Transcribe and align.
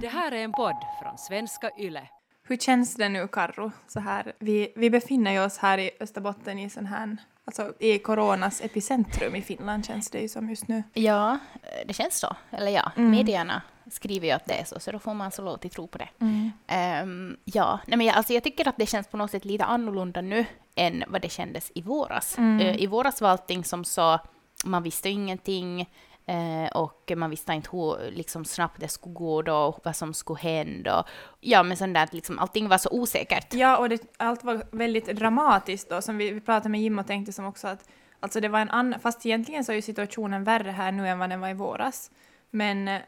Det 0.00 0.08
här 0.08 0.32
är 0.32 0.44
en 0.44 0.52
podd 0.52 0.76
från 1.02 1.18
svenska 1.18 1.70
YLE. 1.78 2.08
Hur 2.48 2.56
känns 2.56 2.94
det 2.94 3.08
nu, 3.08 3.28
Karro? 3.28 3.72
Så 3.86 4.00
här, 4.00 4.32
vi, 4.38 4.72
vi 4.76 4.90
befinner 4.90 5.44
oss 5.46 5.58
här 5.58 5.78
i 5.78 5.90
Österbotten 6.00 6.58
i 6.58 6.70
sån 6.70 6.86
här, 6.86 7.16
alltså 7.44 7.72
i 7.78 7.98
coronas 7.98 8.60
epicentrum 8.64 9.34
i 9.34 9.42
Finland 9.42 9.86
känns 9.86 10.10
det 10.10 10.20
ju 10.20 10.28
som 10.28 10.50
just 10.50 10.68
nu. 10.68 10.82
Ja, 10.94 11.38
det 11.86 11.92
känns 11.94 12.18
så. 12.18 12.36
Eller 12.50 12.70
ja, 12.70 12.92
Mm. 12.96 13.10
medierna 13.10 13.62
skriver 13.90 14.26
ju 14.26 14.32
att 14.32 14.46
det 14.46 14.54
är 14.60 14.64
så, 14.64 14.80
så 14.80 14.92
då 14.92 14.98
får 14.98 15.14
man 15.14 15.30
så 15.30 15.42
lov 15.42 15.54
att 15.64 15.72
tro 15.72 15.86
på 15.86 15.98
det. 15.98 16.08
Mm. 16.20 16.50
Ehm, 16.66 17.36
ja, 17.44 17.78
nej 17.86 17.96
men 17.98 18.06
jag, 18.06 18.16
alltså 18.16 18.32
jag 18.32 18.42
tycker 18.44 18.68
att 18.68 18.76
det 18.78 18.86
känns 18.86 19.06
på 19.08 19.16
något 19.16 19.30
sätt 19.30 19.44
lite 19.44 19.64
annorlunda 19.64 20.20
nu 20.20 20.46
än 20.74 21.04
vad 21.08 21.22
det 21.22 21.28
kändes 21.28 21.72
i 21.74 21.82
våras. 21.82 22.38
Mm. 22.38 22.60
Eh, 22.66 22.76
I 22.82 22.86
våras 22.86 23.20
var 23.20 23.28
allting 23.30 23.64
som 23.64 23.84
så, 23.84 24.18
man 24.64 24.82
visste 24.82 25.08
ingenting 25.08 25.90
eh, 26.28 26.68
och 26.74 27.12
man 27.16 27.30
visste 27.30 27.52
inte 27.52 27.68
hur 27.72 28.10
liksom, 28.10 28.44
snabbt 28.44 28.80
det 28.80 28.88
skulle 28.88 29.14
gå 29.14 29.42
då, 29.42 29.56
och 29.56 29.80
vad 29.84 29.96
som 29.96 30.14
skulle 30.14 30.40
hända. 30.40 31.04
Ja, 31.40 31.62
men 31.62 31.76
sånt 31.76 31.94
där, 31.94 32.04
att 32.04 32.14
liksom, 32.14 32.38
allting 32.38 32.68
var 32.68 32.78
så 32.78 32.88
osäkert. 32.92 33.54
Ja, 33.54 33.76
och 33.76 33.88
det, 33.88 34.02
allt 34.16 34.44
var 34.44 34.62
väldigt 34.70 35.06
dramatiskt 35.06 35.90
då, 35.90 36.02
som 36.02 36.18
vi, 36.18 36.30
vi 36.30 36.40
pratade 36.40 36.68
med 36.68 36.80
Jim 36.80 36.98
och 36.98 37.06
tänkte 37.06 37.32
som 37.32 37.44
också 37.44 37.68
att 37.68 37.88
alltså 38.20 38.40
det 38.40 38.48
var 38.48 38.60
en 38.60 38.70
annan, 38.70 39.00
fast 39.00 39.26
egentligen 39.26 39.64
så 39.64 39.72
är 39.72 39.76
ju 39.76 39.82
situationen 39.82 40.44
värre 40.44 40.70
här 40.70 40.92
nu 40.92 41.08
än 41.08 41.18
vad 41.18 41.30
den 41.30 41.40
var 41.40 41.48
i 41.48 41.54
våras. 41.54 42.10
Men, 42.50 43.00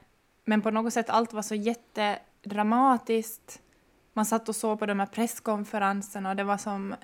men 0.44 0.62
på 0.62 0.70
något 0.70 0.92
sätt 0.92 1.10
allt 1.10 1.32
var 1.32 1.42
så 1.42 1.54
jättedramatiskt. 1.54 3.60
Man 4.12 4.26
satt 4.26 4.48
och 4.48 4.56
såg 4.56 4.78
på 4.78 4.86
de 4.86 5.00
här 5.00 5.06
presskonferenserna 5.06 6.30
och 6.30 6.36
det 6.36 6.44
var 6.44 6.58
som 6.58 6.94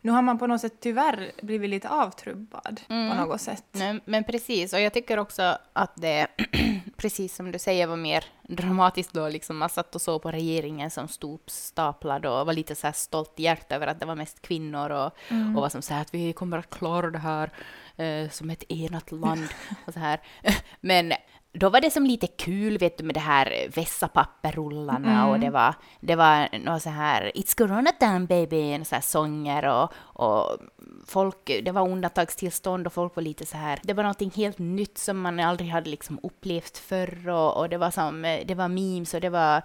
nu 0.00 0.12
har 0.12 0.22
man 0.22 0.38
på 0.38 0.46
något 0.46 0.60
sätt 0.60 0.74
tyvärr 0.80 1.32
blivit 1.42 1.70
lite 1.70 1.88
avtrubbad 1.88 2.80
Mm. 2.88 3.10
på 3.10 3.16
något 3.24 3.40
sätt. 3.40 3.64
Nej, 3.72 4.00
men 4.04 4.24
precis, 4.24 4.72
och 4.72 4.80
jag 4.80 4.92
tycker 4.92 5.18
också 5.18 5.58
att 5.72 5.92
det, 5.96 6.26
precis 6.96 7.34
som 7.36 7.52
du 7.52 7.58
säger, 7.58 7.86
var 7.86 7.96
mer 7.96 8.24
dramatiskt 8.42 9.12
då. 9.12 9.28
Liksom 9.28 9.56
man 9.58 9.68
satt 9.68 9.94
och 9.94 10.02
såg 10.02 10.22
på 10.22 10.30
regeringen 10.30 10.90
som 10.90 11.08
stod 11.08 11.40
staplad 11.46 12.26
och 12.26 12.46
var 12.46 12.52
lite 12.52 12.74
så 12.74 12.86
här 12.86 12.94
stolt 12.94 13.40
i 13.40 13.42
hjärtat 13.42 13.72
över 13.72 13.86
att 13.86 14.00
det 14.00 14.06
var 14.06 14.14
mest 14.14 14.42
kvinnor 14.42 14.90
och, 14.90 15.12
Mm. 15.30 15.56
och 15.56 15.62
var 15.62 15.68
som 15.68 15.82
så 15.82 15.94
här 15.94 16.00
att 16.00 16.14
vi 16.14 16.32
kommer 16.32 16.58
att 16.58 16.70
klara 16.70 17.10
det 17.10 17.18
här 17.18 17.50
eh, 17.96 18.30
som 18.30 18.50
ett 18.50 18.64
enat 18.68 19.12
land 19.12 19.48
och 19.86 19.92
så 19.94 20.00
här. 20.00 20.20
Men 20.80 21.12
då 21.52 21.68
var 21.68 21.80
det 21.80 21.90
som 21.90 22.06
lite 22.06 22.26
kul, 22.26 22.78
vet 22.78 22.98
du, 22.98 23.04
med 23.04 23.14
det 23.14 23.20
här 23.20 23.68
vässapapperrullarna 23.74 25.12
Mm. 25.12 25.28
och 25.28 25.40
det 25.40 25.50
var, 25.50 25.74
det 26.00 26.14
var 26.14 26.58
något 26.58 26.82
så 26.82 26.90
här 26.90 27.32
It's 27.34 27.56
corona 27.58 27.92
time 27.92 28.26
baby, 28.26 28.84
så 28.84 28.94
här 28.94 29.02
sånger 29.02 29.64
och, 29.66 29.92
och 29.96 30.58
folk, 31.06 31.50
det 31.64 31.70
var 31.72 31.88
undantagstillstånd 31.88 32.86
och 32.86 32.92
folk 32.92 33.16
var 33.16 33.22
lite 33.22 33.46
så 33.46 33.56
här, 33.56 33.78
det 33.82 33.92
var 33.92 34.02
någonting 34.02 34.32
helt 34.36 34.58
nytt 34.58 34.98
som 34.98 35.20
man 35.20 35.40
aldrig 35.40 35.70
hade 35.70 35.90
liksom 35.90 36.20
upplevt 36.22 36.78
förr 36.78 37.28
och, 37.28 37.56
och 37.56 37.68
det 37.68 37.78
var 37.78 37.90
som, 37.90 38.22
det 38.46 38.54
var 38.54 38.68
memes 38.68 39.14
och 39.14 39.20
det 39.20 39.30
var 39.30 39.62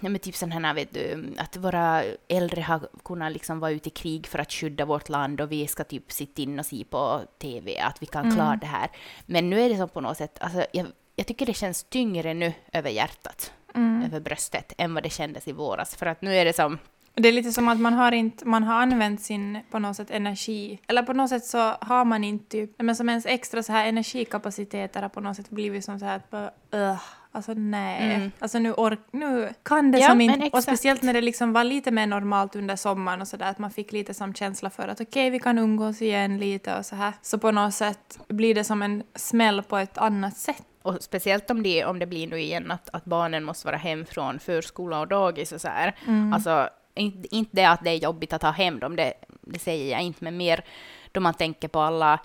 Ja, 0.00 0.08
men 0.08 0.18
typ 0.18 0.36
sån 0.36 0.52
här, 0.52 0.74
vet 0.74 0.94
du, 0.94 1.34
att 1.38 1.56
våra 1.56 2.02
äldre 2.28 2.62
har 2.62 2.88
kunnat 3.04 3.32
liksom 3.32 3.60
vara 3.60 3.70
ute 3.70 3.88
i 3.88 3.92
krig 3.92 4.26
för 4.26 4.38
att 4.38 4.52
skydda 4.52 4.84
vårt 4.84 5.08
land 5.08 5.40
och 5.40 5.52
vi 5.52 5.66
ska 5.66 5.84
typ 5.84 6.12
sitta 6.12 6.42
in 6.42 6.58
och 6.58 6.66
se 6.66 6.84
på 6.84 7.20
TV 7.38 7.78
att 7.80 8.02
vi 8.02 8.06
kan 8.06 8.24
Mm. 8.24 8.34
klara 8.36 8.56
det 8.56 8.66
här. 8.66 8.90
Men 9.26 9.50
nu 9.50 9.60
är 9.60 9.68
det 9.68 9.76
som 9.76 9.88
på 9.88 10.00
något 10.00 10.16
sätt, 10.16 10.38
alltså, 10.40 10.66
jag, 10.72 10.86
jag 11.16 11.26
tycker 11.26 11.46
det 11.46 11.54
känns 11.54 11.84
tyngre 11.84 12.34
nu 12.34 12.52
över 12.72 12.90
hjärtat, 12.90 13.52
Mm. 13.74 14.02
över 14.04 14.20
bröstet, 14.20 14.72
än 14.78 14.94
vad 14.94 15.02
det 15.02 15.10
kändes 15.10 15.48
i 15.48 15.52
våras. 15.52 15.96
För 15.96 16.06
att 16.06 16.22
nu 16.22 16.34
är 16.36 16.44
det 16.44 16.52
som, 16.52 16.78
Det 17.14 17.28
är 17.28 17.32
lite 17.32 17.52
som 17.52 17.68
att 17.68 17.80
man 17.80 17.92
har, 17.92 18.12
inte, 18.12 18.44
man 18.48 18.62
har 18.64 18.74
använt 18.82 19.20
sin 19.22 19.58
på 19.70 19.78
något 19.78 19.96
sätt 19.96 20.10
energi, 20.10 20.78
eller 20.86 21.02
på 21.02 21.12
något 21.12 21.28
sätt 21.28 21.44
så 21.44 21.58
har 21.80 22.04
man 22.04 22.24
inte 22.24 22.48
typ, 22.50 22.70
men 22.78 22.96
som 22.96 23.08
ens 23.08 23.26
extra 23.26 23.62
så 23.62 23.72
här 23.72 23.86
energikapaciteter 23.86 25.02
har 25.02 25.08
på 25.08 25.20
något 25.20 25.36
sätt 25.36 25.50
blivit 25.50 25.84
som 25.84 25.98
så 25.98 26.04
här 26.04 26.16
att 26.16 26.30
bara, 26.30 26.50
"Ugh, 26.72 27.02
alltså 27.32 27.54
nej, 27.54 28.14
Mm. 28.14 28.32
alltså 28.38 28.58
nu, 28.58 28.72
ork, 28.72 28.98
nu 29.10 29.48
kan 29.62 29.90
det 29.90 29.98
Ja, 29.98 30.08
som 30.08 30.20
inte, 30.20 30.50
och 30.52 30.62
speciellt 30.62 31.02
när 31.02 31.12
det 31.12 31.20
liksom 31.20 31.52
var 31.52 31.64
lite 31.64 31.90
mer 31.90 32.06
normalt 32.06 32.56
under 32.56 32.76
sommaren 32.76 33.20
och 33.20 33.28
så 33.28 33.36
där 33.36 33.50
att 33.50 33.58
man 33.58 33.70
fick 33.70 33.92
lite 33.92 34.14
som 34.14 34.34
känsla 34.34 34.70
för 34.70 34.88
att 34.88 35.00
okej 35.00 35.30
vi 35.30 35.38
kan 35.38 35.58
umgås 35.58 36.02
igen 36.02 36.38
lite 36.38 36.78
och 36.78 36.86
så 36.86 36.96
här, 36.96 37.12
så 37.22 37.38
på 37.38 37.50
något 37.50 37.74
sätt 37.74 38.18
blir 38.28 38.54
det 38.54 38.64
som 38.64 38.82
en 38.82 39.02
smäll 39.14 39.62
på 39.62 39.76
ett 39.78 39.98
annat 39.98 40.36
sätt. 40.36 40.62
och 40.82 40.96
speciellt 41.02 41.50
om 41.50 41.62
det, 41.62 41.84
om 41.84 41.98
det 41.98 42.06
blir 42.06 42.26
nu 42.26 42.40
igen 42.40 42.70
att, 42.70 42.88
att 42.92 43.04
barnen 43.04 43.44
måste 43.44 43.66
vara 43.66 43.76
hem 43.76 44.04
från 44.06 44.38
förskola 44.38 45.00
och 45.00 45.08
dagis 45.08 45.52
och 45.52 45.60
så 45.60 45.68
här. 45.68 45.94
Mm. 46.06 46.32
Alltså, 46.32 46.68
inte, 46.94 47.36
inte 47.36 47.56
det 47.56 47.64
att 47.64 47.84
det 47.84 47.90
är 47.90 47.94
jobbigt 47.96 48.32
att 48.32 48.42
ha 48.42 48.50
hem 48.50 48.78
dem, 48.78 48.96
det, 48.96 49.12
det 49.40 49.58
säger 49.58 49.92
jag 49.92 50.02
inte, 50.02 50.24
men 50.24 50.36
mer 50.36 50.64
då 51.12 51.20
man 51.20 51.34
tänker 51.34 51.68
på 51.68 51.80
alla, 51.80 52.18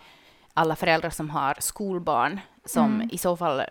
alla 0.53 0.75
föräldrar 0.75 1.09
som 1.09 1.29
har 1.29 1.55
skolbarn, 1.59 2.39
som 2.65 2.85
Mm. 2.95 3.09
i 3.11 3.17
så 3.17 3.37
fall 3.37 3.61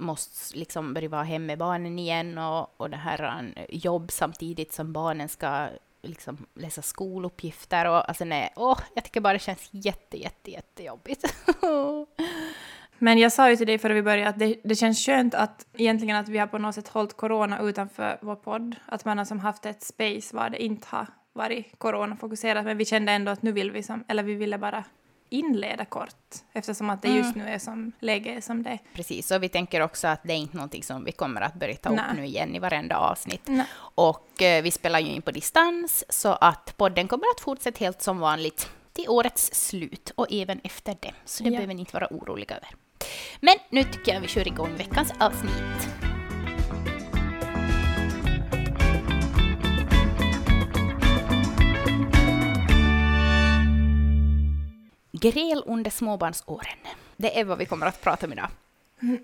måste 0.00 0.58
liksom 0.58 0.94
börja 0.94 1.08
vara 1.08 1.22
hemma 1.22 1.46
med 1.46 1.58
barnen 1.58 1.98
igen 1.98 2.38
och, 2.38 2.80
och 2.80 2.90
det 2.90 2.96
här 2.96 3.52
eh, 3.56 3.64
jobb 3.68 4.12
samtidigt 4.12 4.72
som 4.72 4.92
barnen 4.92 5.28
ska 5.28 5.68
liksom 6.02 6.46
läsa 6.54 6.82
skoluppgifter 6.82 7.88
och 7.88 8.08
alltså 8.08 8.24
nej, 8.24 8.52
åh, 8.56 8.78
jag 8.94 9.04
tycker 9.04 9.20
bara 9.20 9.32
det 9.32 9.38
känns 9.38 9.68
jätte, 9.70 10.16
jätte, 10.16 10.50
jättejobbigt. 10.50 11.34
Men 12.98 13.18
jag 13.18 13.32
sa 13.32 13.50
ju 13.50 13.56
till 13.56 13.66
dig 13.66 13.78
före 13.78 13.94
vi 13.94 14.02
började 14.02 14.30
att 14.30 14.38
det, 14.38 14.60
det 14.64 14.74
känns 14.74 15.06
skönt 15.06 15.34
att 15.34 15.66
egentligen 15.74 16.16
att 16.16 16.28
vi 16.28 16.38
har 16.38 16.46
på 16.46 16.58
något 16.58 16.74
sätt 16.74 16.88
hållit 16.88 17.16
corona 17.16 17.60
utanför 17.60 18.18
vår 18.22 18.36
podd. 18.36 18.76
Att 18.86 19.04
man 19.04 19.18
har 19.18 19.24
som 19.24 19.40
haft 19.40 19.66
ett 19.66 19.82
space 19.82 20.36
var 20.36 20.50
det 20.50 20.62
inte 20.62 20.86
har 20.90 21.06
varit 21.32 21.78
coronafokuserat. 21.78 22.64
Men 22.64 22.78
vi 22.78 22.84
kände 22.84 23.12
ändå 23.12 23.32
att 23.32 23.42
nu 23.42 23.52
vill 23.52 23.70
vi 23.70 23.82
som, 23.82 24.04
eller 24.08 24.22
vi 24.22 24.34
ville 24.34 24.58
bara 24.58 24.84
inleda 25.30 25.84
kort. 25.84 26.14
Eftersom 26.52 26.90
att 26.90 27.02
det 27.02 27.08
just 27.08 27.36
nu 27.36 27.48
är 27.48 27.58
som 27.58 27.92
läge 28.00 28.42
som 28.42 28.62
det 28.62 28.70
är. 28.70 28.78
Precis, 28.94 29.30
och 29.30 29.42
vi 29.42 29.48
tänker 29.48 29.80
också 29.80 30.08
att 30.08 30.20
det 30.22 30.32
är 30.32 30.36
inte 30.36 30.56
någonting 30.56 30.82
som 30.82 31.04
vi 31.04 31.12
kommer 31.12 31.40
att 31.40 31.54
börja 31.54 31.74
ta 31.76 31.90
upp 31.90 31.96
Nej. 31.96 32.16
nu 32.16 32.26
igen 32.26 32.54
i 32.54 32.58
varenda 32.58 32.96
avsnitt. 32.98 33.42
Nej. 33.46 33.66
Och 33.94 34.42
eh, 34.42 34.62
vi 34.62 34.70
spelar 34.70 34.98
ju 35.00 35.06
in 35.06 35.22
på 35.22 35.30
distans, 35.30 36.04
så 36.08 36.28
att 36.32 36.74
podden 36.76 37.08
kommer 37.08 37.24
att 37.36 37.40
fortsätta 37.40 37.78
helt 37.84 38.02
som 38.02 38.18
vanligt 38.18 38.70
till 38.92 39.08
årets 39.08 39.50
slut 39.68 40.12
och 40.14 40.26
även 40.32 40.60
efter 40.64 40.96
det. 41.00 41.12
Så 41.24 41.42
det 41.44 41.50
Ja. 41.50 41.56
behöver 41.56 41.74
ni 41.74 41.80
inte 41.80 41.94
vara 41.94 42.06
oroliga 42.10 42.56
över. 42.56 42.68
Men 43.40 43.54
nu 43.70 43.84
tycker 43.84 44.14
jag 44.14 44.20
vi 44.20 44.28
kör 44.28 44.48
igång 44.48 44.76
veckans 44.76 45.12
avsnitt. 45.20 46.09
Gräl 55.20 55.62
under 55.66 55.90
småbarnsåren. 55.90 56.78
Det 57.16 57.40
är 57.40 57.44
vad 57.44 57.58
vi 57.58 57.66
kommer 57.66 57.86
att 57.86 58.00
prata 58.02 58.26
om 58.26 58.32
idag. 58.32 58.48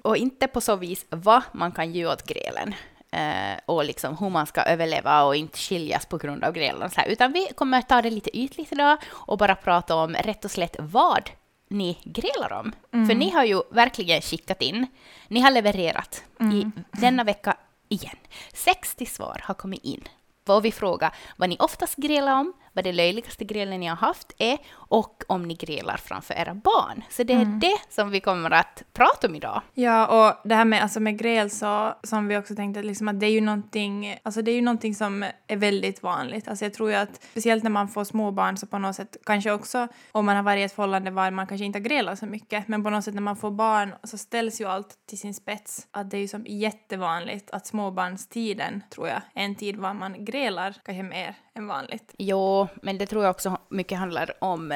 Och 0.03 0.17
inte 0.17 0.47
på 0.47 0.61
så 0.61 0.77
vis 0.77 1.07
vad 1.11 1.43
man 1.53 1.73
kan 1.73 1.93
göra 1.93 2.13
åt 2.13 2.27
grälen 2.27 2.75
eh, 3.11 3.61
och 3.67 3.85
liksom 3.85 4.17
hur 4.17 4.31
man 4.31 4.47
ska 4.47 4.63
överleva 4.63 5.23
och 5.23 5.37
inte 5.37 5.59
skiljas 5.59 6.07
på 6.07 6.19
grund 6.19 6.45
av 6.45 6.53
grälen. 6.53 6.91
Utan 7.07 7.33
vi 7.33 7.49
kommer 7.55 7.83
ta 7.83 8.03
det 8.03 8.11
lite 8.11 8.39
ytligt 8.39 8.73
idag 8.73 8.99
och 9.09 9.39
bara 9.39 9.55
prata 9.55 9.95
om 9.95 10.15
rätt 10.15 10.45
och 10.45 10.51
slätt 10.51 10.77
vad 10.79 11.31
ni 11.69 11.99
grälar 12.05 12.53
om. 12.53 12.73
För 13.07 13.15
ni 13.15 13.31
har 13.31 13.45
ju 13.45 13.63
verkligen 13.71 14.21
skickat 14.23 14.63
in, 14.63 14.87
ni 15.29 15.41
har 15.41 15.51
levererat 15.51 16.25
i 16.41 16.71
denna 17.01 17.25
vecka 17.25 17.57
igen. 17.89 18.17
60 18.55 19.07
svar 19.07 19.41
har 19.45 19.55
kommit 19.55 19.85
in. 19.85 20.09
Och 20.49 20.65
vi 20.65 20.73
frågar 20.73 21.15
vad 21.37 21.49
ni 21.49 21.57
oftast 21.59 21.97
grälar 21.97 22.41
om, 22.41 22.53
vad 22.73 22.85
det 22.85 22.93
löjligaste 22.93 23.45
grälen 23.45 23.81
ni 23.81 23.87
har 23.87 23.97
haft 23.97 24.33
är 24.39 24.59
och 24.89 25.23
om 25.29 25.43
ni 25.43 25.55
grälar 25.55 25.97
framför 25.97 26.35
era 26.35 26.55
barn. 26.55 27.05
Så 27.11 27.23
det 27.23 27.33
är 27.33 27.45
det 27.45 27.79
som 27.89 28.11
vi 28.11 28.21
kommer 28.21 28.51
att 28.51 28.83
prata 28.93 29.27
om 29.27 29.35
idag. 29.35 29.63
Ja, 29.75 30.07
och 30.07 30.49
det 30.49 30.55
här 30.55 30.65
med, 30.65 30.83
alltså 30.83 31.01
med 31.01 31.19
gräl 31.19 31.51
så, 31.51 31.95
som 32.03 32.29
vi 32.29 32.37
också 32.37 32.55
tänkte, 32.55 32.83
liksom 32.83 33.09
att 33.09 33.21
det 33.21 33.27
är 33.27 33.31
ju 33.31 33.41
någonting, 33.41 34.19
alltså 34.23 34.43
det 34.43 34.51
är 34.51 34.55
ju 34.55 34.63
någonting 34.63 34.95
som 34.95 35.25
är 35.47 35.57
väldigt 35.57 36.03
vanligt. 36.03 36.49
Alltså 36.49 36.65
jag 36.65 36.75
tror 36.75 36.91
ju 36.91 36.97
att 36.97 37.23
speciellt 37.31 37.63
när 37.63 37.71
man 37.71 37.89
får 37.89 38.05
småbarn 38.05 38.57
så 38.57 38.67
på 38.67 38.79
något 38.79 38.97
sätt, 38.97 39.17
kanske 39.25 39.53
också 39.53 39.89
om 40.13 40.27
man 40.27 40.37
har 40.37 40.43
varit 40.43 40.61
i 40.61 40.63
ett 40.63 40.73
förhållande 40.73 41.11
var 41.11 41.31
man 41.31 41.47
kanske 41.47 41.65
inte 41.65 41.79
har 41.79 41.85
grälat 41.85 42.19
så 42.19 42.27
mycket, 42.27 42.69
men 42.69 42.85
på 42.85 42.91
något 42.91 43.05
sätt 43.05 43.15
när 43.15 43.23
man 43.23 43.37
får 43.37 43.51
barn 43.51 43.95
så 44.05 44.19
ställs 44.19 44.61
ju 44.61 44.65
allt 44.65 44.89
till 45.09 45.19
sin 45.19 45.35
spets. 45.35 45.87
Att 45.91 46.11
det 46.11 46.17
är 46.17 46.21
ju 46.21 46.29
som 46.29 46.45
jättevanligt 46.47 47.51
att 47.51 47.67
småbarnstiden, 47.67 48.83
tror 48.91 49.09
jag, 49.09 49.21
är 49.35 49.45
en 49.45 49.55
tid 49.55 49.77
var 49.77 49.95
man 49.95 50.25
grälar 50.25 50.75
kanske 50.85 51.03
mer 51.03 51.35
än 51.55 51.67
vanligt. 51.67 52.15
Jo, 52.19 52.69
men 52.83 52.99
det 52.99 53.07
tror 53.07 53.25
jag 53.25 53.31
också 53.31 53.59
mycket 53.69 53.99
handlar 53.99 54.45
om, 54.45 54.75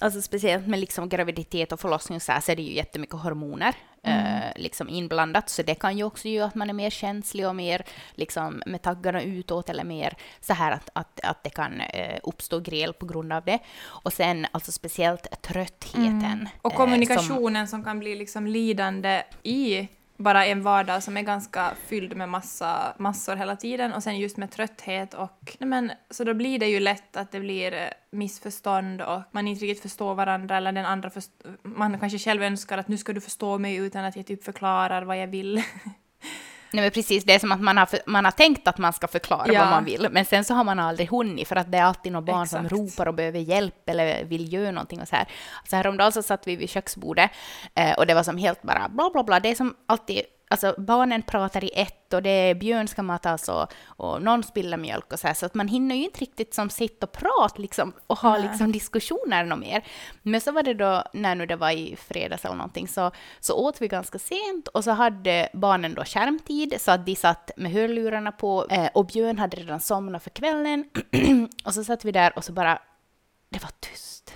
alltså 0.00 0.22
speciellt 0.22 0.66
med 0.66 0.80
liksom 0.80 1.08
graviditet 1.08 1.72
och 1.72 1.80
förlossning 1.80 2.16
och 2.16 2.22
så, 2.22 2.32
här, 2.32 2.40
så 2.40 2.52
är 2.52 2.56
det 2.56 2.62
ju 2.62 2.74
jättemycket 2.74 3.20
hormoner 3.20 3.74
eh, 4.02 4.56
liksom 4.56 4.88
inblandat, 4.88 5.48
så 5.48 5.62
det 5.62 5.74
kan 5.74 5.98
ju 5.98 6.04
också 6.04 6.28
göra 6.28 6.46
att 6.46 6.54
man 6.54 6.70
är 6.70 6.74
mer 6.74 6.90
känslig 6.90 7.48
och 7.48 7.56
mer 7.56 7.84
liksom 8.14 8.62
med 8.66 8.82
taggarna 8.82 9.22
utåt 9.22 9.70
eller 9.70 9.84
mer 9.84 10.16
så 10.40 10.54
här 10.54 10.72
att, 10.72 10.90
att, 10.92 11.20
att 11.22 11.44
det 11.44 11.50
kan 11.50 11.80
eh, 11.80 12.18
uppstå 12.22 12.60
gräl 12.60 12.92
på 12.92 13.06
grund 13.06 13.32
av 13.32 13.44
det. 13.44 13.58
Och 13.82 14.12
sen 14.12 14.46
alltså 14.50 14.72
speciellt 14.72 15.42
tröttheten. 15.42 16.48
Och 16.62 16.72
eh, 16.72 16.76
kommunikationen 16.76 17.68
som, 17.68 17.84
kan 17.84 17.98
bli 17.98 18.14
liksom 18.14 18.46
lidande 18.46 19.22
i 19.42 19.88
bara 20.22 20.46
en 20.46 20.62
vardag 20.62 21.02
som 21.02 21.16
är 21.16 21.22
ganska 21.22 21.70
fylld 21.86 22.16
med 22.16 22.28
massa, 22.28 22.94
massor 22.98 23.36
hela 23.36 23.56
tiden 23.56 23.92
och 23.92 24.02
sen 24.02 24.18
just 24.18 24.36
med 24.36 24.50
trötthet 24.50 25.14
och 25.14 25.56
nej 25.58 25.68
men, 25.68 25.92
så 26.10 26.24
då 26.24 26.34
blir 26.34 26.58
det 26.58 26.66
ju 26.66 26.80
lätt 26.80 27.16
att 27.16 27.32
det 27.32 27.40
blir 27.40 27.72
eh, 27.72 27.88
missförstånd 28.10 29.02
och 29.02 29.22
man 29.30 29.48
inte 29.48 29.64
riktigt 29.64 29.82
förstår 29.82 30.14
varandra 30.14 30.56
eller 30.56 30.72
den 30.72 30.86
andra 30.86 31.10
först- 31.10 31.44
man 31.62 31.98
kanske 32.00 32.18
själv 32.18 32.42
önskar 32.42 32.78
att 32.78 32.88
nu 32.88 32.96
ska 32.98 33.12
du 33.12 33.20
förstå 33.20 33.58
mig 33.58 33.76
utan 33.76 34.04
att 34.04 34.16
jag 34.16 34.26
typ 34.26 34.44
förklarar 34.44 35.02
vad 35.02 35.18
jag 35.18 35.26
vill. 35.26 35.62
Nej 36.72 36.82
men 36.82 36.90
precis, 36.90 37.24
det 37.24 37.34
är 37.34 37.38
som 37.38 37.52
att 37.52 37.60
man 37.60 37.76
har, 37.76 37.86
för, 37.86 38.00
man 38.06 38.24
har 38.24 38.32
tänkt 38.32 38.68
att 38.68 38.78
man 38.78 38.92
ska 38.92 39.08
förklara 39.08 39.52
Ja. 39.52 39.60
vad 39.60 39.70
man 39.70 39.84
vill, 39.84 40.08
men 40.10 40.24
sen 40.24 40.44
så 40.44 40.54
har 40.54 40.64
man 40.64 40.78
aldrig 40.78 41.08
hunnit 41.10 41.48
för 41.48 41.56
att 41.56 41.72
det 41.72 41.78
är 41.78 41.82
alltid 41.82 42.12
några 42.12 42.24
barn 42.32 42.46
som 42.46 42.66
Exakt. 42.66 42.72
ropar 42.72 43.08
och 43.08 43.14
behöver 43.14 43.38
hjälp 43.38 43.88
eller 43.88 44.24
vill 44.24 44.52
göra 44.52 44.70
någonting 44.70 45.00
och 45.00 45.08
så 45.08 45.16
här. 45.16 45.28
Så 45.70 45.76
häromdagen 45.76 46.12
så 46.12 46.22
satt 46.22 46.46
vi 46.46 46.56
vid 46.56 46.70
köksbordet 46.70 47.30
eh, 47.74 47.92
och 47.92 48.06
det 48.06 48.14
var 48.14 48.22
som 48.22 48.36
helt 48.36 48.62
bara 48.62 48.88
bla 48.88 49.10
bla 49.10 49.22
bla, 49.24 49.40
det 49.40 49.48
är 49.50 49.54
som 49.54 49.74
alltid 49.88 50.20
Alltså 50.52 50.74
barnen 50.78 51.22
pratar 51.22 51.64
i 51.64 51.70
ett 51.74 52.14
och 52.14 52.22
det 52.22 52.30
är 52.30 52.54
Björn 52.54 52.88
ska 52.88 53.02
matas 53.02 53.48
och, 53.48 53.72
och 53.84 54.22
någon 54.22 54.42
spiller 54.42 54.76
mjölk 54.76 55.12
och 55.12 55.20
så 55.20 55.26
här, 55.26 55.34
så 55.34 55.46
att 55.46 55.54
man 55.54 55.68
hinner 55.68 55.94
ju 55.94 56.04
inte 56.04 56.20
riktigt 56.20 56.54
som 56.54 56.70
sitta 56.70 57.06
och 57.06 57.12
prata 57.12 57.62
liksom 57.62 57.92
och 58.06 58.18
ha 58.18 58.32
Nej. 58.32 58.42
liksom 58.42 58.72
diskussioner 58.72 59.44
något 59.44 59.58
mer. 59.58 59.84
Men 60.22 60.40
så 60.40 60.52
var 60.52 60.62
det 60.62 60.74
då, 60.74 61.04
när 61.12 61.34
nu 61.34 61.46
det 61.46 61.56
var 61.56 61.70
i 61.70 61.96
fredags 61.96 62.44
eller 62.44 62.56
någonting, 62.56 62.88
så, 62.88 63.10
så 63.40 63.54
åt 63.54 63.82
vi 63.82 63.88
ganska 63.88 64.18
sent 64.18 64.68
och 64.68 64.84
så 64.84 64.90
hade 64.90 65.48
barnen 65.52 65.94
då 65.94 66.04
skärmtid 66.04 66.74
så 66.78 66.90
att 66.90 67.06
de 67.06 67.16
satt 67.16 67.50
med 67.56 67.72
hörlurarna 67.72 68.32
på 68.32 68.66
eh, 68.70 68.88
och 68.94 69.06
Björn 69.06 69.38
hade 69.38 69.56
redan 69.56 69.80
somnat 69.80 70.22
för 70.22 70.30
kvällen 70.30 70.84
och 71.64 71.74
så 71.74 71.84
satt 71.84 72.04
vi 72.04 72.12
där 72.12 72.36
och 72.36 72.44
så 72.44 72.52
bara, 72.52 72.78
det 73.50 73.62
var 73.62 73.70
tyst. 73.80 74.34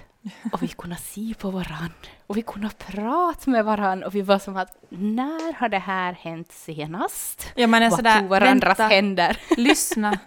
Och 0.53 0.63
vi 0.63 0.69
kunde 0.69 0.97
se 0.97 1.35
på 1.39 1.51
varann 1.51 1.93
och 2.27 2.37
vi 2.37 2.43
kunde 2.43 2.71
prata 2.79 3.51
med 3.51 3.65
varann 3.65 4.03
och 4.03 4.15
vi 4.15 4.23
var 4.23 4.39
som 4.39 4.57
att 4.57 4.77
när 4.89 5.53
har 5.53 5.69
det 5.69 5.79
här 5.79 6.13
hänt 6.13 6.53
senast? 6.53 7.53
Ja, 7.55 7.67
man 7.67 7.83
är 7.83 7.91
Vad 7.91 7.99
sådär, 7.99 8.21
tog 8.21 8.29
varandras 8.29 8.79
vänta, 8.79 8.95
händer? 8.95 9.39
lyssna. 9.57 10.19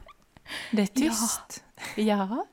Det 0.71 0.81
är 0.81 0.87
tyst. 0.87 1.63
Ja, 1.95 2.45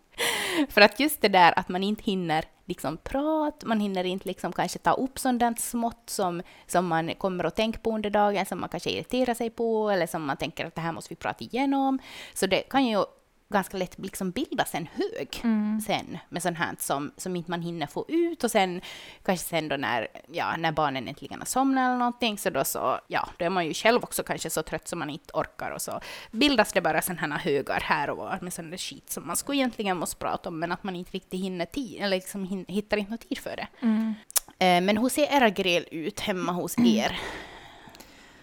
för 0.69 0.81
att 0.81 1.01
just 1.01 1.21
det 1.21 1.29
där 1.29 1.59
att 1.59 1.69
man 1.69 1.83
inte 1.83 2.03
hinner 2.03 2.45
liksom 2.65 2.97
prata, 2.97 3.67
man 3.67 3.81
hinner 3.81 4.05
inte 4.05 4.29
liksom 4.29 4.53
kanske 4.53 4.79
ta 4.79 4.93
upp 4.93 5.19
där 5.23 5.61
smått 5.61 6.11
som, 6.11 6.43
som 6.67 6.87
man 6.87 7.15
kommer 7.15 7.45
att 7.45 7.57
tänka 7.57 7.79
på 7.79 7.95
under 7.95 8.11
dagen, 8.11 8.47
som 8.47 8.61
man 8.61 8.69
kanske 8.69 8.91
irriterar 8.91 9.35
sig 9.35 9.51
på 9.51 9.91
eller 9.91 10.07
som 10.07 10.25
man 10.27 10.37
tänker 10.37 10.67
att 10.67 10.75
det 10.75 10.81
här 10.81 10.93
måste 10.93 11.09
vi 11.09 11.17
prata 11.17 11.45
igenom. 11.45 11.99
Så 12.35 12.47
det 12.47 12.61
kan 12.61 12.87
ju 12.87 13.05
ganska 13.49 13.77
lätt 13.77 13.99
liksom 13.99 14.31
bildas 14.31 14.75
en 14.75 14.87
hög 14.87 15.41
Mm. 15.45 15.81
sen 15.81 16.19
med 16.29 16.43
sånt 16.43 16.59
här 16.59 16.77
som, 16.79 17.13
som 17.17 17.37
inte 17.37 17.51
man 17.51 17.63
hinner 17.63 17.87
få 17.87 18.05
ut 18.09 18.45
och 18.45 18.51
sen 18.51 18.81
kanske 19.23 19.47
sen 19.47 19.69
då 19.69 19.77
när, 19.77 20.09
ja, 20.33 20.57
när 20.57 20.73
barnen 20.73 21.09
äntligen 21.09 21.39
har 21.39 21.47
somnat 21.47 21.83
eller 21.83 21.97
någonting 21.99 22.39
så 22.39 22.51
då 22.51 22.65
så, 22.65 23.01
ja, 23.07 23.29
då 23.39 23.45
är 23.45 23.51
man 23.51 23.67
ju 23.67 23.75
själv 23.75 24.03
också 24.03 24.23
kanske 24.23 24.51
så 24.51 24.63
trött 24.63 24.89
som 24.89 24.99
man 24.99 25.11
inte 25.11 25.33
orkar 25.35 25.71
och 25.71 25.83
så 25.83 26.01
bildas 26.31 26.73
det 26.73 26.81
bara 26.81 27.03
sådana 27.03 27.37
här 27.37 27.45
högar 27.45 27.81
här 27.81 28.11
och 28.11 28.17
var 28.17 28.39
med 28.43 28.53
sån 28.53 28.71
där 28.71 28.79
skit 28.79 29.11
som 29.11 29.27
man 29.27 29.37
skulle 29.37 29.59
egentligen 29.59 29.97
måste 29.97 30.17
prata 30.17 30.49
om 30.49 30.59
men 30.59 30.73
att 30.73 30.85
man 30.85 30.97
inte 30.97 31.11
riktigt 31.11 31.41
hinner 31.41 31.67
tid, 31.67 32.01
eller 32.01 32.17
liksom 32.17 32.45
hin, 32.45 32.65
hittar 32.69 32.97
inte 32.97 33.11
någon 33.11 33.19
tid 33.19 33.39
för 33.39 33.57
det. 33.57 33.67
Mm. 33.81 34.15
Eh, 34.59 34.87
men 34.87 34.99
hur 34.99 35.09
ser 35.09 35.37
era 35.37 35.51
gräl 35.51 35.85
ut 35.91 36.21
hemma 36.21 36.53
hos 36.53 36.79
er? 36.79 37.21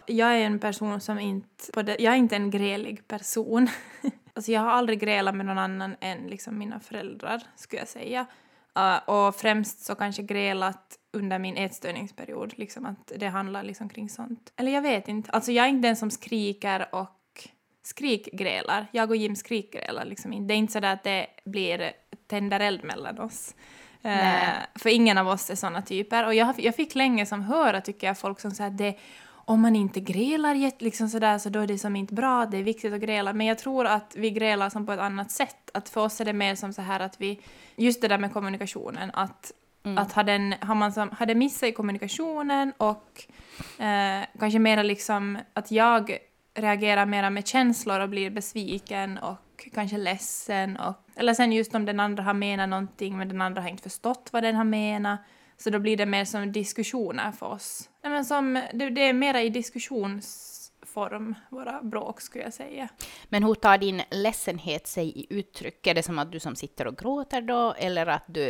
Jag 0.05 0.29
är 0.35 0.41
en 0.45 0.59
person 0.59 1.01
som 1.01 1.19
inte... 1.19 1.71
På 1.73 1.81
det, 1.81 1.95
jag 1.99 2.13
är 2.13 2.17
inte 2.17 2.35
en 2.35 2.51
grälig 2.51 3.07
person. 3.07 3.69
alltså 4.33 4.51
jag 4.51 4.61
har 4.61 4.71
aldrig 4.71 4.99
grälat 4.99 5.35
med 5.35 5.45
någon 5.45 5.57
annan 5.57 5.95
än 6.01 6.27
liksom 6.27 6.57
mina 6.57 6.79
föräldrar, 6.79 7.43
skulle 7.55 7.81
jag 7.81 7.87
säga. 7.87 8.25
Uh, 8.79 9.09
och 9.09 9.35
främst 9.35 9.85
så 9.85 9.95
kanske 9.95 10.23
grälat 10.23 10.97
under 11.13 11.39
min 11.39 11.57
ätstörningsperiod, 11.57 12.53
liksom 12.57 12.85
att 12.85 13.11
det 13.15 13.27
handlar 13.27 13.63
liksom 13.63 13.89
kring 13.89 14.09
sånt. 14.09 14.53
Eller 14.55 14.71
jag 14.71 14.81
vet 14.81 15.07
inte. 15.07 15.31
Alltså 15.31 15.51
jag 15.51 15.65
är 15.65 15.69
inte 15.69 15.87
den 15.87 15.95
som 15.95 16.11
skriker 16.11 16.95
och 16.95 17.17
skrikgrälar. 17.83 18.87
Jag 18.91 19.09
och 19.09 19.15
Jim 19.15 19.35
skrikgrälar 19.35 20.05
liksom 20.05 20.33
inte. 20.33 20.47
Det 20.47 20.53
är 20.53 20.57
inte 20.57 20.73
så 20.73 20.85
att 20.85 21.03
det 21.03 21.27
blir 21.45 21.91
tänder 22.27 22.59
eld 22.59 22.83
mellan 22.83 23.19
oss. 23.19 23.55
Eh, 24.03 24.15
Nej. 24.15 24.53
för 24.75 24.89
ingen 24.89 25.17
av 25.17 25.27
oss 25.27 25.49
är 25.49 25.55
såna 25.55 25.81
typer. 25.81 26.25
Och 26.25 26.33
jag, 26.33 26.55
jag 26.57 26.75
fick 26.75 26.95
länge 26.95 27.25
som 27.25 27.41
höra, 27.41 27.81
tycker 27.81 28.07
jag, 28.07 28.17
folk 28.17 28.39
som 28.39 28.51
säger 28.51 28.71
att 28.71 28.77
det 28.77 28.97
om 29.45 29.61
man 29.61 29.75
inte 29.75 29.99
grälar 29.99 30.83
liksom 30.83 31.09
sådär, 31.09 31.37
så 31.37 31.49
då 31.49 31.59
är 31.59 31.67
det 31.67 31.77
som 31.77 31.95
inte 31.95 32.13
bra, 32.13 32.45
det 32.45 32.57
är 32.57 32.63
viktigt 32.63 32.93
att 32.93 33.01
gräla. 33.01 33.33
Men 33.33 33.47
jag 33.47 33.57
tror 33.57 33.85
att 33.85 34.13
vi 34.17 34.31
grälar 34.31 34.69
som 34.69 34.85
på 34.85 34.91
ett 34.91 34.99
annat 34.99 35.31
sätt. 35.31 35.71
Att 35.73 35.89
för 35.89 36.01
oss 36.01 36.21
är 36.21 36.25
det 36.25 36.33
mer 36.33 36.55
som 36.55 36.73
så 36.73 36.81
här 36.81 36.99
att 36.99 37.21
vi, 37.21 37.39
just 37.75 38.01
det 38.01 38.07
där 38.07 38.17
med 38.17 38.33
kommunikationen, 38.33 39.11
att, 39.13 39.51
att 39.97 40.13
har, 40.13 40.23
den, 40.23 40.55
har 40.61 40.75
man 40.75 40.93
som, 40.93 41.09
har 41.19 41.25
det 41.25 41.35
missat 41.35 41.69
i 41.69 41.71
kommunikationen 41.71 42.73
och 42.77 43.23
eh, 43.79 44.23
kanske 44.39 44.59
mera 44.59 44.83
liksom 44.83 45.37
att 45.53 45.71
jag 45.71 46.17
reagerar 46.53 47.05
mera 47.05 47.29
med 47.29 47.47
känslor 47.47 47.99
och 47.99 48.09
blir 48.09 48.29
besviken 48.29 49.17
och 49.17 49.69
kanske 49.73 49.97
ledsen. 49.97 50.77
Och, 50.77 50.95
eller 51.15 51.33
sen 51.33 51.51
just 51.51 51.75
om 51.75 51.85
den 51.85 51.99
andra 51.99 52.23
har 52.23 52.33
menat 52.33 52.69
någonting 52.69 53.17
men 53.17 53.27
den 53.27 53.41
andra 53.41 53.61
har 53.61 53.69
inte 53.69 53.83
förstått 53.83 54.29
vad 54.31 54.43
den 54.43 54.55
har 54.55 54.63
menat. 54.63 55.19
Så 55.63 55.69
då 55.69 55.79
blir 55.79 55.97
det 55.97 56.05
mer 56.05 56.25
som 56.25 56.51
diskussioner 56.51 57.31
för 57.31 57.45
oss. 57.45 57.89
Nej, 58.03 58.11
men 58.11 58.25
som, 58.25 58.53
det, 58.73 58.89
det 58.89 59.01
är 59.01 59.13
mera 59.13 59.41
i 59.41 59.49
diskussionsform, 59.49 61.35
våra 61.49 61.81
bråk 61.81 62.21
skulle 62.21 62.43
jag 62.43 62.53
säga. 62.53 62.87
Men 63.29 63.43
hur 63.43 63.53
tar 63.53 63.77
din 63.77 64.01
ledsenhet 64.11 64.87
sig 64.87 65.07
i 65.07 65.27
uttryck? 65.29 65.87
Är 65.87 65.93
det 65.93 66.03
som 66.03 66.19
att 66.19 66.31
du 66.31 66.39
som 66.39 66.55
sitter 66.55 66.87
och 66.87 66.97
gråter 66.97 67.41
då, 67.41 67.73
eller 67.77 68.07
att 68.07 68.25
du 68.27 68.49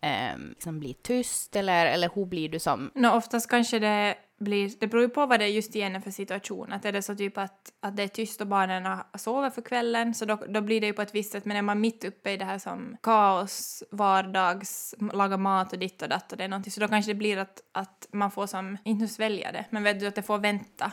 eh, 0.00 0.38
liksom 0.50 0.80
blir 0.80 0.94
tyst, 1.02 1.56
eller, 1.56 1.86
eller 1.86 2.10
hur 2.14 2.26
blir 2.26 2.48
du 2.48 2.58
som... 2.58 2.90
Nå, 2.94 3.12
oftast 3.12 3.50
kanske 3.50 3.78
det 3.78 4.16
blir, 4.42 4.72
det 4.80 4.86
beror 4.86 5.02
ju 5.02 5.08
på 5.08 5.26
vad 5.26 5.40
det 5.40 5.48
just 5.48 5.76
igen 5.76 5.96
är 5.96 6.00
för 6.00 6.10
situation. 6.10 6.72
Att 6.72 6.84
är 6.84 6.92
det 6.92 7.02
så 7.02 7.14
typ 7.14 7.38
att, 7.38 7.72
att 7.80 7.96
det 7.96 8.02
är 8.02 8.08
tyst 8.08 8.40
och 8.40 8.46
barnen 8.46 8.98
sover 9.14 9.50
för 9.50 9.62
kvällen 9.62 10.14
så 10.14 10.24
då, 10.24 10.38
då 10.48 10.60
blir 10.60 10.80
det 10.80 10.86
ju 10.86 10.92
på 10.92 11.02
ett 11.02 11.14
visst 11.14 11.32
sätt. 11.32 11.44
Men 11.44 11.56
är 11.56 11.62
man 11.62 11.80
mitt 11.80 12.04
uppe 12.04 12.30
i 12.30 12.36
det 12.36 12.44
här 12.44 12.58
som 12.58 12.96
kaos, 13.02 13.82
vardags, 13.90 14.94
laga 15.12 15.36
mat 15.36 15.72
och 15.72 15.78
ditt 15.78 16.02
och 16.02 16.08
datt 16.08 16.32
och 16.32 16.38
det 16.38 16.44
är 16.44 16.48
någonting 16.48 16.72
så 16.72 16.80
då 16.80 16.88
kanske 16.88 17.10
det 17.10 17.14
blir 17.14 17.38
att, 17.38 17.60
att 17.72 18.08
man 18.12 18.30
får 18.30 18.46
som, 18.46 18.78
inte 18.84 19.08
svälja 19.08 19.52
det, 19.52 19.64
men 19.70 19.82
vet 19.82 20.00
du 20.00 20.06
att 20.06 20.14
det 20.14 20.22
får 20.22 20.38
vänta. 20.38 20.92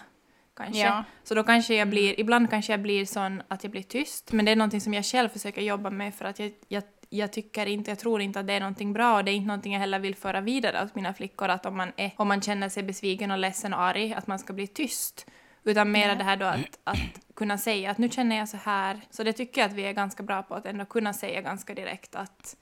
Kanske. 0.59 0.81
Ja. 0.81 1.03
Så 1.23 1.35
då 1.35 1.43
kanske 1.43 1.75
jag 1.75 1.89
blir, 1.89 2.19
ibland 2.19 2.49
kanske 2.49 2.73
jag 2.73 2.81
blir 2.81 3.05
sån 3.05 3.41
att 3.47 3.63
jag 3.63 3.71
blir 3.71 3.83
tyst, 3.83 4.31
men 4.31 4.45
det 4.45 4.51
är 4.51 4.55
någonting 4.55 4.81
som 4.81 4.93
jag 4.93 5.05
själv 5.05 5.29
försöker 5.29 5.61
jobba 5.61 5.89
med 5.89 6.15
för 6.15 6.25
att 6.25 6.39
jag, 6.39 6.51
jag, 6.67 6.83
jag 7.09 7.33
tycker 7.33 7.65
inte, 7.65 7.91
jag 7.91 7.99
tror 7.99 8.21
inte 8.21 8.39
att 8.39 8.47
det 8.47 8.53
är 8.53 8.59
någonting 8.59 8.93
bra 8.93 9.15
och 9.15 9.23
det 9.23 9.31
är 9.31 9.35
inte 9.35 9.47
någonting 9.47 9.73
jag 9.73 9.79
heller 9.79 9.99
vill 9.99 10.15
föra 10.15 10.41
vidare 10.41 10.83
åt 10.83 10.95
mina 10.95 11.13
flickor 11.13 11.49
att 11.49 11.65
om 11.65 11.77
man, 11.77 11.91
är, 11.95 12.11
om 12.15 12.27
man 12.27 12.41
känner 12.41 12.69
sig 12.69 12.83
besviken 12.83 13.31
och 13.31 13.37
ledsen 13.37 13.73
och 13.73 13.81
arg, 13.81 14.13
att 14.13 14.27
man 14.27 14.39
ska 14.39 14.53
bli 14.53 14.67
tyst. 14.67 15.25
Utan 15.63 15.91
mera 15.91 16.15
det 16.15 16.23
här 16.23 16.37
då 16.37 16.45
att, 16.45 16.79
att 16.83 17.35
kunna 17.35 17.57
säga 17.57 17.91
att 17.91 17.97
nu 17.97 18.09
känner 18.09 18.37
jag 18.37 18.49
så 18.49 18.57
här. 18.57 19.01
Så 19.09 19.23
det 19.23 19.33
tycker 19.33 19.61
jag 19.61 19.69
att 19.69 19.75
vi 19.75 19.83
är 19.83 19.93
ganska 19.93 20.23
bra 20.23 20.43
på 20.43 20.55
att 20.55 20.65
ändå 20.65 20.85
kunna 20.85 21.13
säga 21.13 21.41
ganska 21.41 21.73
direkt 21.73 22.15
att 22.15 22.55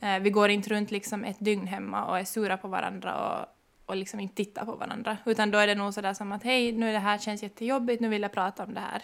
eh, 0.00 0.18
vi 0.18 0.30
går 0.30 0.48
inte 0.48 0.70
runt 0.70 0.90
liksom 0.90 1.24
ett 1.24 1.36
dygn 1.38 1.66
hemma 1.66 2.04
och 2.04 2.18
är 2.18 2.24
sura 2.24 2.56
på 2.56 2.68
varandra 2.68 3.14
och, 3.14 3.55
och 3.86 3.96
liksom 3.96 4.20
inte 4.20 4.34
tittar 4.34 4.64
på 4.64 4.76
varandra. 4.76 5.16
Utan 5.26 5.50
då 5.50 5.58
är 5.58 5.66
det 5.66 5.74
nog 5.74 5.94
sådär 5.94 6.14
som 6.14 6.32
att 6.32 6.42
hej, 6.42 6.72
nu 6.72 6.92
det 6.92 6.98
här 6.98 7.18
känns 7.18 7.42
jättejobbigt, 7.42 8.00
nu 8.00 8.08
vill 8.08 8.22
jag 8.22 8.32
prata 8.32 8.64
om 8.64 8.74
det 8.74 8.80
här. 8.80 9.02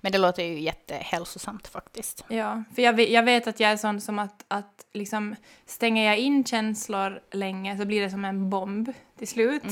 Men 0.00 0.12
det 0.12 0.18
låter 0.18 0.42
ju 0.42 0.60
jättehälsosamt 0.60 1.66
faktiskt. 1.66 2.24
Ja, 2.28 2.62
för 2.74 2.82
jag 2.82 2.92
vet, 2.92 3.10
jag 3.10 3.22
vet 3.22 3.46
att 3.46 3.60
jag 3.60 3.70
är 3.70 3.76
sån 3.76 4.00
som 4.00 4.18
att, 4.18 4.44
att 4.48 4.86
liksom 4.92 5.36
stänger 5.66 6.04
jag 6.06 6.18
in 6.18 6.44
känslor 6.44 7.20
länge 7.32 7.78
så 7.78 7.84
blir 7.84 8.02
det 8.02 8.10
som 8.10 8.24
en 8.24 8.50
bomb 8.50 8.92
till 9.18 9.28
slut. 9.28 9.64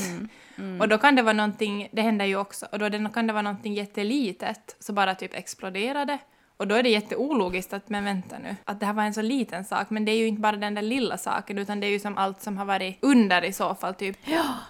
Och 0.81 0.89
då 0.89 0.97
kan 0.97 1.15
det 1.15 1.21
vara 1.21 1.33
någonting, 1.33 1.89
det 1.91 2.01
händer 2.01 2.25
ju 2.25 2.35
också, 2.35 2.65
och 2.71 2.79
då 2.79 3.09
kan 3.09 3.27
det 3.27 3.33
vara 3.33 3.41
någonting 3.41 3.73
jättelitet 3.73 4.75
så 4.79 4.93
bara 4.93 5.15
typ 5.15 5.33
exploderar 5.33 6.05
det. 6.05 6.17
Och 6.57 6.67
då 6.67 6.75
är 6.75 6.83
det 6.83 6.89
jätteologiskt 6.89 7.73
att, 7.73 7.89
men 7.89 8.03
vänta 8.03 8.37
nu, 8.37 8.55
att 8.65 8.79
det 8.79 8.85
här 8.85 8.93
var 8.93 9.03
en 9.03 9.13
så 9.13 9.21
liten 9.21 9.65
sak, 9.65 9.89
men 9.89 10.05
det 10.05 10.11
är 10.11 10.17
ju 10.17 10.27
inte 10.27 10.41
bara 10.41 10.55
den 10.55 10.73
där 10.73 10.81
lilla 10.81 11.17
saken, 11.17 11.57
utan 11.57 11.79
det 11.79 11.87
är 11.87 11.91
ju 11.91 11.99
som 11.99 12.17
allt 12.17 12.41
som 12.41 12.57
har 12.57 12.65
varit 12.65 12.97
under 13.01 13.43
i 13.43 13.53
så 13.53 13.75
fall, 13.75 13.93
typ 13.93 14.17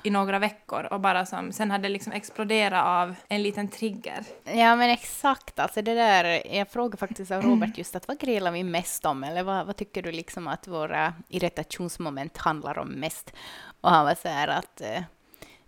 i 0.04 0.10
några 0.10 0.40
veckor, 0.40 0.88
och 0.92 1.00
bara 1.00 1.26
som, 1.26 1.52
sen 1.52 1.72
hade 1.72 1.84
det 1.84 1.90
liksom 1.90 2.14
exploderat 2.14 2.86
av 2.86 3.16
en 3.28 3.44
liten 3.44 3.68
trigger. 3.68 4.24
Ja 4.44 4.76
men 4.76 4.90
exakt, 4.90 5.60
alltså 5.60 5.82
det 5.82 5.94
där, 5.94 6.56
jag 6.56 6.70
frågade 6.70 6.98
faktiskt 6.98 7.32
av 7.32 7.42
Robert 7.42 7.78
just 7.78 7.96
att 7.96 8.08
vad 8.08 8.20
grälar 8.20 8.52
vi 8.52 8.64
mest 8.64 9.06
om, 9.06 9.24
eller 9.24 9.44
vad, 9.44 9.66
vad 9.66 9.76
tycker 9.76 10.02
du 10.02 10.12
liksom 10.12 10.48
att 10.48 10.68
våra 10.68 11.14
irritationsmoment 11.30 12.38
handlar 12.38 12.78
om 12.78 12.88
mest? 12.88 13.34
Och 13.82 13.90
han 13.90 14.06
var 14.06 14.16
så 14.16 14.28
här 14.28 14.48
att 14.48 14.82
eh, 14.82 15.04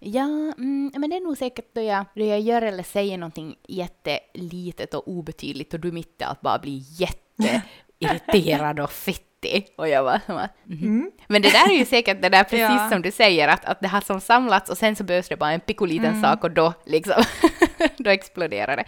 Ja, 0.07 0.53
mm, 0.57 0.91
men 0.95 1.09
det 1.09 1.15
är 1.15 1.21
nog 1.21 1.37
säkert 1.37 1.75
då 1.75 1.81
jag, 1.81 2.05
då 2.15 2.25
jag 2.25 2.39
gör 2.39 2.61
eller 2.61 2.83
säger 2.83 3.17
någonting 3.17 3.55
jättelitet 3.67 4.93
och 4.93 5.07
obetydligt 5.07 5.73
och 5.73 5.79
du 5.79 5.91
mitt 5.91 6.21
i 6.21 6.23
allt 6.23 6.41
bara 6.41 6.59
blir 6.59 6.81
jätteirriterad 7.01 8.79
och 8.79 8.91
fittig. 8.91 9.67
Och 9.75 9.89
jag 9.89 10.21
som 10.25 10.37
att, 10.37 10.51
mhm. 10.63 11.11
Men 11.27 11.41
det 11.41 11.49
där 11.49 11.69
är 11.69 11.77
ju 11.77 11.85
säkert 11.85 12.21
det 12.21 12.29
där 12.29 12.43
precis 12.49 12.59
Ja. 12.59 12.89
som 12.89 13.01
du 13.01 13.11
säger, 13.11 13.47
att, 13.47 13.65
att 13.65 13.81
det 13.81 13.87
har 13.87 14.01
som 14.01 14.21
samlats 14.21 14.69
och 14.69 14.77
sen 14.77 14.95
så 14.95 15.03
behövs 15.03 15.29
det 15.29 15.37
bara 15.37 15.51
en 15.51 15.59
pikoliten 15.59 16.21
sak 16.21 16.43
och 16.43 16.51
då 16.51 16.73
liksom, 16.85 17.23
då 17.97 18.09
exploderar 18.09 18.77
det. 18.77 18.85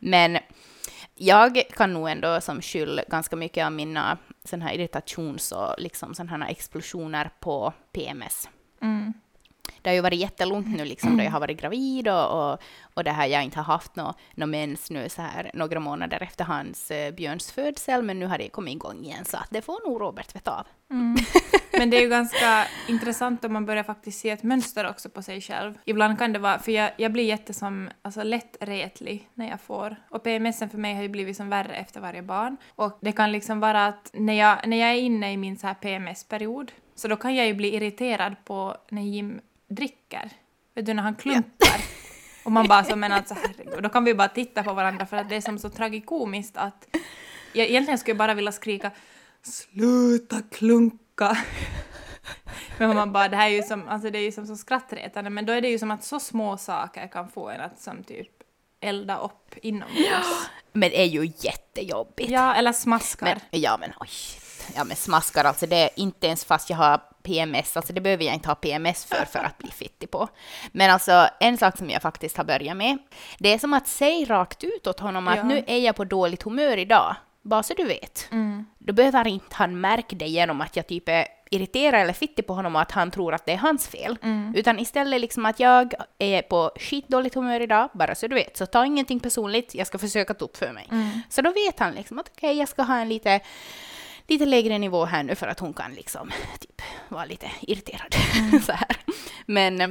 Men 0.00 0.38
jag 1.14 1.62
kan 1.70 1.94
nog 1.94 2.10
ändå 2.10 2.40
som 2.40 2.62
skyll 2.62 3.00
ganska 3.08 3.36
mycket 3.36 3.66
av 3.66 3.72
mina 3.72 4.18
sån 4.44 4.62
här 4.62 4.74
irritations 4.74 5.52
och 5.52 5.74
liksom 5.78 6.14
sån 6.14 6.28
här 6.28 6.50
explosioner 6.50 7.30
på 7.40 7.72
PMS. 7.92 8.48
Mm 8.82 9.12
det 9.84 9.90
har 9.90 9.94
ju 9.94 10.00
varit 10.00 10.20
jättelugnt 10.20 10.76
nu 10.76 10.84
liksom 10.84 11.16
då 11.16 11.24
jag 11.24 11.30
har 11.30 11.40
varit 11.40 11.60
gravid 11.60 12.08
och, 12.08 12.52
och, 12.52 12.58
och 12.94 13.04
det 13.04 13.10
här 13.10 13.26
jag 13.26 13.44
inte 13.44 13.58
har 13.58 13.64
haft 13.64 13.96
någon 13.96 14.14
nå 14.34 14.46
mens 14.46 14.90
nu 14.90 15.08
så 15.08 15.22
här 15.22 15.50
några 15.54 15.80
månader 15.80 16.22
efter 16.22 16.44
hans 16.44 16.90
eh, 16.90 17.14
Björns 17.14 17.52
födsel, 17.52 18.02
men 18.02 18.18
nu 18.18 18.26
har 18.26 18.38
det 18.38 18.48
kommit 18.48 18.74
igång 18.74 19.04
igen 19.04 19.24
så 19.24 19.36
att 19.36 19.48
det 19.50 19.62
får 19.62 19.88
nog 19.88 20.00
Robert 20.00 20.36
veta 20.36 20.50
av. 20.50 20.66
Mm. 20.90 21.16
Men 21.78 21.90
det 21.90 21.96
är 21.96 22.00
ju 22.00 22.08
ganska 22.08 22.66
intressant 22.88 23.44
om 23.44 23.52
man 23.52 23.66
börjar 23.66 23.82
faktiskt 23.82 24.20
se 24.20 24.30
ett 24.30 24.42
mönster 24.42 24.90
också 24.90 25.08
på 25.08 25.22
sig 25.22 25.40
själv. 25.40 25.74
Ibland 25.84 26.18
kan 26.18 26.32
det 26.32 26.38
vara, 26.38 26.58
för 26.58 26.72
jag, 26.72 26.90
jag 26.96 27.12
blir 27.12 27.24
jättesom, 27.24 27.90
alltså 28.02 28.22
lättretlig 28.22 29.28
när 29.34 29.48
jag 29.48 29.60
får. 29.60 29.96
Och 30.10 30.22
PMSen 30.22 30.70
för 30.70 30.78
mig 30.78 30.94
har 30.94 31.02
ju 31.02 31.08
blivit 31.08 31.36
som 31.36 31.48
värre 31.48 31.74
efter 31.74 32.00
varje 32.00 32.22
barn. 32.22 32.56
Och 32.74 32.98
det 33.00 33.12
kan 33.12 33.32
liksom 33.32 33.60
vara 33.60 33.86
att 33.86 34.10
när 34.12 34.34
jag, 34.34 34.68
när 34.68 34.76
jag 34.76 34.90
är 34.90 35.00
inne 35.00 35.32
i 35.32 35.36
min 35.36 35.58
så 35.58 35.66
här 35.66 35.74
PMS-period, 35.74 36.72
så 36.94 37.08
då 37.08 37.16
kan 37.16 37.34
jag 37.34 37.46
ju 37.46 37.54
bli 37.54 37.74
irriterad 37.74 38.34
på 38.44 38.76
när 38.88 39.02
Jim 39.02 39.40
dricker. 39.74 40.30
Vet 40.74 40.86
du, 40.86 40.94
när 40.94 41.02
han 41.02 41.14
klumpar. 41.14 41.80
Och 42.44 42.52
man 42.52 42.68
bara 42.68 42.84
så 42.84 42.96
men 42.96 43.12
alltså 43.12 43.34
herregud, 43.42 43.82
då 43.82 43.88
kan 43.88 44.04
vi 44.04 44.14
bara 44.14 44.28
titta 44.28 44.62
på 44.62 44.72
varandra 44.72 45.06
för 45.06 45.16
att 45.16 45.28
det 45.28 45.36
är 45.36 45.40
som 45.40 45.58
så 45.58 45.70
tragikomiskt 45.70 46.56
att 46.56 46.96
jag 47.52 47.66
egentligen 47.66 47.98
skulle 47.98 48.14
bara 48.14 48.34
vilja 48.34 48.52
skrika 48.52 48.90
Sluta 49.42 50.42
klunka! 50.50 51.38
Men 52.78 52.96
man 52.96 53.12
bara, 53.12 53.28
det 53.28 53.36
här 53.36 53.46
är 53.46 53.54
ju 53.54 53.62
som, 53.62 53.88
alltså 53.88 54.10
det 54.10 54.18
är 54.18 54.22
ju 54.22 54.32
som 54.32 54.46
så 54.46 54.56
skrattretande, 54.56 55.30
men 55.30 55.46
då 55.46 55.52
är 55.52 55.60
det 55.60 55.68
ju 55.68 55.78
som 55.78 55.90
att 55.90 56.04
så 56.04 56.20
små 56.20 56.56
saker 56.56 57.08
kan 57.08 57.28
få 57.28 57.48
en 57.48 57.60
att 57.60 57.80
som 57.80 58.04
typ 58.04 58.28
elda 58.80 59.18
upp 59.18 59.54
inombords. 59.62 60.50
Men 60.72 60.90
det 60.90 61.00
är 61.00 61.04
ju 61.04 61.32
jättejobbigt. 61.38 62.30
Ja, 62.30 62.54
eller 62.54 62.72
smaskar. 62.72 63.26
Men, 63.26 63.60
ja, 63.60 63.76
men 63.80 63.92
oj. 64.00 64.08
Ja, 64.74 64.84
men 64.84 64.96
smaskar 64.96 65.44
alltså, 65.44 65.66
det 65.66 65.76
är 65.76 65.90
inte 65.96 66.26
ens 66.26 66.44
fast 66.44 66.70
jag 66.70 66.76
har 66.76 67.00
PMS, 67.24 67.76
alltså 67.76 67.92
det 67.92 68.00
behöver 68.00 68.24
jag 68.24 68.34
inte 68.34 68.48
ha 68.48 68.54
PMS 68.54 69.04
för, 69.04 69.24
för 69.24 69.38
att 69.38 69.58
bli 69.58 69.70
fittig 69.70 70.10
på. 70.10 70.28
Men 70.72 70.90
alltså 70.90 71.28
en 71.40 71.58
sak 71.58 71.78
som 71.78 71.90
jag 71.90 72.02
faktiskt 72.02 72.36
har 72.36 72.44
börjat 72.44 72.76
med, 72.76 72.98
det 73.38 73.52
är 73.52 73.58
som 73.58 73.74
att 73.74 73.88
säga 73.88 74.26
rakt 74.26 74.64
ut 74.64 74.86
åt 74.86 75.00
honom 75.00 75.28
att 75.28 75.36
Ja. 75.36 75.42
nu 75.42 75.64
är 75.66 75.78
jag 75.78 75.96
på 75.96 76.04
dåligt 76.04 76.42
humör 76.42 76.76
idag, 76.76 77.16
bara 77.42 77.62
så 77.62 77.74
du 77.74 77.84
vet. 77.84 78.28
Mm. 78.32 78.66
Då 78.78 78.92
behöver 78.92 79.26
inte 79.26 79.54
han 79.56 79.80
märka 79.80 80.16
det 80.16 80.26
genom 80.26 80.60
att 80.60 80.76
jag 80.76 80.86
typ 80.86 81.08
är 81.08 81.26
irriterad 81.50 82.00
eller 82.00 82.12
fittig 82.12 82.46
på 82.46 82.54
honom 82.54 82.76
och 82.76 82.82
att 82.82 82.92
han 82.92 83.10
tror 83.10 83.34
att 83.34 83.46
det 83.46 83.52
är 83.52 83.56
hans 83.56 83.88
fel. 83.88 84.16
Mm. 84.22 84.54
Utan 84.56 84.78
istället 84.78 85.20
liksom 85.20 85.46
att 85.46 85.60
jag 85.60 85.94
är 86.18 86.42
på 86.42 86.70
skitdåligt 86.76 87.34
humör 87.34 87.60
idag, 87.60 87.88
bara 87.92 88.14
så 88.14 88.26
du 88.26 88.34
vet. 88.34 88.56
Så 88.56 88.66
ta 88.66 88.86
ingenting 88.86 89.20
personligt, 89.20 89.74
jag 89.74 89.86
ska 89.86 89.98
försöka 89.98 90.34
ta 90.34 90.44
upp 90.44 90.56
för 90.56 90.72
mig. 90.72 90.88
Mm. 90.90 91.20
Så 91.30 91.42
då 91.42 91.50
vet 91.52 91.78
han 91.78 91.92
liksom 91.94 92.18
att 92.18 92.30
okej, 92.36 92.58
jag 92.58 92.68
ska 92.68 92.82
ha 92.82 92.96
en 92.96 93.08
lite, 93.08 93.40
lite 94.26 94.46
lägre 94.46 94.78
nivå 94.78 95.04
här 95.04 95.22
nu 95.22 95.34
för 95.34 95.46
att 95.46 95.60
hon 95.60 95.72
kan 95.72 95.92
liksom 95.94 96.30
typ 96.60 96.82
vara 97.08 97.24
lite 97.24 97.50
irriterad. 97.60 98.14
så 98.66 98.72
här. 98.72 98.96
Men 99.46 99.80
eh, 99.80 99.88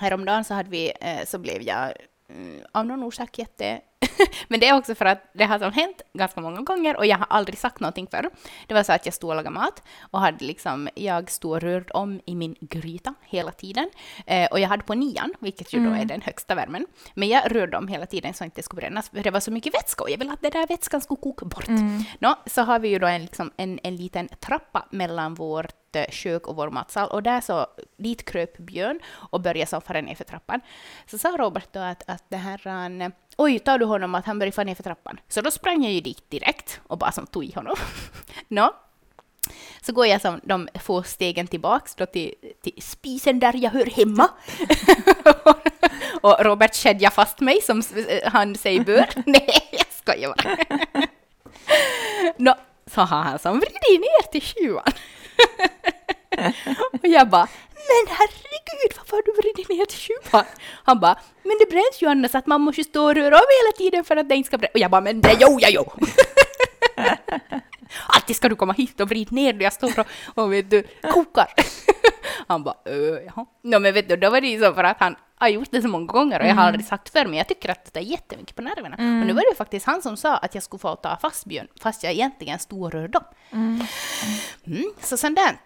häromdagen 0.00 0.44
så, 0.44 0.54
hade 0.54 0.70
vi, 0.70 0.92
eh, 1.00 1.24
så 1.26 1.38
blev 1.38 1.62
jag 1.62 1.92
mm, 2.28 2.60
av 2.72 2.86
någon 2.86 3.02
orsak 3.02 3.38
jätte... 3.38 3.80
Men 4.48 4.60
det 4.60 4.68
är 4.68 4.76
också 4.76 4.94
för 4.94 5.04
att 5.04 5.30
det 5.32 5.44
har 5.44 5.58
som 5.58 5.72
hänt 5.72 6.02
ganska 6.12 6.40
många 6.40 6.60
gånger 6.60 6.96
och 6.96 7.06
jag 7.06 7.18
har 7.18 7.26
aldrig 7.30 7.58
sagt 7.58 7.80
någonting 7.80 8.06
förr. 8.10 8.30
Det 8.66 8.74
var 8.74 8.82
så 8.82 8.92
att 8.92 9.06
jag 9.06 9.14
stod 9.14 9.30
och 9.30 9.36
lagade 9.36 9.54
mat 9.54 9.82
och 10.00 10.20
hade 10.20 10.44
liksom, 10.44 10.88
jag 10.94 11.30
stod 11.30 11.52
och 11.52 11.60
rörde 11.60 11.92
om 11.92 12.20
i 12.24 12.34
min 12.34 12.56
gryta 12.60 13.14
hela 13.22 13.50
tiden. 13.50 13.90
Eh, 14.26 14.48
och 14.50 14.60
jag 14.60 14.68
hade 14.68 14.82
på 14.82 14.94
nian, 14.94 15.34
vilket 15.38 15.72
ju 15.72 15.84
då 15.86 15.94
är 15.94 16.04
den 16.04 16.20
högsta 16.20 16.54
värmen. 16.54 16.86
Men 17.14 17.28
jag 17.28 17.56
rörde 17.56 17.76
om 17.76 17.88
hela 17.88 18.06
tiden 18.06 18.34
så 18.34 18.36
att 18.36 18.38
det 18.38 18.44
inte 18.44 18.62
skulle 18.62 18.80
brännas, 18.80 19.08
för 19.08 19.22
det 19.22 19.30
var 19.30 19.40
så 19.40 19.50
mycket 19.50 19.74
vätska 19.74 20.02
och 20.04 20.10
jag 20.10 20.18
ville 20.18 20.32
att 20.32 20.42
den 20.42 20.50
där 20.50 20.66
vätskan 20.66 21.00
skulle 21.00 21.20
koka 21.20 21.46
bort. 21.46 21.68
Nå, 22.18 22.34
så 22.46 22.62
har 22.62 22.78
vi 22.78 22.88
ju 22.88 22.98
då 22.98 23.06
en, 23.06 23.22
liksom, 23.22 23.50
en, 23.56 23.80
en 23.82 23.96
liten 23.96 24.28
trappa 24.28 24.86
mellan 24.90 25.34
vårt 25.34 25.96
eh, 25.96 26.04
kök 26.10 26.46
och 26.46 26.56
vår 26.56 26.70
matsal 26.70 27.08
och 27.08 27.22
där 27.22 27.40
så, 27.40 27.66
dit 27.96 28.24
kröp 28.24 28.58
Björn 28.58 29.00
och 29.12 29.40
började 29.40 29.70
så 29.70 29.80
fara 29.80 30.00
ner 30.00 30.14
för 30.14 30.24
trappan. 30.24 30.60
Så 31.06 31.18
sa 31.18 31.36
Robert 31.38 31.68
då 31.72 31.80
att, 31.80 32.02
att 32.06 32.24
det 32.28 32.36
här, 32.36 32.66
oj, 33.36 33.58
tar 33.58 33.78
du 33.78 33.84
honom 33.84 34.14
att 34.14 34.26
han 34.26 34.38
börjar 34.38 34.52
fara 34.52 34.64
ner 34.64 34.74
för 34.74 34.82
trappan? 34.82 35.20
Så 35.28 35.40
då 35.40 35.50
sprang 35.50 35.82
jag 35.84 35.92
ju 35.92 36.00
dit 36.00 36.30
direkt 36.30 36.80
och 36.86 36.98
bara 36.98 37.12
som 37.12 37.26
tog 37.26 37.44
i 37.44 37.52
honom. 37.54 37.76
Nå, 38.48 38.74
så 39.82 39.92
går 39.92 40.06
jag 40.06 40.20
som 40.20 40.40
de 40.44 40.68
få 40.84 41.02
stegen 41.02 41.46
tillbaks 41.46 41.94
då 41.94 42.06
till, 42.06 42.34
till 42.62 42.82
spisen 42.82 43.38
där 43.40 43.54
jag 43.56 43.70
hör 43.70 43.86
hemma. 43.86 44.28
och 46.20 46.36
Robert 46.44 46.74
kedjar 46.74 47.10
fast 47.10 47.40
mig 47.40 47.60
som 47.62 47.78
s- 47.78 48.22
han 48.26 48.54
säger 48.54 48.84
bör. 48.84 49.08
Nej, 49.26 49.68
jag 49.72 49.86
skojar 49.92 50.28
bara. 50.36 50.56
Nå, 52.36 52.54
så 52.86 53.00
har 53.00 53.22
han 53.22 53.38
som 53.38 53.60
vridit 53.60 54.00
ner 54.00 54.30
till 54.32 54.42
sjuan. 54.42 54.92
och 57.02 57.08
jag 57.08 57.28
bara, 57.28 57.48
men 57.88 58.16
herregud, 58.16 58.92
varför 58.96 59.16
har 59.16 59.22
du 59.22 59.32
vridit 59.42 59.68
ner 59.68 59.84
till 59.84 59.98
sjuan? 59.98 60.44
Han 60.84 61.00
bara, 61.00 61.18
men 61.42 61.56
det 61.60 61.66
bränns 61.70 62.02
ju 62.02 62.06
annars 62.06 62.34
att 62.34 62.46
man 62.46 62.60
måste 62.60 62.84
stå 62.84 63.04
och 63.04 63.14
röra 63.14 63.36
om 63.36 63.46
hela 63.62 63.72
tiden 63.78 64.04
för 64.04 64.16
att 64.16 64.28
det 64.28 64.34
inte 64.34 64.46
ska 64.46 64.58
brännas. 64.58 64.74
Och 64.74 64.80
jag 64.80 64.90
bara, 64.90 65.00
men 65.00 65.20
det 65.20 65.36
jo, 65.40 65.58
ja, 65.60 65.68
jo. 65.70 65.92
Alltid 68.06 68.36
ska 68.36 68.48
du 68.48 68.56
komma 68.56 68.72
hit 68.72 69.00
och 69.00 69.08
vrida 69.08 69.34
ner 69.34 69.52
när 69.52 69.64
jag 69.64 69.72
står 69.72 70.00
och, 70.00 70.06
och 70.34 70.52
vet 70.52 70.70
du, 70.70 70.82
kokar. 71.12 71.48
Han 72.48 72.64
bara, 72.64 72.74
öh, 72.84 73.18
jaha. 73.26 73.46
No, 73.62 73.78
men 73.78 73.94
vet 73.94 74.08
du, 74.08 74.16
då 74.16 74.30
var 74.30 74.40
det 74.40 74.48
ju 74.48 74.60
så 74.60 74.74
för 74.74 74.84
att 74.84 74.96
han 75.00 75.16
har 75.36 75.48
gjort 75.48 75.68
det 75.70 75.82
så 75.82 75.88
många 75.88 76.06
gånger 76.12 76.40
och 76.40 76.46
jag 76.46 76.54
har 76.54 76.62
aldrig 76.62 76.86
sagt 76.86 77.08
för 77.08 77.24
men 77.24 77.34
jag 77.34 77.48
tycker 77.48 77.68
att 77.68 77.94
det 77.94 78.00
är 78.00 78.04
jättemycket 78.04 78.56
på 78.56 78.62
nerverna. 78.62 78.96
Och 78.96 79.26
nu 79.26 79.32
var 79.32 79.42
det 79.42 79.48
ju 79.48 79.54
faktiskt 79.54 79.86
han 79.86 80.02
som 80.02 80.16
sa 80.16 80.36
att 80.36 80.54
jag 80.54 80.62
skulle 80.62 80.80
få 80.80 80.96
ta 80.96 81.16
fast 81.16 81.44
Björn, 81.44 81.68
fast 81.80 82.02
jag 82.02 82.12
egentligen 82.12 82.58
stod 82.58 82.82
och 82.82 82.92
rörde 82.92 83.08
dem. 83.08 83.24
Mm, 84.66 84.92
så 85.00 85.16
sånt 85.16 85.36
där 85.36 85.56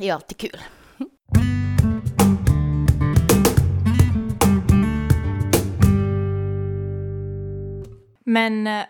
är 0.00 0.14
alltid 0.14 0.36
kul. 0.36 0.60
Men 8.24 8.66
eh, 8.66 8.84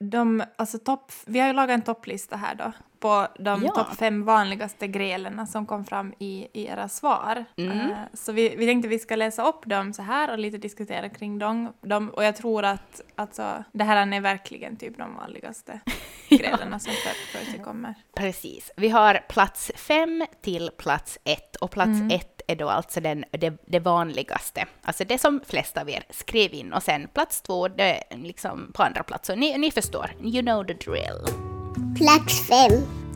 de, 0.00 0.44
alltså 0.56 0.78
topp, 0.78 1.12
vi 1.26 1.38
har 1.40 1.46
ju 1.46 1.52
lagat 1.52 1.74
en 1.74 1.82
topplista 1.82 2.36
här 2.36 2.54
då 2.54 2.72
på 3.06 3.26
de 3.42 3.62
Ja. 3.62 3.70
topp 3.72 3.96
fem 3.98 4.24
vanligaste 4.24 4.86
grälen 4.86 5.46
som 5.46 5.66
kom 5.66 5.84
fram 5.84 6.14
i, 6.18 6.48
i 6.52 6.66
era 6.66 6.88
svar. 6.88 7.44
Mm. 7.56 7.78
Eh, 7.80 7.96
så 8.14 8.32
vi, 8.32 8.56
vi 8.56 8.66
tänkte 8.66 8.88
vi 8.88 8.98
ska 8.98 9.16
läsa 9.16 9.48
upp 9.48 9.66
dem 9.66 9.92
så 9.92 10.02
här 10.02 10.32
och 10.32 10.38
lite 10.38 10.58
diskutera 10.58 11.08
kring 11.08 11.38
dem. 11.38 11.72
dem 11.80 12.10
och 12.10 12.24
jag 12.24 12.36
tror 12.36 12.64
att 12.64 13.00
alltså, 13.14 13.64
det 13.72 13.84
här 13.84 14.12
är 14.12 14.20
verkligen 14.20 14.76
typ 14.76 14.98
de 14.98 15.14
vanligaste 15.14 15.80
grälen 16.28 16.80
som 16.80 16.92
för, 16.92 17.38
förekommer. 17.38 17.94
Precis. 18.16 18.70
Vi 18.76 18.88
har 18.88 19.14
plats 19.28 19.72
fem 19.76 20.26
till 20.42 20.70
plats 20.78 21.18
ett 21.24 21.56
och 21.56 21.70
plats 21.70 21.86
Mm. 21.86 22.10
ett 22.10 22.40
är 22.48 22.56
då 22.56 22.68
alltså 22.68 23.00
den, 23.00 23.24
det, 23.30 23.62
det 23.66 23.78
vanligaste. 23.78 24.64
Alltså 24.82 25.04
det 25.04 25.18
som 25.18 25.40
flesta 25.46 25.80
av 25.80 25.90
er 25.90 26.04
skrev 26.10 26.54
in 26.54 26.72
och 26.72 26.82
sen 26.82 27.08
plats 27.08 27.42
två 27.42 27.68
det 27.68 28.12
är 28.12 28.16
liksom 28.16 28.72
på 28.74 28.82
andra 28.82 29.02
plats. 29.02 29.26
Så 29.26 29.34
ni, 29.34 29.58
ni 29.58 29.70
förstår, 29.70 30.10
you 30.22 30.42
know 30.42 30.64
the 30.64 30.72
drill. 30.74 31.45
Plats 31.76 32.48
fem. 32.48 32.72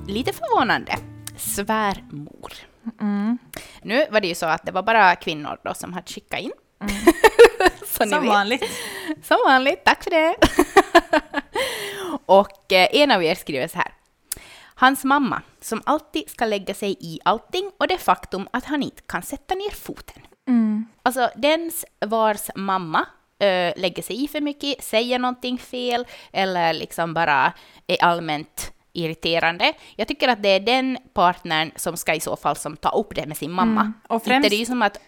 Lite 0.09 0.33
förvånande. 0.33 0.97
Svärmor. 1.37 2.53
Mm. 3.01 3.39
Nu 3.83 4.07
var 4.11 4.21
det 4.21 4.29
ju 4.29 4.35
så 4.35 4.47
att 4.47 4.67
det 4.67 4.73
var 4.73 4.83
bara 4.83 5.17
kvinnor 5.17 5.59
då 5.65 5.75
som 5.75 5.93
hade 5.93 6.07
skickat 6.07 6.41
in. 6.41 6.53
så 7.87 8.05
ni 8.05 8.11
Som 8.11 8.27
vanligt. 8.27 8.65
Som 9.23 9.37
vanligt, 9.47 9.85
tack 9.85 10.05
för 10.05 10.11
det. 10.11 10.37
och 12.27 12.73
eh, 12.73 12.89
en 12.93 13.11
av 13.11 13.25
er 13.25 13.35
skriver 13.35 13.69
så 13.69 13.79
här. 13.79 13.93
Hans 14.75 15.05
mamma, 15.05 15.43
som 15.61 15.83
alltid 15.87 16.31
ska 16.31 16.45
lägga 16.47 16.75
sig 16.75 16.97
i 17.01 17.19
allting 17.25 17.71
och 17.79 17.89
det 17.89 17.99
faktum 17.99 18.49
att 18.53 18.65
han 18.65 18.83
inte 18.83 19.03
kan 19.03 19.23
sätta 19.23 19.55
ner 19.55 19.71
foten. 19.71 20.23
Mm. 20.49 20.87
Alltså, 21.03 21.31
dens 21.37 21.85
vars 22.07 22.51
mamma 22.55 23.07
eh, 23.41 23.73
lägger 23.77 24.03
sig 24.03 24.25
i 24.25 24.29
för 24.29 24.41
mycket, 24.41 24.85
säger 24.85 25.19
någonting 25.19 25.59
fel 25.59 26.07
eller 26.33 26.73
liksom 26.73 27.15
bara 27.15 27.53
är 27.87 28.05
allmänt 28.05 28.73
irriterande. 28.93 29.73
Jag 29.97 30.09
tycker 30.09 30.29
att 30.29 30.43
det 30.43 30.49
är 30.49 30.61
den 30.61 30.99
partnern 31.15 31.71
som 31.77 31.97
ska 31.97 32.15
i 32.15 32.21
så 32.21 32.37
fall 32.37 32.57
som 32.57 32.77
ta 32.77 32.89
upp 32.89 33.15
det 33.15 33.27
med 33.27 33.37
sin 33.37 33.51
mamma. 33.51 33.81
Mm. 33.81 33.93
Och 34.09 34.15
Inte 34.15 34.27
främst- 34.27 34.51
det 34.51 34.57
är 34.57 34.59
ju 34.59 34.67
som 34.67 34.83
att... 34.83 35.01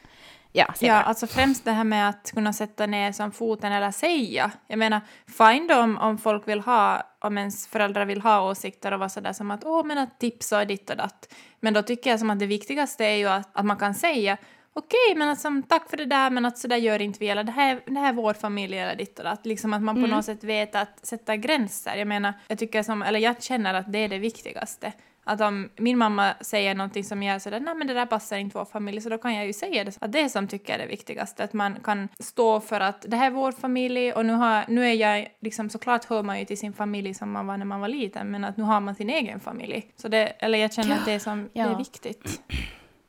Ja, 0.54 0.74
Ja, 0.80 1.02
alltså 1.02 1.26
främst 1.26 1.64
det 1.64 1.70
här 1.70 1.84
med 1.84 2.08
att 2.08 2.32
kunna 2.34 2.52
sätta 2.52 2.86
ner 2.86 3.12
som 3.12 3.32
foten 3.32 3.72
eller 3.72 3.90
säga. 3.90 4.50
Jag 4.66 4.78
menar, 4.78 5.00
fine 5.38 5.66
då 5.66 5.80
om, 5.80 5.98
om 5.98 6.18
folk 6.18 6.48
vill 6.48 6.60
ha, 6.60 7.02
om 7.20 7.38
ens 7.38 7.66
föräldrar 7.68 8.04
vill 8.04 8.20
ha 8.20 8.50
åsikter 8.50 8.92
och 8.92 8.98
vara 8.98 9.08
sådär 9.08 9.32
som 9.32 9.50
att 9.50 9.64
åh 9.64 9.84
men 9.84 9.98
att 9.98 10.20
tipsa 10.20 10.60
och 10.60 10.66
ditt 10.66 10.90
och 10.90 10.96
datt. 10.96 11.34
Men 11.60 11.74
då 11.74 11.82
tycker 11.82 12.10
jag 12.10 12.18
som 12.18 12.30
att 12.30 12.38
det 12.38 12.46
viktigaste 12.46 13.04
är 13.04 13.16
ju 13.16 13.28
att, 13.28 13.48
att 13.52 13.64
man 13.64 13.76
kan 13.76 13.94
säga 13.94 14.36
okej 14.74 15.14
men 15.16 15.28
alltså, 15.28 15.48
tack 15.68 15.90
för 15.90 15.96
det 15.96 16.04
där 16.04 16.30
men 16.30 16.44
att 16.44 16.58
sådär 16.58 16.76
gör 16.76 17.02
inte 17.02 17.18
vi 17.18 17.28
eller 17.28 17.44
det 17.44 17.52
här, 17.52 17.80
det 17.86 17.98
här 18.00 18.08
är 18.08 18.12
vår 18.12 18.34
familj 18.34 18.78
eller 18.78 18.96
ditt 18.96 19.18
och 19.18 19.24
datt. 19.24 19.46
Liksom 19.46 19.72
att 19.74 19.82
man 19.82 19.94
på 20.02 20.06
något 20.06 20.24
sätt 20.24 20.44
vet 20.44 20.74
att 20.74 21.06
sätta 21.06 21.36
gränser. 21.36 21.96
Jag 21.96 22.08
menar, 22.08 22.32
jag 22.48 22.58
tycker 22.58 22.82
som, 22.82 23.02
eller 23.02 23.20
jag 23.20 23.42
känner 23.42 23.74
att 23.74 23.92
det 23.92 23.98
är 23.98 24.08
det 24.08 24.18
viktigaste. 24.18 24.92
Att 25.24 25.40
om 25.40 25.70
min 25.76 25.98
mamma 25.98 26.34
säger 26.40 26.74
någonting 26.74 27.04
som 27.04 27.22
jag 27.22 27.34
är 27.34 27.38
sådär, 27.38 27.60
nej 27.60 27.74
men 27.74 27.86
det 27.86 27.94
där 27.94 28.06
passar 28.06 28.36
inte 28.36 28.58
vår 28.58 28.64
familj, 28.64 29.00
så 29.00 29.08
då 29.08 29.18
kan 29.18 29.34
jag 29.34 29.46
ju 29.46 29.52
säga 29.52 29.84
det. 29.84 29.98
Att 30.00 30.12
det 30.12 30.28
som 30.28 30.48
tycker 30.48 30.74
är 30.74 30.78
det 30.78 30.86
viktigaste, 30.86 31.44
att 31.44 31.52
man 31.52 31.80
kan 31.84 32.08
stå 32.20 32.60
för 32.60 32.80
att 32.80 33.04
det 33.08 33.16
här 33.16 33.26
är 33.26 33.30
vår 33.30 33.52
familj 33.52 34.12
och 34.12 34.26
nu, 34.26 34.32
har, 34.32 34.64
nu 34.68 34.86
är 34.88 34.92
jag, 34.94 35.28
liksom 35.40 35.70
såklart 35.70 36.04
hör 36.04 36.22
man 36.22 36.38
ju 36.38 36.44
till 36.44 36.58
sin 36.58 36.72
familj 36.72 37.14
som 37.14 37.30
man 37.32 37.46
var 37.46 37.56
när 37.56 37.64
man 37.64 37.80
var 37.80 37.88
liten, 37.88 38.30
men 38.30 38.44
att 38.44 38.56
nu 38.56 38.62
har 38.64 38.80
man 38.80 38.94
sin 38.94 39.10
egen 39.10 39.40
familj. 39.40 39.92
Så 39.96 40.08
det, 40.08 40.22
eller 40.26 40.58
jag 40.58 40.72
känner 40.72 40.96
att 40.96 41.04
det 41.04 41.12
är, 41.12 41.18
som, 41.18 41.50
det 41.52 41.60
är 41.60 41.70
Ja. 41.70 41.76
viktigt. 41.78 42.40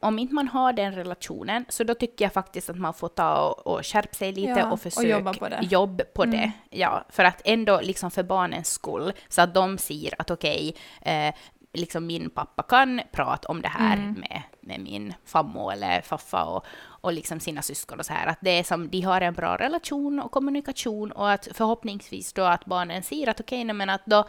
Om 0.04 0.20
inte 0.20 0.34
man 0.36 0.48
har 0.48 0.74
den 0.74 0.92
relationen, 0.96 1.66
så 1.70 1.84
då 1.84 1.94
tycker 1.94 2.26
jag 2.26 2.34
faktiskt 2.34 2.70
att 2.70 2.78
man 2.80 2.94
får 2.94 3.08
ta 3.08 3.48
och, 3.50 3.68
och 3.68 3.86
skärpa 3.86 4.14
sig 4.14 4.32
lite 4.34 4.50
Ja, 4.60 4.72
och 4.72 4.82
försöka 4.82 5.08
jobba 5.08 5.34
på 5.34 5.50
det. 5.50 5.60
jobb 5.62 6.02
på 6.14 6.24
Mm. 6.24 6.38
det. 6.38 6.52
Ja, 6.70 7.04
för 7.10 7.24
att 7.24 7.42
ändå 7.46 7.82
liksom 7.82 8.12
för 8.12 8.24
barnens 8.24 8.68
skull, 8.68 9.14
så 9.30 9.42
att 9.42 9.54
de 9.54 9.78
ser 9.78 10.14
att 10.22 10.32
okej, 10.32 10.76
eh, 11.02 11.34
liksom 11.76 12.06
min 12.06 12.30
pappa 12.30 12.64
kan 12.64 13.02
prata 13.12 13.48
om 13.48 13.62
det 13.62 13.68
här 13.68 13.98
Mm. 13.98 14.14
med, 14.14 14.42
med 14.62 14.80
min 14.80 15.14
fammo 15.26 15.70
eller 15.72 16.02
faffa 16.02 16.44
och, 16.46 16.66
och 16.86 17.14
liksom 17.14 17.40
sina 17.40 17.62
syskon 17.62 18.00
och 18.00 18.06
så 18.06 18.14
här. 18.14 18.28
Att 18.28 18.38
det 18.42 18.50
är 18.60 18.64
som, 18.64 18.90
de 18.90 19.02
har 19.02 19.22
en 19.22 19.34
bra 19.34 19.58
relation 19.58 20.20
och 20.20 20.32
kommunikation 20.32 21.12
och 21.12 21.32
att 21.32 21.48
förhoppningsvis 21.54 22.34
då 22.34 22.44
att 22.44 22.66
barnen 22.66 23.04
ser 23.04 23.30
att 23.30 23.40
okej, 23.40 23.64
nej 23.64 23.76
men 23.76 23.90
att 23.90 24.06
då, 24.06 24.26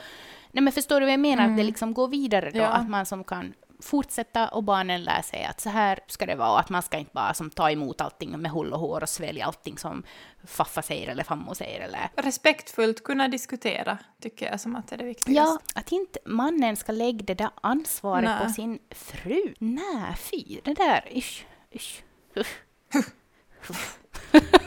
nej 0.53 0.63
men 0.65 0.73
förstår 0.73 1.01
du 1.01 1.07
vad 1.07 1.13
jag 1.13 1.21
menar? 1.21 1.45
Att 1.51 1.57
det 1.57 1.63
liksom 1.63 1.95
går 1.95 2.09
vidare 2.09 2.51
då, 2.51 2.59
Mm. 2.59 2.71
Ja. 2.71 2.77
att 2.77 2.89
man 2.89 3.07
som 3.07 3.25
kan 3.25 3.55
fortsätta 3.81 4.49
och 4.49 4.65
barnen 4.65 5.05
lär 5.05 5.23
sig 5.23 5.45
att 5.45 5.61
så 5.61 5.71
här 5.71 5.99
ska 6.07 6.27
det 6.27 6.35
vara 6.35 6.53
och 6.53 6.61
att 6.61 6.69
man 6.69 6.83
ska 6.83 6.99
inte 6.99 7.11
bara 7.15 7.35
som 7.35 7.51
ta 7.51 7.71
emot 7.71 8.01
allting 8.01 8.31
med 8.31 8.51
hull 8.51 8.73
och 8.73 8.81
hår 8.81 9.03
och 9.03 9.09
svälja 9.09 9.47
allting 9.47 9.79
som 9.79 10.03
faffa 10.47 10.83
säger 10.83 11.09
eller 11.09 11.25
fammo 11.25 11.55
säger 11.55 11.81
eller 11.81 12.11
Respektfullt 12.17 13.05
kunna 13.05 13.29
diskutera 13.29 13.99
tycker 14.21 14.51
jag 14.51 14.61
som 14.61 14.77
att 14.77 14.89
det 14.89 14.97
är 14.97 14.99
det 14.99 15.05
viktigaste. 15.05 15.33
Ja, 15.75 15.81
att 15.81 15.93
inte 15.93 16.19
mannen 16.27 16.77
ska 16.77 16.93
lägga 16.93 17.25
det 17.25 17.35
där 17.35 17.51
ansvaret 17.61 18.25
Nej. 18.25 18.47
på 18.47 18.53
sin 18.53 18.79
fru. 18.91 19.55
Nej, 19.59 20.15
fy, 20.17 20.61
det 20.65 20.75
där, 20.75 21.09
isch, 21.11 21.47
isch. 21.71 22.03
usch. 22.37 22.61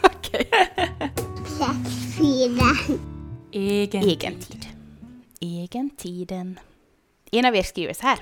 Okej. 0.04 0.50
Plats 1.58 2.18
fyra. 2.18 2.98
Egen, 3.52 4.04
Egen 4.04 4.40
tid. 4.40 4.66
Egen 5.40 5.90
tiden. 5.90 6.60
En 7.32 7.46
av 7.46 7.56
er 7.56 7.64
skriver 7.64 7.94
så 7.94 8.02
här. 8.02 8.20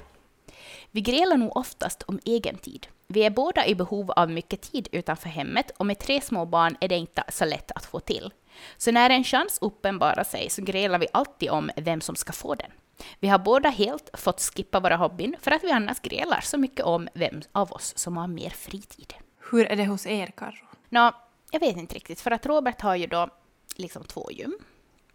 Vi 0.91 1.01
grälar 1.01 1.37
nog 1.37 1.57
oftast 1.57 2.03
om 2.03 2.19
egen 2.25 2.57
tid. 2.57 2.87
Vi 3.07 3.23
är 3.23 3.29
båda 3.29 3.65
i 3.65 3.75
behov 3.75 4.11
av 4.11 4.29
mycket 4.29 4.61
tid 4.61 4.87
utanför 4.91 5.29
hemmet 5.29 5.71
och 5.77 5.85
med 5.85 5.99
tre 5.99 6.21
små 6.21 6.45
barn 6.45 6.77
är 6.81 6.87
det 6.87 6.95
inte 6.95 7.23
så 7.29 7.45
lätt 7.45 7.71
att 7.71 7.85
få 7.85 7.99
till. 7.99 8.33
Så 8.77 8.91
när 8.91 9.09
en 9.09 9.23
chans 9.23 9.57
uppenbarar 9.61 10.23
sig 10.23 10.49
så 10.49 10.61
grälar 10.61 10.99
vi 10.99 11.07
alltid 11.13 11.49
om 11.49 11.71
vem 11.75 12.01
som 12.01 12.15
ska 12.15 12.33
få 12.33 12.55
den. 12.55 12.71
Vi 13.19 13.27
har 13.27 13.39
båda 13.39 13.69
helt 13.69 14.09
fått 14.13 14.41
skippa 14.41 14.79
våra 14.79 14.95
hobbyn 14.95 15.35
för 15.41 15.51
att 15.51 15.63
vi 15.63 15.71
annars 15.71 15.99
grälar 15.99 16.41
så 16.41 16.57
mycket 16.57 16.85
om 16.85 17.07
vem 17.13 17.41
av 17.51 17.71
oss 17.71 17.97
som 17.97 18.17
har 18.17 18.27
mer 18.27 18.49
fritid. 18.49 19.13
Hur 19.51 19.65
är 19.65 19.75
det 19.75 19.85
hos 19.85 20.05
er, 20.05 20.27
Karro? 20.37 20.65
Nå, 20.89 21.11
jag 21.51 21.59
vet 21.59 21.77
inte 21.77 21.95
riktigt, 21.95 22.21
för 22.21 22.31
att 22.31 22.45
Robert 22.45 22.81
har 22.81 22.95
ju 22.95 23.07
då 23.07 23.29
liksom 23.75 24.03
två 24.03 24.31
gym. 24.31 24.57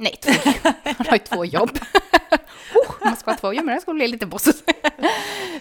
Nej, 0.00 0.16
två 0.22 0.30
gym. 0.30 0.54
Han 0.84 1.06
har 1.06 1.12
ju 1.12 1.18
två 1.18 1.44
jobb. 1.44 1.70
oh, 2.74 2.94
man 3.04 3.16
ska 3.16 3.30
ha 3.30 3.38
två 3.38 3.52
gym, 3.52 3.66
men 3.66 3.74
det 3.74 3.80
skulle 3.80 3.94
bli 3.94 4.08
lite 4.08 4.26
bossigt. 4.26 4.70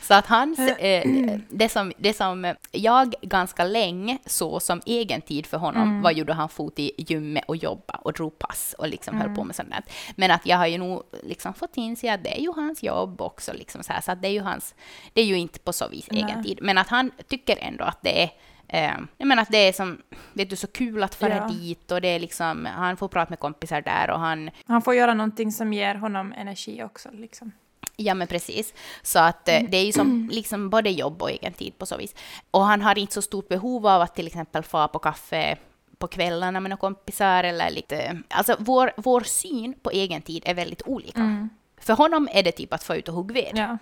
Så 0.01 0.13
att 0.13 0.27
hans, 0.27 0.59
eh, 0.59 1.03
det, 1.49 1.69
som, 1.69 1.91
det 1.97 2.13
som 2.13 2.55
jag 2.71 3.13
ganska 3.21 3.63
länge 3.63 4.17
såg 4.25 4.61
som 4.61 4.81
egen 4.85 5.21
tid 5.21 5.45
för 5.45 5.57
honom 5.57 6.01
var 6.01 6.11
ju 6.11 6.23
då 6.23 6.33
han 6.33 6.49
fot 6.49 6.79
i 6.79 6.91
gymmet 6.97 7.43
och 7.47 7.55
jobba 7.55 7.93
och 7.93 8.13
drog 8.13 8.39
pass 8.39 8.75
och 8.77 8.87
liksom 8.87 9.17
höll 9.17 9.35
på 9.35 9.43
med 9.43 9.55
sånt 9.55 9.69
där. 9.69 9.83
Men 10.15 10.31
att 10.31 10.45
jag 10.45 10.57
har 10.57 10.67
ju 10.67 10.77
nog 10.77 11.03
liksom 11.23 11.53
fått 11.53 11.77
inse 11.77 12.13
att 12.13 12.23
det 12.23 12.37
är 12.37 12.41
ju 12.41 12.51
hans 12.55 12.83
jobb 12.83 13.21
också, 13.21 13.53
liksom 13.53 13.83
så, 13.83 13.93
här, 13.93 14.01
så 14.01 14.11
att 14.11 14.21
det 14.21 14.27
är 14.27 14.31
ju 14.31 14.41
hans, 14.41 14.75
det 15.13 15.21
är 15.21 15.25
ju 15.25 15.37
inte 15.37 15.59
på 15.59 15.73
så 15.73 15.87
vis 15.87 16.07
egen 16.11 16.31
Nej. 16.35 16.43
tid. 16.43 16.59
Men 16.61 16.77
att 16.77 16.87
han 16.87 17.11
tycker 17.27 17.57
ändå 17.61 17.83
att 17.83 17.99
det 18.01 18.23
är 18.23 18.29
Eh, 18.69 18.91
jag 19.17 19.27
menar 19.27 19.41
att 19.43 19.51
det 19.51 19.67
är 19.67 19.73
som, 19.73 20.01
vet 20.33 20.49
du, 20.49 20.55
så 20.55 20.67
kul 20.67 21.03
att 21.03 21.15
fara 21.15 21.35
Ja. 21.35 21.47
dit 21.47 21.91
och 21.91 22.01
det 22.01 22.07
är 22.07 22.19
liksom, 22.19 22.65
han 22.65 22.97
får 22.97 23.07
prata 23.07 23.29
med 23.29 23.39
kompisar 23.39 23.81
där 23.81 24.09
och 24.09 24.19
han, 24.19 24.49
Han 24.65 24.81
får 24.81 24.95
göra 24.95 25.13
någonting 25.13 25.51
som 25.51 25.73
ger 25.73 25.95
honom 25.95 26.33
energi 26.37 26.83
också. 26.83 27.09
Liksom. 27.11 27.51
ja 27.95 28.13
men 28.13 28.27
precis. 28.27 28.73
Så 29.01 29.19
att 29.19 29.47
eh, 29.49 29.59
det 29.69 29.77
är 29.77 29.85
ju 29.85 29.91
som 29.91 30.29
liksom 30.31 30.69
både 30.69 30.89
jobb 30.89 31.21
och 31.21 31.31
egen 31.31 31.53
tid 31.53 31.77
på 31.77 31.85
så 31.85 31.97
vis. 31.97 32.15
Och 32.51 32.61
han 32.65 32.81
har 32.81 32.97
inte 32.97 33.13
så 33.13 33.21
stort 33.21 33.47
behov 33.47 33.87
av 33.87 34.01
att 34.01 34.15
till 34.15 34.27
exempel 34.27 34.63
få 34.63 34.87
på 34.87 34.99
kaffe 34.99 35.57
på 35.97 36.07
kvällarna 36.07 36.59
med 36.59 36.69
några 36.69 36.79
kompisar 36.79 37.43
eller 37.43 37.69
lite, 37.69 38.21
alltså 38.29 38.55
vår, 38.59 38.91
vår 38.97 39.21
syn 39.21 39.73
på 39.81 39.89
egen 39.91 40.21
tid 40.21 40.43
är 40.45 40.53
väldigt 40.53 40.81
olika. 40.85 41.49
För 41.81 41.93
honom 41.93 42.29
är 42.31 42.43
det 42.43 42.51
typ 42.51 42.73
att 42.73 42.83
få 42.83 42.95
ut 42.95 43.07
och 43.07 43.13
hugga 43.13 43.33
ved. 43.33 43.51
Ja. 43.55 43.77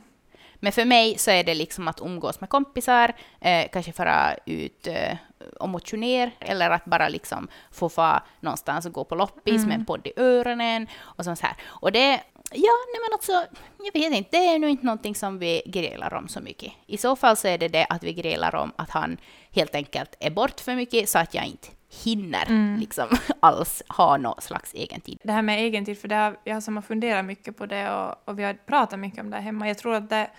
Men 0.60 0.72
för 0.72 0.86
mig 0.86 1.18
så 1.18 1.32
är 1.32 1.44
det 1.44 1.56
liksom 1.56 1.88
att 1.88 2.02
umgås 2.02 2.42
med 2.42 2.50
kompisar, 2.50 3.14
eh, 3.42 3.68
kanske 3.72 3.92
fara 3.92 4.36
ut 4.46 4.88
eh, 4.88 5.18
och 5.60 5.70
motionera 5.70 6.32
eller 6.40 6.70
att 6.70 6.86
bara 6.86 7.10
liksom 7.10 7.48
få 7.72 7.88
vara 7.88 8.24
någonstans 8.40 8.86
och 8.86 8.94
gå 8.94 9.04
på 9.04 9.16
loppis 9.16 9.66
med 9.66 9.76
en 9.76 9.86
podd 9.86 10.08
i 10.08 10.14
öronen 10.18 10.88
och 11.00 11.24
sånt 11.24 11.40
här. 11.40 11.56
Och 11.66 11.92
det, 11.92 12.10
ja, 12.52 12.74
nej 12.94 13.02
men 13.02 13.14
alltså, 13.14 13.46
jag 13.84 13.94
vet 13.94 14.14
inte, 14.14 14.38
det 14.38 14.48
är 14.48 14.60
nog 14.60 14.70
inte 14.70 14.86
någonting 14.86 15.16
som 15.16 15.40
vi 15.40 15.62
grälar 15.66 16.14
om 16.14 16.28
så 16.28 16.40
mycket. 16.40 16.74
I 16.86 16.98
så 16.98 17.16
fall 17.16 17.38
så 17.38 17.48
är 17.48 17.58
det 17.58 17.68
det 17.68 17.86
att 17.90 18.04
vi 18.04 18.14
grälar 18.14 18.56
om 18.56 18.72
att 18.76 18.90
han 18.90 19.18
helt 19.52 19.76
enkelt 19.76 20.16
är 20.20 20.32
bort 20.32 20.60
för 20.60 20.76
mycket 20.76 21.10
så 21.10 21.20
att 21.20 21.34
jag 21.34 21.46
inte 21.46 21.68
hinner 21.90 22.78
liksom 22.80 23.08
alls 23.40 23.84
ha 23.90 24.18
någon 24.18 24.42
slags 24.42 24.74
egen 24.74 25.02
tid. 25.02 25.20
Det 25.24 25.32
här 25.32 25.42
med 25.42 25.60
egen 25.60 25.86
tid, 25.86 25.98
för 25.98 26.08
det 26.08 26.16
har, 26.16 26.38
jag 26.44 26.64
som 26.64 26.76
har 26.76 26.82
funderat 26.82 27.26
mycket 27.26 27.58
på 27.58 27.66
det 27.66 27.92
och, 27.92 28.16
och 28.26 28.40
vi 28.40 28.44
har 28.44 28.54
pratat 28.54 29.00
mycket 29.00 29.20
om 29.20 29.30
det 29.30 29.38
hemma. 29.38 29.68
Jag 29.68 29.78
tror 29.78 29.96
att 29.96 30.10
det, 30.10 30.30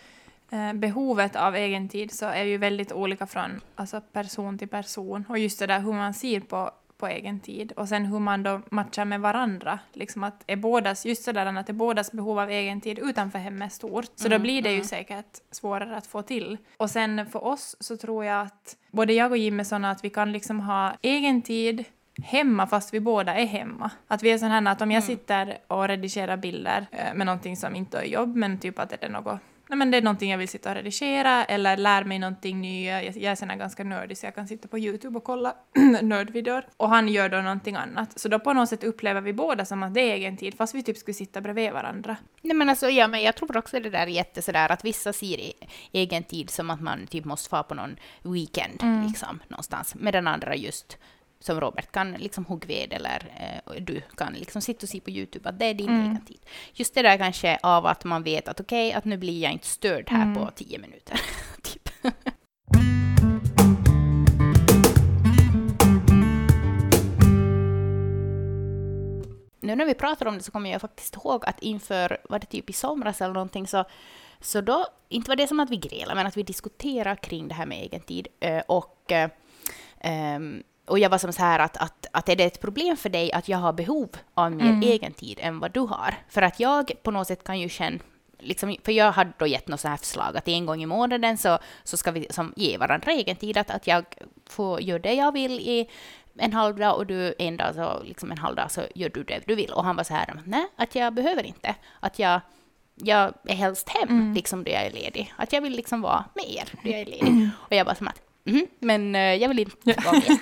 eh, 0.50 0.72
behovet 0.72 1.37
av 1.37 1.56
egen 1.56 1.88
tid 1.88 2.12
så 2.12 2.26
är 2.26 2.44
ju 2.44 2.58
väldigt 2.58 2.92
olika 2.92 3.26
från 3.26 3.61
alltså, 3.74 4.00
person 4.00 4.58
till 4.58 4.68
person. 4.68 5.24
Och 5.28 5.38
just 5.38 5.58
det 5.58 5.66
där 5.66 5.80
hur 5.80 5.92
man 5.92 6.14
ser 6.14 6.40
på, 6.40 6.70
på 6.98 7.06
egen 7.06 7.40
tid 7.40 7.72
och 7.72 7.88
sen 7.88 8.04
hur 8.04 8.18
man 8.18 8.42
då 8.42 8.61
matchar 8.70 9.04
med 9.04 9.20
varandra. 9.20 9.78
Liksom 9.92 10.24
att 10.24 10.42
är 10.46 10.56
bådas, 10.56 11.06
just 11.06 11.24
det 11.24 11.32
där 11.32 11.46
att 11.46 11.68
är 11.68 11.72
bådas 11.72 12.12
behov 12.12 12.38
av 12.38 12.50
egen 12.50 12.80
tid 12.80 12.98
utanför 12.98 13.38
hemmet 13.38 13.72
stort. 13.72 14.11
Så 14.14 14.28
då 14.28 14.38
blir 14.38 14.62
det 14.62 14.72
ju 14.72 14.84
säkert 14.84 15.40
svårare 15.50 15.96
att 15.96 16.06
få 16.06 16.22
till. 16.22 16.58
Och 16.76 16.90
sen 16.90 17.26
för 17.26 17.44
oss 17.44 17.76
så 17.80 17.96
tror 17.96 18.24
jag 18.24 18.42
att 18.42 18.76
både 18.90 19.12
jag 19.12 19.30
och 19.30 19.38
Jim 19.38 19.61
är 19.61 19.64
såna 19.64 19.90
att 19.90 20.04
vi 20.04 20.11
kan 20.11 20.32
liksom 20.32 20.61
ha 20.61 20.92
egen 21.02 21.42
tid 21.42 21.84
hemma 22.22 22.66
fast 22.66 22.94
vi 22.94 23.00
båda 23.00 23.34
är 23.34 23.46
hemma. 23.46 23.90
Att 24.08 24.22
vi 24.22 24.30
är 24.30 24.38
sån 24.38 24.50
här 24.50 24.66
att 24.66 24.82
om 24.82 24.90
jag 24.90 25.04
sitter 25.04 25.58
och 25.66 25.88
redigerar 25.88 26.37
bilder 26.37 26.87
eh, 26.90 27.14
med 27.14 27.26
någonting 27.26 27.56
som 27.56 27.76
inte 27.76 27.98
är 27.98 28.04
jobb 28.04 28.37
men 28.37 28.58
typ 28.58 28.78
att 28.78 28.90
det 28.90 29.04
är 29.04 29.08
något 29.08 29.40
Nej, 29.68 29.76
men 29.78 29.90
det 29.90 29.96
är 29.96 30.02
någonting 30.02 30.31
jag 30.31 30.38
vill 30.38 30.48
sitta 30.48 30.68
och 30.68 30.74
redigera 30.74 31.44
eller 31.44 31.76
lär 31.76 32.04
mig 32.04 32.18
någonting 32.18 32.61
nytt. 32.61 32.87
Jag, 32.87 33.04
jag 33.04 33.33
är 33.33 33.35
sån 33.35 33.59
ganska 33.59 33.85
nördig 33.85 34.18
så 34.18 34.26
jag 34.26 34.35
kan 34.35 34.48
sitta 34.48 34.68
på 34.68 34.78
Youtube 34.78 35.18
och 35.18 35.24
kolla 35.24 35.54
nördvideor. 36.02 36.64
Och 36.76 36.88
han 36.88 37.09
gör 37.09 37.28
då 37.28 37.37
någonting 37.37 37.76
annat. 37.76 38.18
Så 38.18 38.28
då 38.28 38.38
på 38.38 38.52
något 38.52 38.68
sätt 38.68 38.85
upplever 38.85 39.20
vi 39.20 39.33
båda 39.33 39.64
som 39.64 39.83
att 39.83 39.94
det 39.94 40.00
är 40.00 40.14
egen 40.14 40.37
tid 40.37 40.54
fast 40.54 40.74
vi 40.74 40.83
typ 40.83 40.96
skulle 40.96 41.14
sitta 41.14 41.40
bredvid 41.40 41.72
varandra. 41.72 42.16
Nej 42.42 42.57
men 42.57 42.68
alltså, 42.68 42.88
ja, 42.88 43.09
men 43.09 43.22
jag 43.22 43.37
tror 43.37 43.57
också 43.57 43.81
det 43.81 43.90
där 43.90 43.98
är 43.98 44.07
jätte 44.07 44.42
sådär 44.42 44.72
att 44.72 44.85
vissa 44.85 45.12
ser 45.12 45.38
i 45.38 45.52
egen 45.92 46.22
tid 46.22 46.50
som 46.50 46.70
att 46.70 46.81
man 46.81 47.07
typ 47.07 47.24
måste 47.24 47.52
vara 47.52 47.62
på 47.62 47.74
någon 47.74 47.96
weekend 48.22 49.04
liksom 49.07 49.38
någonstans. 49.48 49.94
Medan 49.94 50.26
andra 50.26 50.57
just 50.57 50.98
som 51.40 51.61
Robert 51.61 51.92
kan 51.92 52.12
liksom 52.12 52.44
hugga 52.44 52.66
ved 52.66 52.92
eller 52.92 53.22
eh, 53.66 53.83
du 53.83 54.01
kan 54.16 54.33
liksom 54.33 54.62
sitta 54.62 54.85
och 54.85 54.88
se 54.88 55.01
på 55.01 55.11
Youtube 55.11 55.48
att 55.48 55.59
det 55.59 55.64
är 55.64 55.74
din 55.74 55.90
egen 55.90 56.24
tid. 56.24 56.40
Just 56.72 56.94
det 56.94 57.03
där 57.03 57.16
kanske 57.18 57.59
av 57.62 57.87
att 57.87 58.05
man 58.05 58.22
vet 58.22 58.48
att 58.48 58.61
okej, 58.61 58.92
att 58.92 59.05
nu 59.05 59.16
blir 59.16 59.42
jag 59.42 59.53
inte 59.53 59.66
störd 59.66 60.11
här 60.11 60.35
på 60.35 60.51
tio 60.51 60.79
minuter. 60.79 61.20
typ. 61.62 61.88
nu 69.68 69.77
när 69.77 69.85
vi 69.87 69.94
pratar 69.94 70.27
om 70.27 70.38
det 70.38 70.44
så 70.44 70.53
kommer 70.53 70.70
jag 70.70 70.81
faktiskt 70.81 71.16
ihåg 71.16 71.44
att 71.46 71.62
inför, 71.62 72.18
var 72.29 72.38
det 72.38 72.46
typ 72.46 72.70
i 72.70 72.72
somras 72.72 73.20
eller 73.20 73.35
någonting, 73.35 73.66
så, 73.66 73.85
så 74.40 74.61
då, 74.61 74.87
inte 75.09 75.31
var 75.31 75.37
det 75.37 75.46
som 75.46 75.61
att 75.61 75.70
vi 75.70 75.77
grälade, 75.77 76.14
men 76.14 76.27
att 76.27 76.37
vi 76.37 76.42
diskuterade 76.42 77.16
kring 77.20 77.48
det 77.48 77.55
här 77.55 77.66
med 77.66 77.79
egen 77.79 78.01
tid. 78.01 78.29
eh, 78.40 78.62
Och, 78.66 79.12
ehm, 80.01 80.62
och 80.88 80.98
jag 80.98 81.11
var 81.11 81.18
som 81.18 81.33
så 81.33 81.42
här 81.42 81.59
att, 81.59 81.77
att, 81.77 82.07
att 82.12 82.29
är 82.29 82.37
det 82.37 82.44
ett 82.44 82.61
problem 82.61 82.96
för 82.96 83.09
dig 83.09 83.33
att 83.33 83.48
jag 83.48 83.59
har 83.59 83.72
behov 83.72 84.09
av 84.35 84.53
mer 84.53 84.88
egen 84.88 85.12
tid 85.12 85.38
än 85.42 85.61
vad 85.61 85.72
du 85.72 85.81
har? 85.81 86.14
För 86.29 86.42
att 86.42 86.61
jag 86.61 86.92
på 87.03 87.11
något 87.11 87.27
sätt 87.27 87.44
kan 87.44 87.61
ju 87.61 87.68
känna 87.68 87.98
Liksom, 88.40 88.77
för 88.85 88.92
jag 88.92 89.12
hade 89.12 89.33
då 89.38 89.46
gett 89.46 89.68
något 89.68 89.81
så 89.81 89.88
här 89.88 89.96
förslag 89.96 90.37
att 90.37 90.48
en 90.48 90.66
gång 90.66 90.83
i 90.83 90.87
månaden 90.87 91.38
så, 91.38 91.59
så 91.85 91.96
ska 91.96 92.11
vi 92.11 92.27
som 92.31 92.53
ge 92.57 92.79
varandra 92.79 93.12
egen 93.12 93.37
tid, 93.37 93.57
att, 93.57 93.70
att 93.70 93.87
jag 93.87 94.05
får 94.46 94.81
göra 94.81 94.98
det 94.98 95.12
jag 95.12 95.33
vill 95.33 95.61
i 95.61 95.88
en 96.38 96.53
halv 96.53 96.77
dag 96.77 96.96
och 96.96 97.07
du 97.07 97.35
en 97.38 97.57
dag, 97.57 97.74
så 97.74 98.03
liksom 98.03 98.31
en 98.31 98.38
halv 98.38 98.57
dag 98.57 98.70
så 98.70 98.83
gör 98.94 99.09
du 99.09 99.22
det 99.22 99.40
du 99.46 99.55
vill. 99.55 99.70
Och 99.70 99.85
han 99.85 99.96
var 99.96 100.05
så 100.05 100.14
här, 100.14 100.42
nej, 100.44 100.66
att 100.77 100.94
jag 100.94 101.14
behöver 101.14 101.42
inte. 101.42 101.74
Att 102.01 102.18
jag, 102.18 102.40
jag 102.94 103.33
är 103.44 103.55
helst 103.55 103.88
hem 103.88 104.35
liksom 104.35 104.64
då 104.64 104.70
jag 104.70 104.87
är 104.87 104.90
ledig. 104.90 105.35
Att 105.37 105.53
jag 105.53 105.61
vill 105.61 105.72
liksom 105.72 106.01
vara 106.01 106.24
med 106.35 106.44
er 106.48 106.68
då 106.83 106.90
jag 106.90 107.01
är 107.01 107.07
ledig. 107.07 107.51
Och 107.61 107.72
jag 107.72 107.87
bara 107.87 107.94
som 107.94 108.09
att, 108.09 108.22
mhm, 108.48 108.66
men 108.78 109.14
eh, 109.14 109.34
jag 109.34 109.48
vill 109.48 109.58
inte 109.58 110.00
vara 110.04 110.12
med. 110.12 110.38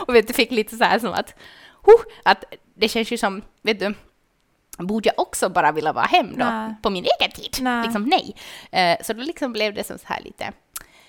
och 0.06 0.14
vet 0.14 0.26
du, 0.28 0.32
fick 0.32 0.50
lite 0.50 0.76
så 0.76 0.84
här 0.84 0.98
som 0.98 1.12
att, 1.12 1.34
huh, 1.86 2.14
att 2.22 2.44
det 2.74 2.88
känns 2.88 3.10
ju 3.12 3.18
som, 3.18 3.42
vet 3.62 3.80
du, 3.80 3.94
borde 4.78 5.08
jag 5.08 5.18
också 5.18 5.48
bara 5.48 5.72
vilja 5.72 5.92
vara 5.92 6.04
hem 6.06 6.30
då 6.38 6.44
Nej. 6.44 6.74
på 6.82 6.90
min 6.90 7.04
egen 7.20 7.32
tid? 7.32 7.56
Nej. 7.60 7.82
Liksom 7.82 8.04
nej. 8.04 8.34
Eh, 8.70 9.04
så 9.04 9.12
då 9.12 9.22
liksom 9.22 9.52
blev 9.52 9.74
det 9.74 9.84
som 9.84 9.98
så 9.98 10.04
här 10.06 10.20
lite, 10.22 10.52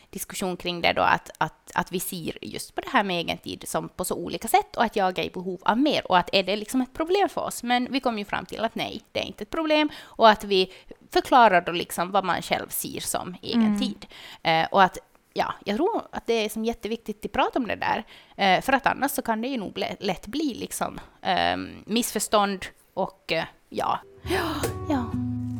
diskussion 0.09 0.57
kring 0.57 0.81
det 0.81 0.93
då 0.93 1.01
att, 1.01 1.29
att, 1.37 1.71
att 1.73 1.91
vi 1.91 1.99
ser 1.99 2.37
just 2.41 2.75
på 2.75 2.81
det 2.81 2.89
här 2.89 3.03
med 3.03 3.19
egentid 3.19 3.63
som 3.67 3.89
på 3.89 4.05
så 4.05 4.15
olika 4.15 4.47
sätt 4.47 4.75
och 4.75 4.83
att 4.83 4.95
jag 4.95 5.19
är 5.19 5.23
i 5.23 5.29
behov 5.29 5.59
av 5.61 5.77
mer 5.77 6.11
och 6.11 6.17
att 6.17 6.29
är 6.33 6.43
det 6.43 6.55
liksom 6.55 6.81
ett 6.81 6.93
problem 6.93 7.29
för 7.29 7.41
oss? 7.41 7.63
Men 7.63 7.87
vi 7.91 7.99
kom 7.99 8.19
ju 8.19 8.25
fram 8.25 8.45
till 8.45 8.63
att 8.63 8.75
nej, 8.75 9.01
det 9.11 9.19
är 9.19 9.23
inte 9.23 9.43
ett 9.43 9.49
problem 9.49 9.89
och 9.99 10.29
att 10.29 10.43
vi 10.43 10.73
förklarar 11.11 11.61
då 11.61 11.71
liksom 11.71 12.11
vad 12.11 12.25
man 12.25 12.41
själv 12.41 12.69
ser 12.69 12.99
som 12.99 13.35
egen 13.41 13.65
Mm. 13.65 13.79
tid. 13.79 14.05
Eh, 14.43 14.67
och 14.71 14.83
att 14.83 14.97
ja, 15.39 15.53
jag 15.65 15.77
tror 15.77 16.01
att 16.11 16.27
det 16.27 16.33
är 16.45 16.49
som 16.49 16.65
jätteviktigt 16.65 17.25
att 17.25 17.31
prata 17.31 17.59
om 17.59 17.67
det 17.67 17.75
där. 17.75 18.03
Eh, 18.37 18.61
för 18.61 18.73
att 18.73 18.87
annars 18.87 19.11
så 19.11 19.21
kan 19.21 19.41
det 19.41 19.47
ju 19.47 19.57
nog 19.57 19.77
lä- 19.77 19.95
lätt 19.99 20.27
bli 20.27 20.53
liksom 20.53 20.99
eh, 21.21 21.57
missförstånd 21.85 22.65
och 22.93 23.31
eh, 23.31 23.43
ja. 23.69 23.99
ja. 24.29 24.45
Ja. 24.89 25.11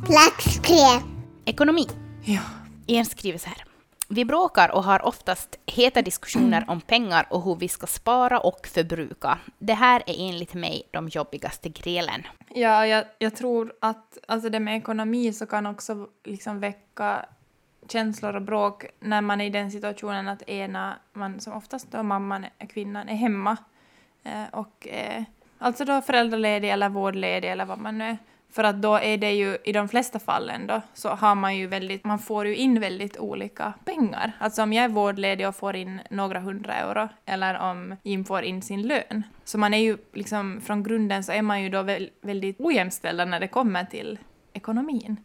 Plats 0.05 0.61
tre. 0.61 1.09
Ekonomi. 1.45 1.87
Ja. 2.25 2.41
En 2.87 3.05
skriver 3.05 3.37
så 3.39 3.49
här. 3.49 3.63
Vi 4.11 4.25
bråkar 4.25 4.71
och 4.71 4.83
har 4.83 5.05
oftast 5.05 5.59
heta 5.65 6.01
diskussioner 6.01 6.65
om 6.67 6.81
pengar 6.81 7.27
och 7.29 7.43
hur 7.43 7.55
vi 7.55 7.67
ska 7.67 7.87
spara 7.87 8.39
och 8.39 8.67
förbruka. 8.67 9.37
Det 9.59 9.73
här 9.73 10.03
är 10.07 10.29
enligt 10.29 10.53
mig 10.53 10.83
de 10.91 11.07
jobbigaste 11.07 11.69
grälen. 11.69 12.23
Ja, 12.53 12.85
jag, 12.87 13.05
jag 13.19 13.35
tror 13.35 13.73
att 13.81 14.17
alltså 14.27 14.49
det 14.49 14.59
med 14.59 14.77
ekonomi 14.77 15.33
så 15.33 15.45
kan 15.45 15.65
också 15.65 16.07
liksom 16.25 16.59
väcka 16.59 17.25
känslor 17.91 18.35
och 18.35 18.41
bråk 18.41 18.85
när 18.99 19.21
man 19.21 19.41
är 19.41 19.45
i 19.45 19.49
den 19.49 19.71
situationen 19.71 20.27
att 20.27 20.49
ena, 20.49 20.95
man 21.13 21.39
som 21.39 21.53
oftast 21.53 21.91
då 21.91 22.03
mamman, 22.03 22.45
är- 22.57 22.65
kvinnan, 22.65 23.09
är 23.09 23.15
hemma 23.15 23.57
eh, 24.23 24.43
och 24.51 24.87
eh, 24.87 25.23
alltså 25.57 25.85
då 25.85 26.01
föräldraledig 26.01 26.69
eller 26.69 26.89
vårdledig 26.89 27.51
eller 27.51 27.65
vad 27.65 27.79
man 27.79 27.97
nu 27.97 28.03
är. 28.05 28.17
För 28.51 28.63
att 28.63 28.81
då 28.81 28.95
är 28.95 29.17
det 29.17 29.31
ju 29.31 29.57
i 29.63 29.71
de 29.71 29.89
flesta 29.89 30.19
fallen 30.19 30.67
då 30.67 30.81
så 30.93 31.09
har 31.09 31.35
man 31.35 31.57
ju 31.57 31.67
väldigt, 31.67 32.03
man 32.05 32.19
får 32.19 32.47
ju 32.47 32.55
in 32.55 32.79
väldigt 32.79 33.17
olika 33.17 33.73
pengar. 33.85 34.31
Alltså 34.39 34.63
om 34.63 34.73
jag 34.73 34.85
är 34.85 34.89
vårdledig 34.89 35.47
och 35.47 35.55
får 35.55 35.75
in 35.75 36.01
några 36.09 36.39
hundra 36.39 36.73
euro 36.73 37.09
eller 37.25 37.59
om 37.59 37.95
Jim 38.03 38.25
får 38.25 38.43
in 38.43 38.61
sin 38.61 38.81
lön. 38.81 39.23
Så 39.43 39.57
man 39.57 39.73
är 39.73 39.77
ju 39.77 39.97
liksom 40.13 40.61
från 40.61 40.83
grunden 40.83 41.23
så 41.23 41.31
är 41.31 41.41
man 41.41 41.61
ju 41.61 41.69
då 41.69 41.81
väldigt 42.21 42.59
ojämställda 42.59 43.25
när 43.25 43.39
det 43.39 43.47
kommer 43.47 43.85
till 43.85 44.19
ekonomin. 44.53 45.17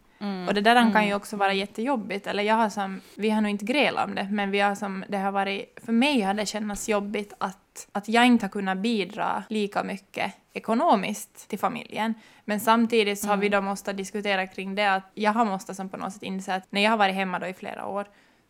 Och 0.47 0.53
det 0.53 0.61
där 0.61 0.91
kan 0.91 1.07
ju 1.07 1.13
också 1.13 1.37
vara 1.37 1.53
jättejobbigt. 1.53 2.27
Eller 2.27 2.43
jag 2.43 2.55
har 2.55 2.69
som, 2.69 3.01
vi 3.15 3.29
har 3.29 3.41
nog 3.41 3.51
inte 3.51 3.65
grälat 3.65 4.07
om 4.07 4.15
det, 4.15 4.27
men 4.31 4.51
vi 4.51 4.59
har 4.59 4.75
som, 4.75 5.03
det 5.09 5.17
har 5.17 5.31
varit, 5.31 5.79
för 5.85 5.91
mig 5.91 6.21
har 6.21 6.33
det 6.33 6.45
känts 6.45 6.89
jobbigt 6.89 7.33
att, 7.37 7.87
att 7.91 8.09
jag 8.09 8.25
inte 8.25 8.45
har 8.45 8.49
kunnat 8.49 8.77
bidra 8.77 9.43
lika 9.49 9.83
mycket 9.83 10.33
ekonomiskt 10.53 11.49
till 11.49 11.59
familjen. 11.59 12.13
Men 12.45 12.59
samtidigt 12.59 13.19
så 13.19 13.27
har 13.27 13.37
vi 13.37 13.49
då 13.49 13.61
måste 13.61 13.93
diskutera 13.93 14.47
kring 14.47 14.75
det 14.75 14.93
att 14.93 15.11
jag 15.13 15.31
har 15.31 15.45
måste 15.45 15.75
som 15.75 15.89
på 15.89 15.97
något 15.97 16.13
sätt 16.13 16.23
inse 16.23 16.55
att 16.55 16.71
när 16.71 16.81
jag 16.81 16.91
har 16.91 16.97
varit 16.97 17.15
hemma 17.15 17.39
då 17.39 17.47
i 17.47 17.53
flera 17.53 17.85
år 17.85 18.05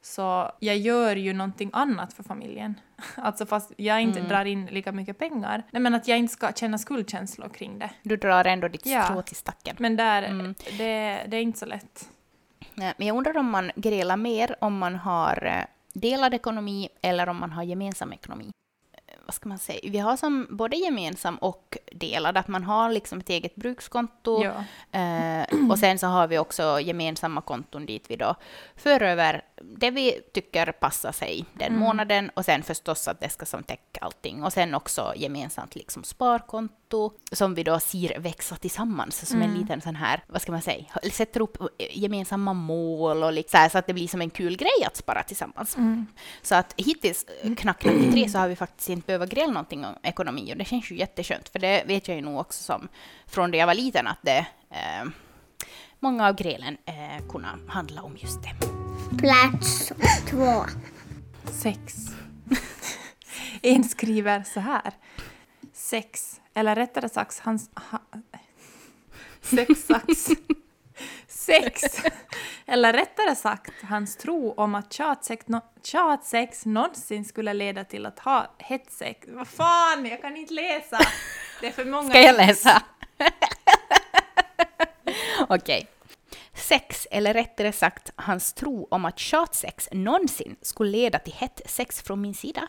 så 0.06 0.52
jag 0.60 0.78
gör 0.78 1.16
ju 1.16 1.34
någonting 1.34 1.70
annat 1.74 2.14
för 2.14 2.24
familjen. 2.24 2.80
Alltså 3.16 3.46
fast 3.46 3.72
jag 3.78 4.02
inte 4.02 4.20
drar 4.22 4.46
in 4.46 4.66
lika 4.66 4.92
mycket 4.92 5.18
pengar. 5.20 5.64
Nej 5.72 5.82
men 5.82 5.94
att 5.96 6.08
jag 6.08 6.18
inte 6.18 6.34
ska 6.34 6.52
känna 6.52 6.78
skuldkänslor 6.78 7.50
kring 7.50 7.80
det. 7.80 7.90
Du 8.04 8.18
drar 8.18 8.46
ändå 8.46 8.68
ditt 8.68 8.86
Ja. 8.86 9.04
strå 9.04 9.22
till 9.22 9.36
stacken. 9.36 9.76
Men 9.80 9.96
där, 9.96 10.24
Mm. 10.24 10.56
det, 10.78 11.24
det 11.28 11.38
är 11.38 11.42
inte 11.42 11.60
så 11.60 11.66
lätt. 11.66 12.10
Nej, 12.74 12.94
Men 12.98 13.08
jag 13.08 13.18
undrar 13.18 13.38
om 13.38 13.50
man 13.50 13.72
grälar 13.76 14.18
mer 14.18 14.56
om 14.62 14.78
man 14.78 14.96
har 14.96 15.46
eh, 15.46 15.66
delad 15.94 16.34
ekonomi 16.34 16.90
eller 17.02 17.30
om 17.30 17.38
man 17.38 17.52
har 17.52 17.64
gemensam 17.64 18.14
ekonomi. 18.14 18.52
Eh, 19.08 19.14
Vad 19.26 19.34
ska 19.34 19.50
man 19.50 19.60
säga? 19.60 19.80
Vi 19.84 19.98
har 20.00 20.18
som 20.18 20.48
både 20.50 20.76
gemensam 20.78 21.36
och 21.38 21.78
delad, 21.92 22.38
att 22.38 22.48
man 22.48 22.64
har 22.64 22.90
liksom 22.90 23.20
ett 23.20 23.30
eget 23.30 23.56
brukskonto 23.56 24.44
Ja. 24.44 24.64
Eh, 25.00 25.70
och 25.72 25.80
sen 25.80 26.00
så 26.00 26.08
har 26.08 26.28
vi 26.28 26.38
också 26.40 26.80
gemensamma 26.80 27.42
konton 27.42 27.86
dit 27.86 28.06
vi 28.10 28.16
då 28.16 28.36
för 28.76 29.04
över 29.04 29.42
det 29.62 29.92
vi 29.92 30.22
tycker 30.34 30.72
passar 30.72 31.12
sig 31.12 31.46
den 31.54 31.68
Mm. 31.68 31.80
månaden 31.80 32.30
och 32.34 32.46
sen 32.46 32.64
förstås 32.64 33.08
att 33.08 33.20
det 33.20 33.30
ska 33.30 33.46
som 33.46 33.64
täcka 33.64 34.00
allting 34.02 34.44
och 34.44 34.54
sen 34.54 34.76
också 34.76 35.14
gemensamt 35.16 35.76
liksom 35.76 36.04
sparkonto 36.04 37.12
som 37.32 37.56
vi 37.56 37.64
då 37.64 37.80
ser 37.80 38.20
växa 38.20 38.56
tillsammans 38.56 39.30
som 39.30 39.42
en 39.42 39.50
Mm. 39.50 39.62
liten 39.62 39.82
sån 39.82 39.96
här, 39.96 40.24
vad 40.28 40.42
ska 40.42 40.52
man 40.52 40.62
säga, 40.62 40.86
sätter 41.12 41.42
upp 41.42 41.62
eh, 41.62 41.68
gemensamma 41.98 42.54
mål 42.54 43.24
och 43.24 43.34
liksom 43.34 43.52
så, 43.52 43.58
här, 43.58 43.70
så 43.70 43.78
att 43.78 43.88
det 43.88 43.94
blir 43.94 44.08
som 44.08 44.22
en 44.22 44.30
kul 44.30 44.58
grej 44.58 44.84
att 44.88 44.98
spara 44.98 45.24
tillsammans. 45.24 45.78
Mm. 45.78 46.06
Så 46.42 46.56
att 46.56 46.74
hittills, 46.78 47.26
eh, 47.44 47.56
knack 47.56 47.80
knack 47.80 47.96
i 47.96 48.12
tre, 48.12 48.30
så 48.30 48.38
har 48.38 48.48
vi 48.48 48.56
faktiskt 48.56 48.90
inte 48.90 49.06
behövt 49.08 49.30
gräla 49.30 49.52
någonting 49.52 49.86
om 49.86 49.96
ekonomi 50.04 50.54
och 50.54 50.58
det 50.58 50.66
känns 50.66 50.92
ju 50.92 50.98
jätteskönt 50.98 51.50
för 51.50 51.60
det 51.60 51.84
vet 51.88 52.08
jag 52.08 52.16
ju 52.18 52.22
nog 52.24 52.40
också 52.40 52.64
som 52.64 52.88
från 53.28 53.52
det 53.52 53.58
jag 53.58 53.68
var 53.68 53.74
liten 53.74 54.08
att 54.08 54.20
det 54.22 54.46
eh, 54.72 55.06
många 56.00 56.28
av 56.28 56.36
grälen 56.36 56.78
eh, 56.86 57.28
kunna 57.30 57.60
handla 57.68 58.02
om 58.04 58.18
just 58.22 58.44
det. 58.44 58.85
Plats 59.12 59.92
två. 60.30 60.66
Sex. 61.52 61.94
en 63.62 63.84
skriver 63.84 64.44
så 64.44 64.60
här. 64.60 64.94
Sex, 65.74 66.42
eller 66.54 66.76
rättare 66.76 67.10
sagt 67.10 67.40
hans... 67.40 67.70
Ha, 67.92 68.00
sex 69.42 69.86
sax. 69.86 70.28
Sex. 71.28 71.84
Eller 72.66 72.94
rättare 72.94 73.36
sagt 73.36 73.74
hans 73.84 74.18
tro 74.18 74.54
om 74.54 74.76
att 74.76 74.94
tjatsex, 74.94 75.48
no, 75.48 75.62
tjatsex 75.84 76.66
någonsin 76.66 77.26
skulle 77.26 77.54
leda 77.54 77.84
till 77.84 78.06
att 78.06 78.20
ha 78.20 78.56
hetsex. 78.58 79.28
Vad 79.28 79.48
fan, 79.48 80.06
jag 80.06 80.22
kan 80.22 80.38
inte 80.38 80.54
läsa! 80.54 81.00
Det 81.62 81.68
är 81.68 81.72
för 81.72 81.86
många... 81.86 82.10
Ska 82.10 82.22
jag 82.22 82.38
läsa? 82.38 82.82
Okej. 85.50 85.95
Sex, 86.56 87.08
eller 87.12 87.34
rättare 87.34 87.72
sagt 87.72 88.12
hans 88.16 88.54
tro 88.54 88.88
om 88.92 89.06
att 89.06 89.20
tjatsex 89.20 89.90
någonsin 89.92 90.56
skulle 90.62 90.92
leda 90.92 91.20
till 91.20 91.34
hett 91.34 91.62
sex 91.66 92.02
från 92.02 92.22
min 92.22 92.34
sida. 92.34 92.68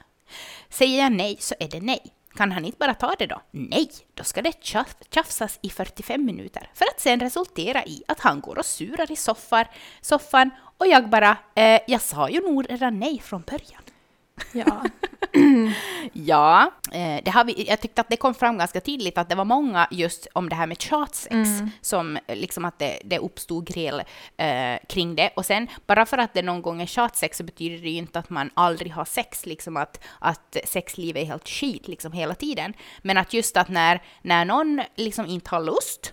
Säger 0.68 1.02
jag 1.02 1.12
nej 1.12 1.36
så 1.40 1.54
är 1.60 1.68
det 1.68 1.80
nej. 1.80 2.00
Kan 2.36 2.52
han 2.52 2.64
inte 2.64 2.78
bara 2.78 2.94
ta 2.94 3.14
det 3.18 3.26
då? 3.26 3.42
Nej, 3.50 3.90
då 4.14 4.24
ska 4.24 4.42
det 4.42 4.50
tjaf- 4.62 5.02
tjafsas 5.14 5.58
i 5.62 5.70
45 5.70 6.24
minuter 6.24 6.70
för 6.74 6.84
att 6.84 7.00
sen 7.00 7.20
resultera 7.20 7.84
i 7.84 8.02
att 8.08 8.20
han 8.20 8.40
går 8.40 8.58
och 8.58 8.66
surar 8.66 9.12
i 9.12 9.16
soffar, 9.16 9.70
soffan 10.00 10.50
och 10.78 10.86
jag 10.86 11.08
bara, 11.08 11.36
eh, 11.54 11.80
jag 11.86 12.00
sa 12.00 12.28
ju 12.28 12.40
nog 12.40 12.70
redan 12.70 12.98
nej 12.98 13.20
från 13.20 13.42
början. 13.42 13.82
Ja. 14.52 14.84
Ja, 16.12 16.70
eh, 16.92 17.20
det 17.24 17.30
har 17.30 17.44
vi, 17.44 17.68
jag 17.68 17.80
tyckte 17.80 18.00
att 18.00 18.08
det 18.08 18.16
kom 18.16 18.34
fram 18.34 18.58
ganska 18.58 18.80
tydligt 18.80 19.18
att 19.18 19.28
det 19.28 19.34
var 19.34 19.44
många 19.44 19.88
just 19.90 20.26
om 20.32 20.48
det 20.48 20.54
här 20.54 20.66
med 20.66 20.80
tjatsex 20.80 21.32
Mm. 21.34 21.70
som 21.80 22.16
eh, 22.26 22.36
liksom 22.36 22.64
att 22.64 22.78
det, 22.78 22.98
det 23.04 23.18
uppstod 23.18 23.66
gräl 23.66 24.02
eh, 24.36 24.78
kring 24.88 25.14
det. 25.14 25.30
Och 25.36 25.46
sen 25.46 25.66
bara 25.86 26.06
för 26.06 26.18
att 26.18 26.34
det 26.34 26.42
någon 26.42 26.62
gång 26.62 26.82
är 26.82 26.86
tjatsex 26.86 27.38
så 27.38 27.44
betyder 27.44 27.78
det 27.78 27.90
ju 27.90 27.96
inte 27.98 28.18
att 28.18 28.30
man 28.30 28.50
aldrig 28.54 28.92
har 28.92 29.04
sex, 29.04 29.46
liksom 29.46 29.76
att, 29.76 30.04
att 30.18 30.56
sexlivet 30.64 31.22
är 31.22 31.26
helt 31.26 31.48
skit 31.48 31.88
liksom 31.88 32.12
hela 32.12 32.34
tiden. 32.34 32.72
Men 33.02 33.16
att 33.18 33.32
just 33.32 33.56
att 33.56 33.68
när, 33.68 34.02
när 34.22 34.44
någon 34.44 34.82
liksom 34.96 35.26
inte 35.26 35.50
har 35.50 35.60
lust 35.62 36.12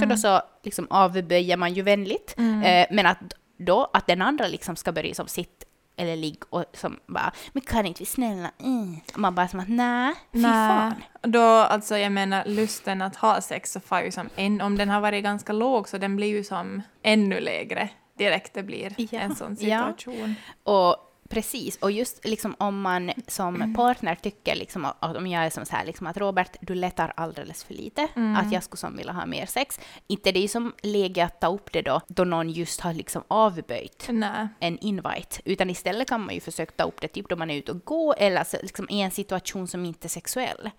så 0.00 0.06
då 0.06 0.16
så 0.16 0.42
liksom 0.62 0.86
avböjer 0.90 1.56
man 1.56 1.74
ju 1.74 1.82
vänligt. 1.82 2.34
Eh, 2.38 2.86
men 2.90 3.06
att 3.06 3.18
då 3.58 3.90
att 3.92 4.06
den 4.06 4.22
andra 4.22 4.46
liksom 4.46 4.76
ska 4.76 4.92
börja 4.92 5.14
som 5.14 5.28
sitt 5.28 5.63
eller 5.96 6.16
ligg 6.16 6.42
och 6.50 6.64
som 6.72 6.98
bara 7.06 7.32
”men 7.52 7.62
kan 7.62 7.86
inte 7.86 8.02
vi 8.02 8.06
snälla?” 8.06 8.50
mm. 8.58 8.96
Och 9.12 9.18
Man 9.18 9.34
bara 9.34 9.48
som 9.48 9.60
att 9.60 9.68
”nej, 9.68 10.14
fy 10.32 10.42
fan”. 10.42 10.94
Då, 11.22 11.42
alltså 11.42 11.98
jag 11.98 12.12
menar, 12.12 12.44
lusten 12.46 13.02
att 13.02 13.16
ha 13.16 13.40
sex 13.40 13.72
så 13.72 13.80
far 13.80 14.02
ju 14.02 14.10
som 14.10 14.28
en, 14.36 14.60
om 14.60 14.78
den 14.78 14.88
har 14.88 15.00
varit 15.00 15.24
ganska 15.24 15.52
låg 15.52 15.88
så 15.88 15.98
den 15.98 16.16
blir 16.16 16.28
ju 16.28 16.44
som 16.44 16.82
ännu 17.02 17.40
lägre 17.40 17.88
direkt 18.18 18.54
det 18.54 18.62
blir 18.62 18.94
Ja, 18.96 19.20
en 19.20 19.36
sån 19.36 19.56
ja. 19.60 19.92
situation. 19.96 20.34
Och 20.64 20.96
precis, 21.34 21.76
och 21.76 21.90
just 21.90 22.24
liksom 22.24 22.54
om 22.58 22.80
man 22.80 23.12
som 23.26 23.74
partner 23.74 24.14
tycker 24.14 24.54
liksom 24.54 24.84
att 24.84 25.16
om 25.16 25.26
jag 25.26 25.46
är 25.46 25.50
som 25.50 25.66
så 25.66 25.76
här 25.76 25.84
liksom 25.84 26.06
att 26.06 26.16
Robert, 26.16 26.56
du 26.60 26.74
letar 26.74 27.12
alldeles 27.16 27.64
för 27.64 27.74
lite, 27.74 28.08
att 28.38 28.52
jag 28.52 28.62
skulle 28.62 28.78
som 28.78 28.96
vilja 28.96 29.12
ha 29.12 29.26
mer 29.26 29.46
sex. 29.46 29.80
Inte 30.06 30.32
det 30.32 30.38
är 30.38 30.42
ju 30.42 30.48
som 30.48 30.72
läge 30.82 31.24
att 31.24 31.40
ta 31.40 31.54
upp 31.54 31.72
det 31.72 31.82
då, 31.82 32.00
då 32.08 32.24
någon 32.24 32.50
just 32.50 32.80
har 32.80 32.94
liksom 32.94 33.22
avböjt 33.28 34.06
Nej. 34.08 34.48
en 34.60 34.78
invite, 34.78 35.40
utan 35.44 35.70
istället 35.70 36.08
kan 36.08 36.20
man 36.20 36.34
ju 36.34 36.40
försöka 36.40 36.72
ta 36.76 36.84
upp 36.84 37.00
det 37.00 37.08
typ 37.08 37.28
då 37.28 37.36
man 37.36 37.50
är 37.50 37.56
ute 37.56 37.72
och 37.72 37.84
går 37.84 38.14
eller 38.18 38.62
liksom 38.62 38.90
i 38.90 39.00
en 39.00 39.10
situation 39.10 39.68
som 39.68 39.84
inte 39.84 40.06
är 40.06 40.08
sexuell. 40.08 40.70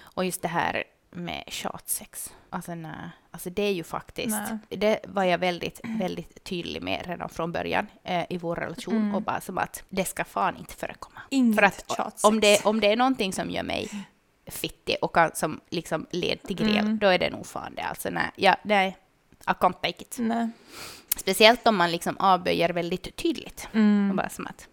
Och 0.00 0.24
just 0.24 0.42
det 0.42 0.48
här 0.48 0.84
med 1.10 1.44
tjatsex, 1.46 2.32
alltså 2.50 2.74
nej, 2.74 3.10
alltså 3.30 3.50
det 3.50 3.62
är 3.62 3.72
ju 3.72 3.84
faktiskt, 3.84 4.36
Nej. 4.68 4.78
det 4.78 5.00
var 5.04 5.24
jag 5.24 5.38
väldigt, 5.38 5.80
väldigt 5.84 6.44
tydlig 6.44 6.82
med 6.82 7.06
redan 7.06 7.28
från 7.28 7.52
början 7.52 7.86
eh, 8.04 8.24
i 8.30 8.38
vår 8.38 8.56
relation 8.56 9.14
och 9.14 9.22
bara 9.22 9.40
som 9.40 9.58
att 9.58 9.82
det 9.88 10.04
ska 10.04 10.24
fan 10.24 10.56
inte 10.56 10.74
förekomma. 10.74 11.20
Inget 11.30 11.56
För 11.56 11.62
att 11.62 11.84
tjatsex. 11.96 12.24
om 12.24 12.40
det, 12.40 12.64
om 12.64 12.80
det 12.80 12.92
är 12.92 12.96
någonting 12.96 13.32
som 13.32 13.50
gör 13.50 13.62
mig 13.62 14.06
fittig 14.46 14.96
och 15.02 15.14
kan, 15.14 15.30
som 15.34 15.60
liksom 15.70 16.06
leder 16.10 16.46
till 16.46 16.56
gräl, 16.56 16.76
Mm. 16.78 16.98
då 16.98 17.06
är 17.06 17.18
det 17.18 17.30
nog 17.30 17.46
fan 17.46 17.74
det. 17.74 17.82
Alltså 17.82 18.10
nej, 18.10 18.30
ja, 18.36 18.56
nej, 18.62 18.96
I 19.40 19.50
can't 19.50 19.72
take 19.72 20.02
it. 20.02 20.16
Nej. 20.18 20.48
Speciellt 21.16 21.66
om 21.66 21.76
man 21.76 21.90
liksom 21.90 22.16
avböjer 22.18 22.68
väldigt 22.68 23.16
tydligt. 23.16 23.68
Mm. 23.72 24.10
Och 24.10 24.16
bara 24.16 24.28
som 24.28 24.46
att 24.46 24.68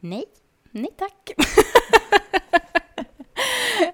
nej, 0.00 0.24
nej 0.70 0.90
tack. 0.98 1.30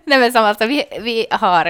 nej 0.08 0.18
men 0.18 0.32
som 0.32 0.44
alltså 0.44 0.66
vi, 0.66 0.84
vi 1.00 1.26
har, 1.30 1.64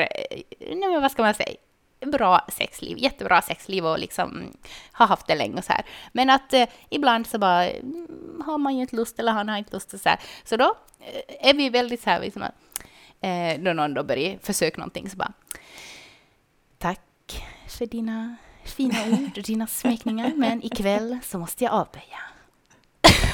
nej 0.61 0.89
men 0.89 1.03
vad 1.03 1.13
ska 1.13 1.23
man 1.23 1.35
säga? 1.35 1.57
bra 2.01 2.47
sexliv, 2.49 2.99
jättebra 2.99 3.43
sexliv 3.43 3.87
och 3.87 3.99
liksom 3.99 4.53
har 4.93 5.07
haft 5.07 5.27
det 5.27 5.35
länge 5.35 5.59
och 5.59 5.65
så 5.65 5.73
här. 5.73 5.85
Men 6.13 6.31
att 6.31 6.53
eh, 6.53 6.69
ibland 6.91 7.27
så 7.27 7.39
bara 7.39 7.71
mm, 7.71 8.43
har 8.47 8.59
man 8.59 8.77
ju 8.77 8.81
inte 8.81 8.97
lust 8.97 9.19
eller 9.19 9.33
han 9.33 9.49
har 9.49 9.59
inte 9.59 9.73
lust 9.73 9.95
och 9.95 10.01
så 10.01 10.09
här. 10.09 10.21
Så 10.45 10.57
då 10.57 10.77
eh, 11.01 11.49
är 11.49 11.55
vi 11.55 11.71
väldigt 11.71 12.03
så 12.03 12.11
här 12.11 12.21
liksom 12.21 12.43
att 12.43 12.55
eh, 13.21 13.63
då 13.63 13.73
någon 13.73 13.95
då 13.95 14.03
börjar 14.03 14.39
försöka 14.43 14.77
någonting 14.77 15.11
så 15.11 15.17
bara 15.17 15.33
Tack 16.79 17.45
för 17.69 17.87
dina 17.87 18.37
fina 18.65 18.99
ord 19.07 19.39
och 19.39 19.43
dina 19.43 19.67
smekningar 19.67 20.33
men 20.37 20.65
ikväll 20.65 21.19
så 21.23 21.39
måste 21.39 21.65
jag 21.65 21.73
avböja. 21.73 22.19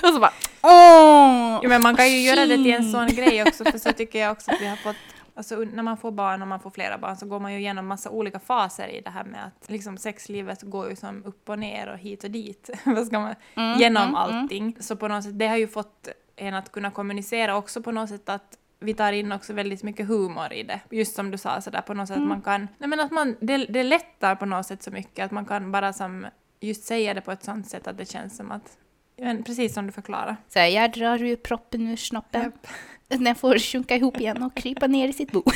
och 0.08 0.14
så 0.14 0.20
bara 0.20 0.32
åh! 0.62 1.60
Jo, 1.62 1.68
men 1.68 1.82
man 1.82 1.96
kan 1.96 2.10
ju 2.10 2.20
göra 2.20 2.46
det 2.46 2.56
till 2.56 2.74
en 2.74 2.92
sån 2.92 3.06
grej 3.06 3.42
också, 3.42 3.64
för 3.64 3.78
så 3.78 3.92
tycker 3.92 4.18
jag 4.18 4.32
också 4.32 4.50
att 4.50 4.60
vi 4.60 4.66
har 4.66 4.76
fått 4.76 4.96
Alltså 5.36 5.56
när 5.56 5.82
man 5.82 5.96
får 5.96 6.10
barn 6.10 6.42
och 6.42 6.48
man 6.48 6.60
får 6.60 6.70
flera 6.70 6.98
barn 6.98 7.16
så 7.16 7.26
går 7.26 7.40
man 7.40 7.52
ju 7.52 7.58
igenom 7.58 7.86
massa 7.86 8.10
olika 8.10 8.38
faser 8.38 8.88
i 8.88 9.00
det 9.00 9.10
här 9.10 9.24
med 9.24 9.40
att 9.46 9.70
liksom 9.70 9.96
sexlivet 9.96 10.62
går 10.62 10.90
ju 10.90 10.96
som 10.96 11.24
upp 11.24 11.48
och 11.48 11.58
ner 11.58 11.92
och 11.92 11.98
hit 11.98 12.24
och 12.24 12.30
dit. 12.30 12.70
Vad 12.84 13.06
ska 13.06 13.20
man, 13.20 13.34
Mm, 13.54 13.78
genom 13.78 14.02
mm, 14.02 14.14
allting. 14.14 14.76
Så 14.80 14.96
på 14.96 15.08
något 15.08 15.24
sätt, 15.24 15.38
det 15.38 15.46
har 15.46 15.56
ju 15.56 15.68
fått 15.68 16.08
en 16.36 16.54
att 16.54 16.72
kunna 16.72 16.90
kommunicera 16.90 17.56
också 17.56 17.82
på 17.82 17.92
något 17.92 18.08
sätt 18.08 18.28
att 18.28 18.58
vi 18.80 18.94
tar 18.94 19.12
in 19.12 19.32
också 19.32 19.52
väldigt 19.52 19.82
mycket 19.82 20.08
humor 20.08 20.52
i 20.52 20.62
det. 20.62 20.80
Just 20.90 21.16
som 21.16 21.30
du 21.30 21.38
sa, 21.38 21.60
så 21.60 21.70
där 21.70 21.80
på 21.80 21.94
något 21.94 22.08
sätt 22.08 22.16
Mm. 22.16 22.32
att 22.32 22.36
man 22.36 22.42
kan... 22.42 22.68
Nej 22.78 22.88
men 22.88 23.00
att 23.00 23.10
man, 23.10 23.36
det, 23.40 23.56
det 23.56 23.82
lättar 23.82 24.34
på 24.34 24.46
något 24.46 24.66
sätt 24.66 24.82
så 24.82 24.90
mycket 24.90 25.24
att 25.24 25.30
man 25.30 25.44
kan 25.44 25.72
bara 25.72 25.92
som 25.92 26.26
just 26.60 26.84
säga 26.84 27.14
det 27.14 27.20
på 27.20 27.32
ett 27.32 27.44
sånt 27.44 27.68
sätt 27.68 27.86
att 27.86 27.98
det 27.98 28.10
känns 28.10 28.36
som 28.36 28.52
att... 28.52 28.78
Men 29.16 29.42
precis 29.42 29.74
som 29.74 29.86
du 29.86 29.92
förklarar. 29.92 30.36
Så 30.48 30.58
här, 30.58 30.66
jag 30.66 30.92
drar 30.92 31.22
ur 31.22 31.36
proppen 31.36 31.88
ur 31.88 31.96
snoppen. 31.96 32.52
Den 33.08 33.34
får 33.34 33.58
sjunka 33.58 33.96
ihop 33.96 34.20
igen 34.20 34.42
och 34.42 34.54
krypa 34.56 34.86
ner 34.86 35.08
i 35.08 35.12
sitt 35.12 35.32
bo. 35.32 35.42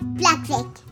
Blackfläck. 0.00 0.84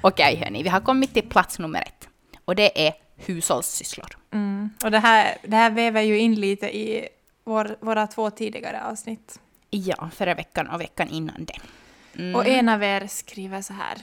Okej 0.00 0.36
hörni, 0.36 0.62
vi 0.62 0.68
har 0.68 0.80
kommit 0.80 1.14
till 1.14 1.28
plats 1.28 1.58
nummer 1.58 1.80
ett. 1.80 2.08
Och 2.44 2.54
det 2.54 2.86
är 2.86 2.92
hushållssysslor. 3.16 4.16
Mm. 4.32 4.70
Och 4.84 4.90
det 4.90 4.98
här, 4.98 5.36
det 5.42 5.56
här 5.56 5.70
väver 5.70 6.02
ju 6.02 6.18
in 6.18 6.34
lite 6.34 6.76
i 6.76 7.08
vår, 7.44 7.76
våra 7.80 8.06
två 8.06 8.30
tidigare 8.30 8.84
avsnitt. 8.84 9.40
Ja, 9.70 10.10
förra 10.14 10.34
veckan 10.34 10.68
och 10.68 10.80
veckan 10.80 11.08
innan 11.08 11.44
det. 11.44 11.58
Mm. 12.22 12.34
Och 12.34 12.46
en 12.46 12.68
av 12.68 12.82
er 12.82 13.06
skriver 13.06 13.62
så 13.62 13.72
här. 13.72 13.98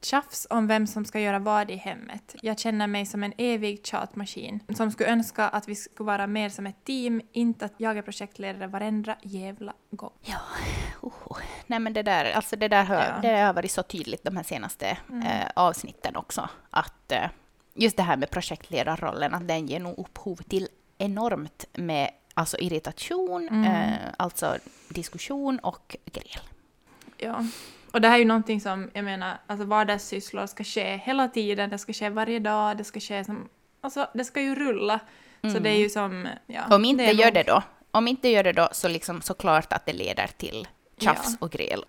Tjafs 0.00 0.46
om 0.50 0.66
vem 0.66 0.86
som 0.86 1.04
ska 1.04 1.20
göra 1.20 1.38
vad 1.38 1.70
i 1.70 1.76
hemmet. 1.76 2.34
Jag 2.42 2.58
känner 2.58 2.86
mig 2.86 3.06
som 3.06 3.22
en 3.22 3.32
evig 3.38 3.86
tjatmaskin 3.86 4.60
som 4.76 4.90
skulle 4.90 5.08
önska 5.10 5.48
att 5.48 5.68
vi 5.68 5.74
skulle 5.74 6.06
vara 6.06 6.26
mer 6.26 6.48
som 6.48 6.66
ett 6.66 6.84
team, 6.84 7.22
inte 7.32 7.64
att 7.64 7.74
jag 7.76 7.98
är 7.98 8.02
projektledare 8.02 8.66
varenda 8.66 9.16
jävla 9.22 9.72
gång. 9.90 10.12
Ja, 10.20 10.38
oh. 11.02 11.38
nej 11.66 11.78
men 11.78 11.92
det 11.92 12.02
där, 12.02 12.32
alltså 12.32 12.56
det 12.56 12.68
där, 12.68 12.84
har, 12.84 12.94
Ja. 12.94 13.18
det 13.22 13.28
där 13.28 13.46
har 13.46 13.54
varit 13.54 13.70
så 13.70 13.82
tydligt 13.82 14.24
de 14.24 14.36
här 14.36 14.44
senaste 14.44 14.98
eh, 15.24 15.46
avsnitten 15.56 16.16
också. 16.16 16.48
Att 16.70 17.12
eh, 17.12 17.26
just 17.74 17.96
det 17.96 18.02
här 18.02 18.16
med 18.16 18.30
projektledarrollen, 18.30 19.34
att 19.34 19.48
den 19.48 19.66
ger 19.66 19.80
nog 19.80 19.98
upphov 19.98 20.36
till 20.36 20.68
enormt 20.98 21.64
med 21.72 22.10
alltså 22.34 22.56
irritation, 22.58 23.64
eh, 23.64 23.92
alltså 24.16 24.56
diskussion 24.88 25.58
och 25.58 25.96
gräl. 26.04 26.40
Ja. 27.16 27.44
Och 27.96 28.02
det 28.02 28.08
här 28.08 28.14
är 28.14 28.18
ju 28.18 28.24
någonting 28.24 28.60
som, 28.60 28.90
jag 28.94 29.04
menar, 29.04 29.38
alltså 29.46 29.66
vardagssysslor 29.66 30.46
ska 30.46 30.64
ske 30.64 30.96
hela 30.96 31.28
tiden, 31.28 31.70
det 31.70 31.78
ska 31.78 31.92
ske 31.92 32.08
varje 32.10 32.38
dag, 32.38 32.76
det 32.76 32.84
ska 32.84 33.00
ske 33.00 33.24
som, 33.24 33.48
alltså 33.80 34.08
det 34.14 34.24
ska 34.24 34.40
ju 34.40 34.54
rulla. 34.54 35.00
Så 35.52 35.58
det 35.58 35.70
är 35.70 35.76
ju 35.78 35.88
som, 35.88 36.28
ja. 36.46 36.74
Om 36.76 36.84
inte 36.84 37.04
är 37.04 37.12
gör 37.12 37.30
det 37.30 37.42
då, 37.42 37.62
om 37.90 38.08
inte 38.08 38.28
gör 38.28 38.42
det 38.42 38.52
då 38.52 38.68
så 38.72 38.88
liksom 38.88 39.22
såklart 39.22 39.72
att 39.72 39.86
det 39.86 39.92
leder 39.92 40.26
till 40.36 40.68
tjafs 40.98 41.28
Ja. 41.30 41.46
och 41.46 41.50
gräl. 41.50 41.84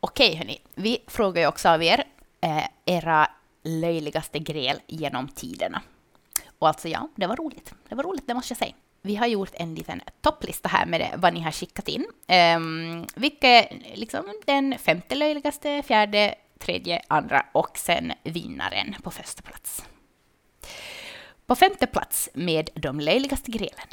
Okej 0.00 0.34
hörni, 0.36 0.58
vi 0.74 0.98
frågar 1.06 1.42
ju 1.42 1.48
också 1.48 1.68
av 1.68 1.82
er 1.82 2.04
eh, 2.40 2.64
era 2.84 3.30
löjligaste 3.62 4.38
gräl 4.38 4.76
genom 4.86 5.28
tiderna. 5.28 5.82
Och 6.58 6.68
alltså 6.68 6.88
ja, 6.88 7.08
det 7.14 7.26
var 7.26 7.36
roligt. 7.36 7.74
Det 7.88 7.94
var 7.94 8.04
roligt, 8.04 8.26
det 8.26 8.34
måste 8.34 8.52
jag 8.52 8.58
säga. 8.58 8.74
Vi 9.02 9.16
har 9.16 9.26
gjort 9.26 9.50
en 9.54 9.74
liten 9.74 10.00
topplista 10.20 10.68
här 10.68 10.86
med 10.86 11.00
det, 11.00 11.14
vad 11.16 11.34
ni 11.34 11.40
har 11.40 11.50
skickat 11.50 11.88
in. 11.88 12.06
Um, 12.56 13.06
vilka 13.14 13.48
är 13.48 13.96
liksom 13.96 14.40
den 14.46 14.78
femte 14.78 15.14
löjligaste, 15.14 15.82
fjärde, 15.82 16.34
tredje, 16.58 17.02
andra 17.08 17.46
och 17.52 17.78
sen 17.78 18.12
vinnaren 18.22 18.94
på 19.02 19.10
första 19.10 19.42
plats. 19.42 19.84
På 21.46 21.54
femte 21.54 21.86
plats 21.86 22.28
med 22.34 22.70
de 22.74 23.00
löjligaste 23.00 23.50
grälen. 23.50 23.88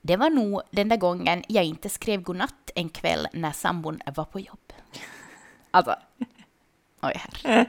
Det 0.00 0.16
var 0.16 0.30
nog 0.30 0.62
den 0.70 0.88
där 0.88 0.96
gången 0.96 1.44
jag 1.48 1.64
inte 1.64 1.88
skrev 1.88 2.22
godnatt 2.22 2.70
en 2.74 2.88
kväll 2.88 3.28
när 3.32 3.52
sambon 3.52 4.00
var 4.14 4.24
på 4.24 4.40
jobb. 4.40 4.72
Alltså, 5.70 5.96
oj 7.02 7.14
här. 7.14 7.68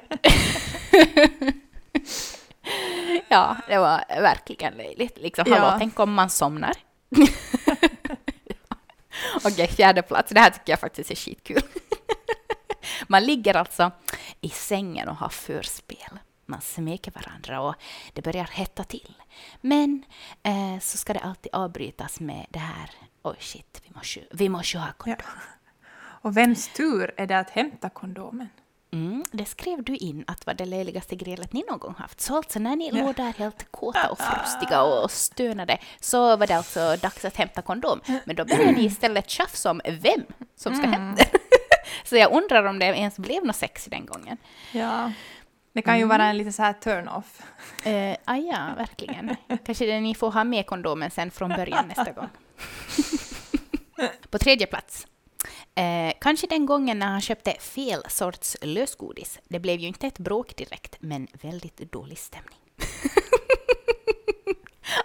ja, 3.28 3.58
det 3.68 3.78
var 3.78 4.04
verkligen 4.22 4.74
löjligt. 4.74 5.18
Liksom, 5.18 5.46
Ja. 5.48 5.56
hallå, 5.56 5.76
tänk 5.80 6.00
om 6.00 6.14
man 6.14 6.30
somnar. 6.30 6.74
Okej, 9.46 9.68
fjärde 9.68 10.02
plats. 10.02 10.32
Det 10.34 10.40
här 10.40 10.50
tycker 10.50 10.72
jag 10.74 10.80
faktiskt 10.80 11.12
är 11.12 11.16
skitkul. 11.16 11.62
Man 13.08 13.24
ligger 13.26 13.58
alltså 13.58 13.92
i 14.42 14.50
sängen 14.50 15.10
och 15.10 15.16
har 15.16 15.30
förspel. 15.30 16.20
Man 16.46 16.62
smeker 16.62 17.12
varandra 17.12 17.62
och 17.62 17.76
det 18.14 18.22
börjar 18.22 18.44
hetta 18.44 18.84
till. 18.84 19.14
Men 19.62 20.04
eh, 20.44 20.80
så 20.82 20.98
ska 20.98 21.14
det 21.14 21.20
alltid 21.20 21.54
avbrytas 21.56 22.20
med 22.20 22.46
det 22.50 22.60
här. 22.60 22.90
Oj 23.24 23.36
shit, 23.40 23.82
vi 23.86 23.92
måste, 23.96 24.20
vi 24.32 24.50
måste 24.50 24.78
ha 24.78 24.92
kondom. 24.98 25.22
Och 26.22 26.38
vems 26.38 26.68
tur 26.74 27.14
är 27.18 27.28
det 27.28 27.40
att 27.40 27.50
hämta 27.50 27.90
kondomen? 27.90 28.50
Mm, 28.92 29.24
det 29.32 29.46
skrev 29.46 29.84
du 29.84 29.96
in 29.96 30.24
att 30.28 30.46
var 30.46 30.54
det 30.54 30.66
löjligaste 30.66 31.16
grälet 31.16 31.54
ni 31.54 31.64
någon 31.70 31.80
gång 31.80 31.96
haft. 31.98 32.22
Så 32.22 32.38
alltså 32.38 32.60
när 32.60 32.76
ni 32.76 32.92
låg 32.92 33.16
där 33.16 33.34
helt 33.34 33.72
kåta 33.72 34.10
och 34.12 34.20
frustiga 34.20 34.82
och 34.82 35.12
stönade 35.12 35.78
så 36.00 36.38
var 36.38 36.48
det 36.48 36.58
alltså 36.58 36.96
dags 37.02 37.26
att 37.26 37.38
hämta 37.38 37.62
kondom. 37.62 38.02
Men 38.26 38.36
då 38.36 38.46
började 38.46 38.72
ni 38.72 38.86
istället 38.86 39.30
tjafsa 39.30 39.72
om 39.72 39.82
vem 39.86 40.24
som 40.56 40.76
ska 40.76 40.88
hämta 40.88 41.24
den. 41.24 41.42
Så 42.04 42.16
jag 42.18 42.32
undrar 42.32 42.64
om 42.64 42.80
det 42.80 42.86
ens 42.86 43.18
blev 43.18 43.46
något 43.46 43.56
sex 43.56 43.86
den 43.86 44.06
gången. 44.06 44.38
Ja. 44.72 45.12
Det 45.74 45.82
kan 45.82 46.00
ju 46.00 46.06
vara 46.06 46.26
en 46.26 46.38
lite 46.38 46.52
så 46.52 46.64
här 46.64 46.74
turn-off. 46.74 47.42
Eh, 47.86 48.18
ah, 48.26 48.36
ja, 48.36 48.74
verkligen. 48.78 49.36
Kanske 49.66 49.86
det 49.86 50.00
ni 50.00 50.16
får 50.16 50.32
ha 50.32 50.44
med 50.44 50.66
kondomen 50.66 51.12
sen 51.12 51.32
från 51.32 51.50
början 51.50 51.88
nästa 51.88 52.12
gång. 52.12 52.30
På 54.30 54.38
tredje 54.38 54.68
plats. 54.68 55.07
Eh, 55.78 56.14
kanske 56.20 56.48
den 56.48 56.66
gången 56.66 57.00
när 57.00 57.08
han 57.08 57.22
köpte 57.22 57.52
fel 57.52 58.04
sorts 58.10 58.58
lösgodis. 58.62 59.40
Det 59.48 59.60
blev 59.60 59.80
ju 59.80 59.88
inte 59.88 60.08
ett 60.08 60.20
bråk 60.20 60.56
direkt, 60.56 60.96
men 61.00 61.28
väldigt 61.42 61.78
dålig 61.78 62.18
stämning. 62.18 62.58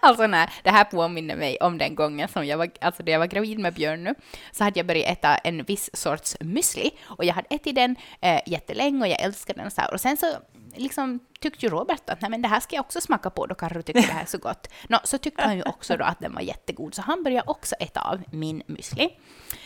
Alltså 0.00 0.26
nej, 0.26 0.48
det 0.62 0.70
här 0.70 0.84
påminner 0.84 1.36
mig 1.36 1.58
om 1.60 1.78
den 1.78 1.94
gången 1.94 2.28
som 2.28 2.46
jag 2.46 2.58
var, 2.58 2.70
alltså 2.80 3.02
när 3.02 3.12
jag 3.12 3.18
var 3.18 3.26
gravid 3.26 3.58
med 3.58 3.74
Björn 3.74 4.04
nu, 4.04 4.14
så 4.52 4.64
hade 4.64 4.78
jag 4.78 4.86
börjat 4.86 5.08
äta 5.08 5.34
en 5.34 5.62
viss 5.62 5.90
sorts 5.92 6.36
müsli 6.40 6.90
och 7.02 7.24
jag 7.24 7.34
hade 7.34 7.46
ätit 7.50 7.74
den 7.74 7.96
eh, 8.20 8.40
jättelänge 8.46 9.00
och 9.00 9.08
jag 9.08 9.20
älskade 9.20 9.62
den 9.62 9.70
så 9.70 9.80
här. 9.80 9.94
Och 9.94 10.00
sen 10.00 10.16
så 10.16 10.26
liksom 10.76 11.20
tyckte 11.40 11.66
ju 11.66 11.72
Robert 11.72 12.10
att 12.10 12.20
nej 12.20 12.30
men 12.30 12.42
det 12.42 12.48
här 12.48 12.60
ska 12.60 12.76
jag 12.76 12.84
också 12.84 13.00
smaka 13.00 13.30
på, 13.30 13.46
då 13.46 13.54
kanske 13.54 13.78
du 13.78 13.82
tycker 13.82 14.00
det 14.00 14.12
här 14.12 14.22
är 14.22 14.26
så 14.26 14.38
gott. 14.38 14.68
Nå, 14.88 14.98
så 15.04 15.18
tyckte 15.18 15.42
han 15.42 15.56
ju 15.56 15.62
också 15.62 15.96
då 15.96 16.04
att 16.04 16.20
den 16.20 16.34
var 16.34 16.40
jättegod, 16.40 16.94
så 16.94 17.02
han 17.02 17.22
började 17.22 17.50
också 17.50 17.74
äta 17.74 18.00
av 18.00 18.22
min 18.30 18.62
müsli. 18.62 19.10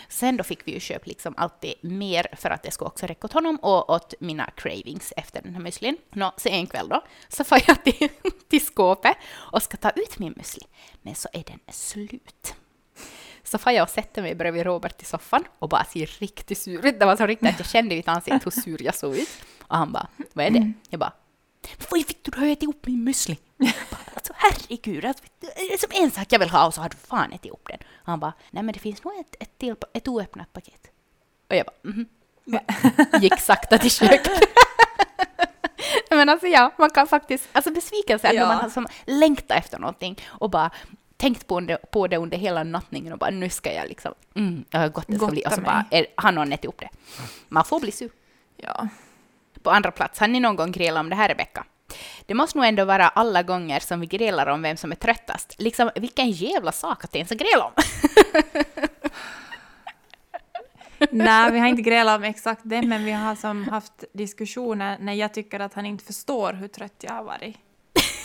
Sen 0.09 0.37
då 0.37 0.45
fick 0.45 0.69
vi 0.69 0.73
ju 0.73 0.81
köpa 0.81 1.05
liksom 1.07 1.35
alltid 1.37 1.75
mer 1.81 2.27
för 2.37 2.51
att 2.51 2.62
det 2.62 2.71
skulle 2.71 2.88
också 2.88 3.07
räcka 3.07 3.27
åt 3.27 3.33
honom 3.33 3.57
och 3.57 3.90
åt 3.90 4.14
mina 4.21 4.51
cravings 4.57 5.12
efter 5.16 5.42
den 5.42 5.55
här 5.55 5.62
müslin. 5.62 5.97
Nå, 6.11 6.33
så 6.37 6.49
en 6.49 6.66
kväll 6.66 6.88
då 6.88 7.05
så 7.29 7.45
får 7.45 7.59
jag 7.66 7.85
till, 7.85 8.09
till 8.49 8.66
skåpet 8.66 9.16
och 9.35 9.62
ska 9.62 9.77
ta 9.77 9.90
ut 9.90 10.19
min 10.19 10.35
müsli, 10.35 10.66
men 11.03 11.14
så 11.14 11.29
är 11.33 11.45
den 11.47 11.61
slut. 11.69 12.55
Så 13.47 13.59
får 13.59 13.73
jag 13.73 13.83
och 13.83 13.89
sätter 13.91 14.23
mig 14.23 14.35
bredvid 14.35 14.63
Robert 14.67 15.03
i 15.03 15.05
soffan 15.05 15.45
och 15.59 15.69
bara 15.69 15.85
ser 15.85 16.07
riktigt 16.07 16.59
sur 16.59 16.87
ut. 16.87 17.01
Det 17.01 17.07
var 17.07 17.17
så 17.17 17.27
riktigt 17.27 17.49
att 17.49 17.59
jag 17.59 17.69
kände 17.69 17.95
i 17.95 17.97
mitt 17.99 18.09
ansikte 18.09 18.41
hur 18.45 18.51
sur 18.51 18.83
jag 18.83 18.95
såg 18.95 19.17
ut. 19.17 19.29
Och 19.63 19.77
han 19.77 19.93
bara, 19.93 20.07
vad 20.33 20.47
är 20.47 20.51
det? 20.51 20.73
Jag 20.91 21.01
bara, 21.01 21.13
vad 21.91 22.07
fick 22.07 22.25
du? 22.25 22.31
Du 22.31 22.39
har 22.41 22.47
ätit 22.47 22.69
upp 22.69 22.87
min 22.87 23.09
müsli. 23.09 23.37
Bara, 23.91 24.01
Alltså 24.15 24.33
herregud, 24.37 25.05
alltså, 25.05 25.25
det 25.41 25.47
är 25.73 25.79
som 25.79 26.03
en 26.05 26.11
sak 26.11 26.27
jag 26.31 26.39
vill 26.39 26.51
ha 26.51 26.67
och 26.67 26.75
så 26.75 26.81
har 26.81 26.89
du 26.89 26.97
fan 26.97 27.33
ätit 27.33 27.53
upp 27.53 27.69
den. 27.69 27.79
Och 27.81 28.07
han 28.07 28.21
bara, 28.21 28.33
nej 28.51 28.63
men 28.63 28.73
det 28.73 28.79
finns 28.79 29.05
nog 29.05 29.21
ett, 29.21 29.37
ett, 29.41 29.59
till, 29.59 29.75
ett 29.93 30.09
oöppnat 30.09 30.53
paket. 30.53 30.81
Och 31.51 31.57
jag 31.57 31.67
bara, 31.67 31.91
mhm. 31.93 32.07
Gick 33.21 33.41
sakta 33.41 33.79
till 33.79 33.91
köket. 33.91 34.31
Men 36.11 36.29
alltså 36.29 36.47
ja, 36.47 36.73
man 36.79 36.91
kan 36.91 37.07
faktiskt, 37.07 37.49
alltså 37.53 37.71
besvikelse 37.71 38.29
är 38.29 38.33
när 38.33 38.41
Ja. 38.41 38.47
man 38.49 38.57
har 38.57 38.69
som 38.71 38.87
längtar 39.07 39.57
efter 39.57 39.79
någonting 39.79 40.21
och 40.27 40.51
bara 40.51 40.71
tänkt 41.16 41.46
på 41.46 41.61
det, 41.61 41.90
på 41.90 42.07
det 42.07 42.16
under 42.16 42.38
hela 42.38 42.64
nattningen 42.64 43.12
och 43.12 43.18
bara 43.18 43.31
nu 43.31 43.50
ska 43.50 43.72
jag 43.72 43.88
liksom, 43.88 44.14
mm, 44.35 44.64
jag 44.70 44.81
har 44.81 44.88
gott 44.88 45.05
det 45.09 45.16
ska 45.16 45.26
bli 45.26 45.42
och 45.46 45.52
så 45.52 45.61
bara 45.61 45.85
är, 45.90 46.07
har 46.16 46.33
någon 46.33 46.52
ätit 46.52 46.64
upp 46.64 46.81
det. 46.81 46.88
Man 47.48 47.64
får 47.64 47.81
bli 47.81 47.92
sur. 47.92 48.11
Ja. 48.57 48.88
På 49.62 49.70
andra 49.70 49.90
plats, 49.90 50.20
har 50.20 50.29
ni 50.29 50.40
någon 50.40 50.57
gång 50.57 50.72
grälat 50.72 51.00
om 51.00 51.11
det 51.11 51.16
här 51.16 51.29
Rebecka? 51.29 51.64
Det 52.26 52.35
måste 52.35 52.59
nog 52.59 52.66
ändå 52.66 52.85
vara 52.85 53.09
alla 53.09 53.42
gånger 53.42 53.81
som 53.81 54.00
vi 54.00 54.07
grälar 54.07 54.46
om 54.46 54.62
vem 54.62 54.76
som 54.76 54.92
är 54.92 54.96
tröttast. 54.96 55.55
Liksom, 55.59 55.90
vilken 55.96 56.31
jävla 56.31 56.72
sak 56.72 57.05
att 57.05 57.16
ens 57.16 57.31
gräla 57.31 57.64
om! 57.64 57.72
Nej, 61.11 61.52
vi 61.52 61.59
har 61.59 61.66
inte 61.66 61.83
grälat 61.83 62.18
om 62.18 62.24
exakt 62.24 62.61
det, 62.64 62.83
men 62.83 63.05
vi 63.05 63.12
har 63.12 63.35
som 63.35 63.68
haft 63.68 64.05
diskussioner 64.12 64.98
när 65.00 65.12
jag 65.12 65.35
tycker 65.35 65.61
att 65.61 65.74
han 65.74 65.87
inte 65.87 66.05
förstår 66.05 66.52
hur 66.52 66.68
trött 66.68 66.94
jag 67.00 67.12
har 67.12 67.24
varit. 67.24 67.57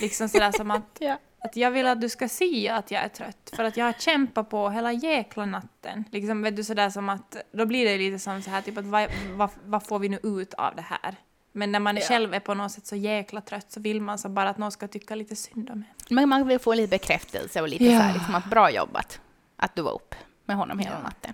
Liksom 0.01 0.29
sådär 0.29 0.51
som 0.51 0.71
att, 0.71 0.83
Ja. 0.99 1.17
Att 1.43 1.55
jag 1.55 1.71
vill 1.71 1.87
att 1.87 2.01
du 2.01 2.09
ska 2.09 2.27
se 2.29 2.69
att 2.69 2.91
jag 2.91 3.03
är 3.03 3.07
trött, 3.07 3.51
för 3.55 3.63
att 3.63 3.77
jag 3.77 3.85
har 3.85 3.93
kämpat 3.93 4.49
på 4.49 4.69
hela 4.69 4.91
jäkla 4.93 5.45
natten. 5.45 6.05
Liksom, 6.11 6.41
vet 6.41 6.55
du, 6.55 6.63
sådär 6.63 6.89
som 6.89 7.09
att, 7.09 7.35
då 7.51 7.65
blir 7.65 7.85
det 7.85 7.97
lite 7.97 8.19
som 8.19 8.41
så 8.41 8.49
här, 8.49 8.61
typ 8.61 8.77
att 8.77 8.85
vad, 8.85 9.07
vad, 9.33 9.49
vad 9.65 9.83
får 9.87 9.99
vi 9.99 10.09
nu 10.09 10.19
ut 10.23 10.53
av 10.53 10.75
det 10.75 10.81
här? 10.81 11.15
Men 11.51 11.71
när 11.71 11.79
man 11.79 11.95
Ja. 11.95 12.01
själv 12.01 12.33
är 12.33 12.39
på 12.39 12.53
något 12.53 12.71
sätt 12.71 12.85
så 12.87 12.95
jäkla 12.95 13.41
trött 13.41 13.71
så 13.71 13.79
vill 13.79 14.01
man 14.01 14.19
så 14.19 14.29
bara 14.29 14.49
att 14.49 14.57
någon 14.57 14.71
ska 14.71 14.87
tycka 14.87 15.15
lite 15.15 15.35
synd 15.35 15.69
om 15.69 15.75
en. 15.77 16.15
Men 16.15 16.29
man 16.29 16.47
vill 16.47 16.59
få 16.59 16.73
lite 16.73 16.89
bekräftelse 16.89 17.61
och 17.61 17.67
lite 17.69 17.83
Ja. 17.85 17.99
så 17.99 18.03
här, 18.03 18.13
liksom 18.13 18.35
att 18.35 18.45
bra 18.45 18.71
jobbat. 18.71 19.19
Att 19.55 19.75
du 19.75 19.81
var 19.81 19.91
upp 19.93 20.15
med 20.45 20.55
honom 20.57 20.79
hela 20.79 20.95
Ja. 20.95 21.01
natten. 21.03 21.33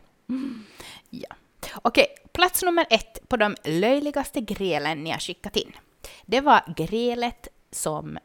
Ja. 1.09 1.27
Okej, 1.81 2.05
plats 2.31 2.63
nummer 2.63 2.85
ett 2.89 3.29
på 3.29 3.37
de 3.37 3.55
löjligaste 3.63 4.41
grälen 4.41 5.03
ni 5.03 5.11
har 5.11 5.19
skickat 5.19 5.55
in. 5.55 5.71
Det 6.25 6.41
var 6.41 6.61
grälet 6.75 7.47
som, 7.71 8.17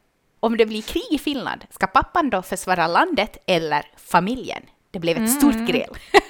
om 0.42 0.56
det 0.56 0.66
blir 0.66 0.82
krig 0.82 1.06
i 1.10 1.18
Finland, 1.18 1.64
ska 1.70 1.86
pappan 1.86 2.30
då 2.30 2.42
försvara 2.42 2.86
landet 2.86 3.36
eller 3.46 3.86
familjen? 3.96 4.62
Det 4.90 4.98
blev 4.98 5.16
ett 5.24 5.30
stort 5.30 5.54
Mm. 5.54 5.66
gräl. 5.66 5.90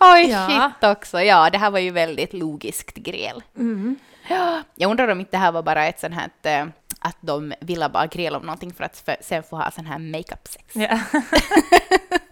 Oj, 0.00 0.28
Ja. 0.30 0.46
shit 0.80 0.84
också. 0.90 1.20
Ja, 1.20 1.50
det 1.50 1.58
här 1.58 1.70
var 1.70 1.78
ju 1.78 1.90
väldigt 1.90 2.32
logiskt 2.32 2.94
gräl. 2.94 3.42
Mm. 3.56 3.96
Ja, 4.28 4.62
jag 4.74 4.90
undrar 4.90 5.08
om 5.08 5.20
inte 5.20 5.30
det 5.32 5.38
här 5.38 5.52
var 5.52 5.62
bara 5.62 5.86
ett 5.86 6.00
sånt 6.00 6.14
här 6.14 6.24
att, 6.26 6.46
eh, 6.46 6.66
att 7.00 7.16
de 7.20 7.52
ville 7.60 7.88
bara 7.88 8.06
gräla 8.06 8.38
om 8.38 8.46
någonting 8.46 8.72
för 8.72 8.84
att 8.84 8.96
för, 8.96 9.16
sen 9.20 9.42
få 9.42 9.56
ha 9.56 9.70
sån 9.70 9.86
här 9.86 9.98
makeup-sex. 9.98 10.64
Ja. 10.74 10.98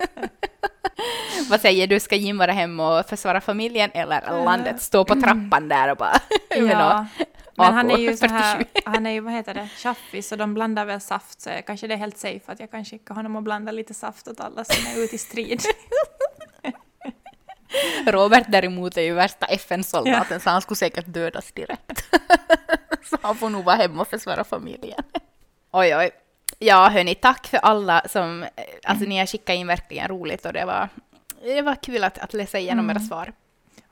Vad 1.50 1.60
säger 1.60 1.86
du, 1.86 2.00
ska 2.00 2.16
Jim 2.16 2.38
vara 2.38 2.52
hemma 2.52 2.98
och 2.98 3.06
försvara 3.06 3.40
familjen 3.40 3.90
eller 3.94 4.44
landet 4.44 4.82
stå 4.82 5.04
på 5.04 5.14
trappan 5.14 5.68
där 5.68 5.90
och 5.90 5.96
bara... 5.96 6.20
ja. 6.56 7.06
Men 7.56 7.74
han 7.74 7.90
är 7.90 7.98
ju 7.98 8.16
så 8.16 8.28
47. 8.28 8.34
här, 8.34 8.66
han 8.84 9.06
är 9.06 9.10
ju, 9.10 9.20
vad 9.20 9.32
heter 9.32 9.54
det, 9.54 9.68
chaffis 9.76 10.28
så 10.28 10.36
de 10.36 10.54
blandar 10.54 10.84
väl 10.84 11.00
saft 11.00 11.40
så 11.40 11.50
kanske 11.66 11.86
det 11.86 11.94
är 11.94 11.98
helt 11.98 12.18
safe 12.18 12.52
att 12.52 12.60
jag 12.60 12.70
kan 12.70 12.84
skicka 12.84 13.14
honom 13.14 13.36
och 13.36 13.42
blanda 13.42 13.72
lite 13.72 13.94
saft 13.94 14.28
åt 14.28 14.40
alla 14.40 14.64
som 14.64 14.86
är 14.86 15.04
ute 15.04 15.14
i 15.14 15.18
strid. 15.18 15.62
Robert 18.06 18.44
däremot 18.48 18.96
är 18.96 19.02
ju 19.02 19.14
värsta 19.14 19.46
FN-soldaten 19.46 20.40
så 20.40 20.50
han 20.50 20.62
skulle 20.62 20.76
säkert 20.76 21.06
dödas 21.06 21.52
direkt. 21.52 22.04
så 23.04 23.18
han 23.22 23.36
får 23.36 23.50
nog 23.50 23.64
vara 23.64 23.76
hemma 23.76 24.00
och 24.00 24.08
försvara 24.08 24.44
familjen. 24.44 25.02
oj, 25.70 25.96
oj. 25.96 26.10
Ja, 26.58 26.88
hörni, 26.88 27.14
tack 27.14 27.46
för 27.46 27.56
alla 27.58 28.02
som... 28.08 28.42
eh, 28.42 28.48
Alltså 28.84 29.04
ni 29.04 29.18
har 29.18 29.26
skickat 29.26 29.54
in 29.56 29.66
verkligen 29.66 30.08
roligt 30.08 30.46
och 30.46 30.52
det 30.52 30.64
var, 30.64 30.88
det 31.42 31.62
var 31.62 31.74
kul 31.74 32.04
att, 32.04 32.18
att 32.18 32.34
läsa 32.34 32.58
igenom 32.58 32.90
era 32.90 33.00
svar. 33.00 33.32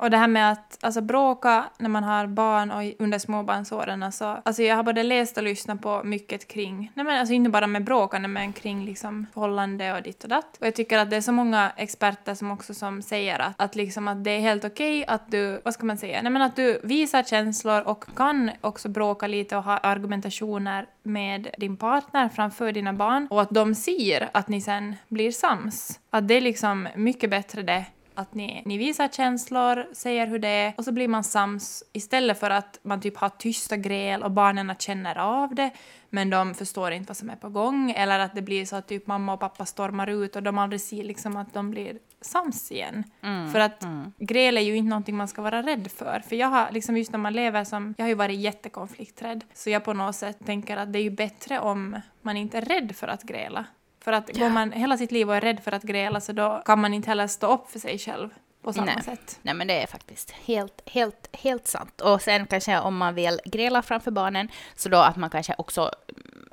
Och 0.03 0.11
det 0.11 0.17
här 0.17 0.29
med 0.29 0.53
att 0.53 0.79
alltså, 0.81 1.01
bråka 1.01 1.65
när 1.79 1.89
man 1.89 2.05
har 2.05 2.27
barn 2.27 2.71
och 2.71 2.83
under 2.99 3.19
småbarnsåren. 3.19 4.03
Alltså, 4.03 4.43
alltså 4.45 4.63
jag 4.63 4.77
har 4.77 4.83
både 4.83 5.03
läst 5.03 5.37
och 5.37 5.43
lyssnat 5.43 5.83
på 5.83 6.03
mycket 6.05 6.49
kring, 6.49 6.93
nej 6.95 7.07
men 7.07 7.21
alltså 7.21 7.35
inte 7.35 7.51
bara 7.51 7.67
med 7.67 7.85
bråkande 7.85 8.29
men 8.29 8.53
kring 8.53 8.85
liksom 8.85 9.27
förhållande 9.35 9.93
och 9.93 10.03
ditt 10.03 10.23
och 10.23 10.29
datt. 10.29 10.57
Och 10.61 10.67
jag 10.67 10.75
tycker 10.75 10.99
att 10.99 11.11
det 11.11 11.17
är 11.17 11.21
så 11.21 11.33
många 11.33 11.73
experter 11.77 12.35
som 12.35 12.51
också 12.51 12.75
som 12.75 13.03
säger 13.03 13.39
att, 13.39 13.55
att, 13.57 13.75
liksom 13.75 14.09
att 14.09 14.25
det 14.25 14.31
är 14.31 14.41
helt 14.41 14.65
okej 14.65 15.05
att 15.07 15.31
du, 15.31 15.61
vad 15.65 15.75
ska 15.75 15.87
man 15.87 15.99
säga, 15.99 16.23
nej 16.23 16.33
men 16.33 16.43
att 16.43 16.57
du 16.57 16.81
visar 16.83 17.23
känslor 17.23 17.83
och 17.83 18.05
kan 18.17 18.51
också 18.61 18.89
bråka 18.89 19.27
lite 19.27 19.57
och 19.57 19.65
ha 19.65 19.79
argumentationer 19.79 20.87
med 21.03 21.49
din 21.59 21.77
partner 21.77 22.29
framför 22.29 22.73
dina 22.73 22.93
barn 22.93 23.27
och 23.31 23.43
att 23.43 23.51
de 23.51 23.75
ser 23.75 24.31
att 24.33 24.49
ni 24.49 24.61
sen 24.61 24.97
blir 25.09 25.33
sams. 25.33 26.01
Att 26.11 26.29
det 26.29 26.35
är 26.35 26.41
liksom 26.41 26.89
mycket 26.95 27.31
bättre 27.31 27.63
det 27.63 27.85
att 28.15 28.35
ni, 28.35 28.63
ni 28.65 28.79
visar 28.79 29.09
känslor, 29.09 29.87
säger 29.93 30.27
hur 30.27 30.39
det 30.39 30.49
är 30.49 30.73
och 30.77 30.85
så 30.85 30.93
blir 30.93 31.09
man 31.09 31.25
sams 31.25 31.85
istället 31.93 32.41
för 32.41 32.51
att 32.51 32.79
man 32.83 33.01
typ 33.01 33.17
har 33.17 33.29
tysta 33.29 33.77
gräl 33.77 34.23
och 34.23 34.31
barnen 34.31 34.75
känner 34.79 35.19
av 35.19 35.55
det 35.55 35.71
men 36.11 36.31
de 36.31 36.55
förstår 36.55 36.91
inte 36.93 37.09
vad 37.09 37.17
som 37.17 37.31
är 37.31 37.37
på 37.37 37.49
gång 37.49 37.91
eller 37.91 38.19
att 38.19 38.35
det 38.35 38.43
blir 38.43 38.65
så 38.65 38.77
att 38.77 38.89
typ 38.89 39.07
mamma 39.07 39.33
och 39.33 39.41
pappa 39.41 39.67
stormar 39.67 40.07
ut 40.07 40.37
och 40.37 40.43
de 40.43 40.59
aldrig 40.59 40.81
ser 40.81 41.05
liksom 41.05 41.37
att 41.37 41.55
de 41.55 41.71
blir 41.71 41.99
sams 42.21 42.73
igen. 42.73 43.05
för 43.53 43.61
att 43.61 43.85
gräl 44.19 44.57
är 44.57 44.61
ju 44.61 44.77
inte 44.77 44.91
någonting 44.91 45.17
man 45.17 45.29
ska 45.29 45.43
vara 45.43 45.63
rädd 45.63 45.91
för. 45.91 46.23
För 46.29 46.37
jag 46.37 46.49
har 46.49 46.71
liksom 46.71 46.97
just 46.97 47.13
när 47.13 47.19
man 47.19 47.33
lever 47.33 47.65
som, 47.65 47.95
jag 47.99 48.05
har 48.05 48.09
ju 48.09 48.15
varit 48.15 48.41
jättekonflikträdd 48.41 49.45
så 49.55 49.71
jag 49.71 49.85
på 49.85 49.93
något 49.93 50.17
sätt 50.17 50.37
tänker 50.47 50.77
att 50.77 50.93
det 50.93 50.99
är 50.99 51.03
ju 51.03 51.11
bättre 51.11 51.61
om 51.61 52.01
man 52.23 52.37
inte 52.37 52.59
är 52.59 52.63
rädd 52.63 52.97
för 52.97 53.09
att 53.09 53.23
gräla. 53.23 53.65
För 54.05 54.13
att 54.13 54.39
går 54.39 54.49
man 54.49 54.73
hela 54.73 54.97
sitt 54.97 55.13
liv 55.13 55.29
och 55.29 55.37
är 55.37 55.41
rädd 55.41 55.61
för 55.65 55.73
att 55.73 55.83
gräla 55.83 56.21
så 56.21 56.33
då 56.33 56.63
kan 56.65 56.81
man 56.81 56.95
inte 56.95 57.09
heller 57.09 57.27
stå 57.27 57.55
upp 57.55 57.71
för 57.71 57.79
sig 57.79 57.99
själv 57.99 58.29
på 58.63 58.73
samma 58.73 58.87
Nej. 58.87 59.03
sätt. 59.05 59.39
Nej, 59.43 59.55
men 59.55 59.67
det 59.67 59.83
är 59.83 59.87
faktiskt 59.87 60.31
helt, 60.31 60.83
helt, 60.87 61.29
helt 61.33 61.67
sant. 61.67 62.01
Och 62.01 62.23
sen 62.23 62.47
kanske 62.47 62.79
om 62.81 62.97
man 62.97 63.15
vill 63.15 63.41
gräla 63.45 63.83
framför 63.83 64.11
barnen, 64.11 64.49
så 64.77 64.89
då 64.89 64.99
att 64.99 65.17
man 65.17 65.31
kanske 65.31 65.55
också 65.59 65.91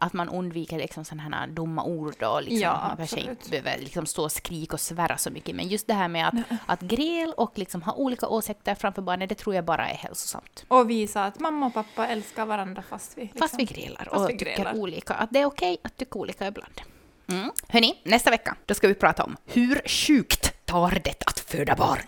att 0.02 0.14
man 0.14 0.30
undviker 0.30 0.78
liksom 0.78 1.06
sådana 1.06 1.38
här 1.38 1.48
dumma 1.48 1.84
ord 1.84 2.24
och 2.24 2.42
liksom, 2.42 2.60
Ja, 2.60 2.86
man 2.88 2.98
kanske 2.98 3.20
inte 3.20 3.50
behöver 3.50 3.78
liksom 3.80 4.06
stå 4.06 4.24
och 4.24 4.32
skrika 4.32 4.74
och 4.74 4.80
svära 4.80 5.18
så 5.18 5.32
mycket. 5.32 5.56
Men 5.56 5.68
just 5.68 5.88
det 5.88 5.94
här 5.94 6.08
med 6.08 6.28
att, 6.28 6.34
att 6.66 6.82
gräl 6.82 7.34
och 7.38 7.58
liksom 7.58 7.82
ha 7.82 7.94
olika 7.94 8.28
åsikter 8.28 8.76
framför 8.76 9.02
barnen, 9.02 9.28
det 9.28 9.36
tror 9.36 9.56
jag 9.56 9.66
bara 9.66 9.90
är 9.90 9.96
hälsosamt. 9.96 10.66
Och 10.68 10.90
visa 10.90 11.26
att 11.26 11.40
mamma 11.40 11.66
och 11.66 11.74
pappa 11.74 12.08
älskar 12.08 12.46
varandra 12.46 12.82
fast 12.90 13.18
vi... 13.18 13.22
Liksom. 13.22 13.40
Fast 13.40 13.60
vi 13.60 13.64
grälar 13.64 14.06
Fast 14.06 14.16
och 14.16 14.30
vi 14.30 14.38
tycker 14.38 14.56
grälar. 14.56 14.76
olika. 14.76 15.14
Att 15.14 15.30
det 15.32 15.40
är 15.40 15.46
okej 15.46 15.78
att 15.82 15.98
tycka 15.98 16.20
olika 16.20 16.48
ibland. 16.48 16.82
Mm. 17.30 17.52
Hörni, 17.68 18.02
nästa 18.04 18.32
vecka 18.32 18.56
då 18.65 18.74
ska 18.74 18.88
vi 18.88 18.94
prata 18.96 19.24
om 19.24 19.38
hur 19.46 19.82
sjukt 19.88 20.65
tar 20.65 21.02
det 21.04 21.24
att 21.26 21.39
föda 21.39 21.76
barn? 21.76 22.00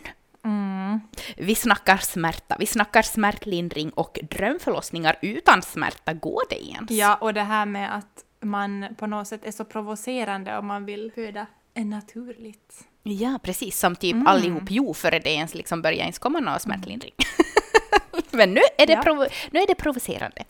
Mm. 0.45 0.99
Vi 1.37 1.55
snackar 1.55 1.97
smärta, 1.97 2.55
vi 2.59 2.65
snackar 2.65 3.01
smärtlindring 3.01 3.89
och 3.89 4.19
drömförlossningar 4.31 5.17
utan 5.21 5.61
smärta. 5.61 6.13
Går 6.13 6.41
det 6.49 6.67
ens? 6.69 6.91
Ja, 6.91 7.15
och 7.15 7.33
det 7.33 7.41
här 7.43 7.65
med 7.65 7.95
att 7.95 8.25
man 8.41 8.85
på 8.97 9.07
något 9.07 9.27
sätt 9.27 9.45
är 9.45 9.51
så 9.51 9.65
provocerande 9.65 10.57
om 10.57 10.67
man 10.67 10.85
vill 10.85 11.11
föda 11.15 11.45
naturligt. 11.75 12.79
Ja, 13.03 13.39
precis. 13.43 13.79
Som 13.79 13.95
typ 13.95 14.13
Mm. 14.13 14.27
allihop 14.27 14.63
jo, 14.69 14.93
före 14.93 15.19
det 15.19 15.29
ens 15.29 15.53
liksom 15.55 15.81
börjar 15.81 15.99
ens 15.99 16.19
komma 16.19 16.39
någon 16.39 16.59
smärtlindring. 16.59 17.13
Men 18.31 18.53
nu 18.53 18.61
är 18.77 18.87
det, 18.87 18.93
Ja. 18.93 19.01
provo- 19.01 19.27
nu 19.51 19.59
är 19.59 19.67
det 19.67 19.75
provocerande. 19.75 20.43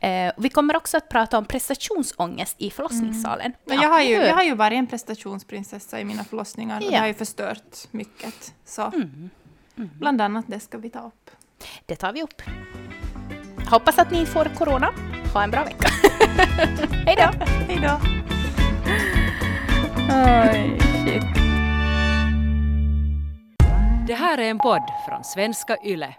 Eh, 0.00 0.32
vi 0.36 0.48
kommer 0.48 0.76
också 0.76 0.96
att 0.96 1.08
prata 1.08 1.38
om 1.38 1.44
prestationsångest 1.44 2.54
i 2.58 2.70
förlossningssalen. 2.70 3.52
Men 3.64 3.80
jag, 3.80 3.88
har 3.88 4.00
ju, 4.02 4.14
jag 4.14 4.34
har 4.34 4.42
ju 4.42 4.54
varit 4.54 4.76
en 4.78 4.86
prestationsprinsessa 4.86 6.00
i 6.00 6.04
mina 6.04 6.24
förlossningar 6.24 6.76
och 6.80 6.82
Ja. 6.86 6.90
det 6.90 6.96
har 6.96 7.06
ju 7.06 7.14
förstört 7.14 7.76
mycket. 7.90 8.54
Så 8.64 8.92
bland 9.74 10.20
annat 10.20 10.44
det 10.48 10.60
ska 10.60 10.78
vi 10.78 10.90
ta 10.90 11.00
upp. 11.06 11.30
Det 11.86 11.96
tar 11.96 12.12
vi 12.12 12.22
upp. 12.22 12.42
Hoppas 13.70 13.98
att 13.98 14.10
ni 14.10 14.26
får 14.26 14.44
corona. 14.44 14.92
Ha 15.34 15.42
en 15.44 15.50
bra 15.50 15.64
vecka. 15.64 15.88
Hej 17.06 17.16
då! 17.16 17.44
Hej 17.68 17.78
då! 17.82 18.00
Det 24.06 24.14
här 24.14 24.38
är 24.38 24.50
en 24.50 24.58
podd 24.58 24.82
från 25.08 25.24
svenska 25.24 25.76
YLE. 25.84 26.14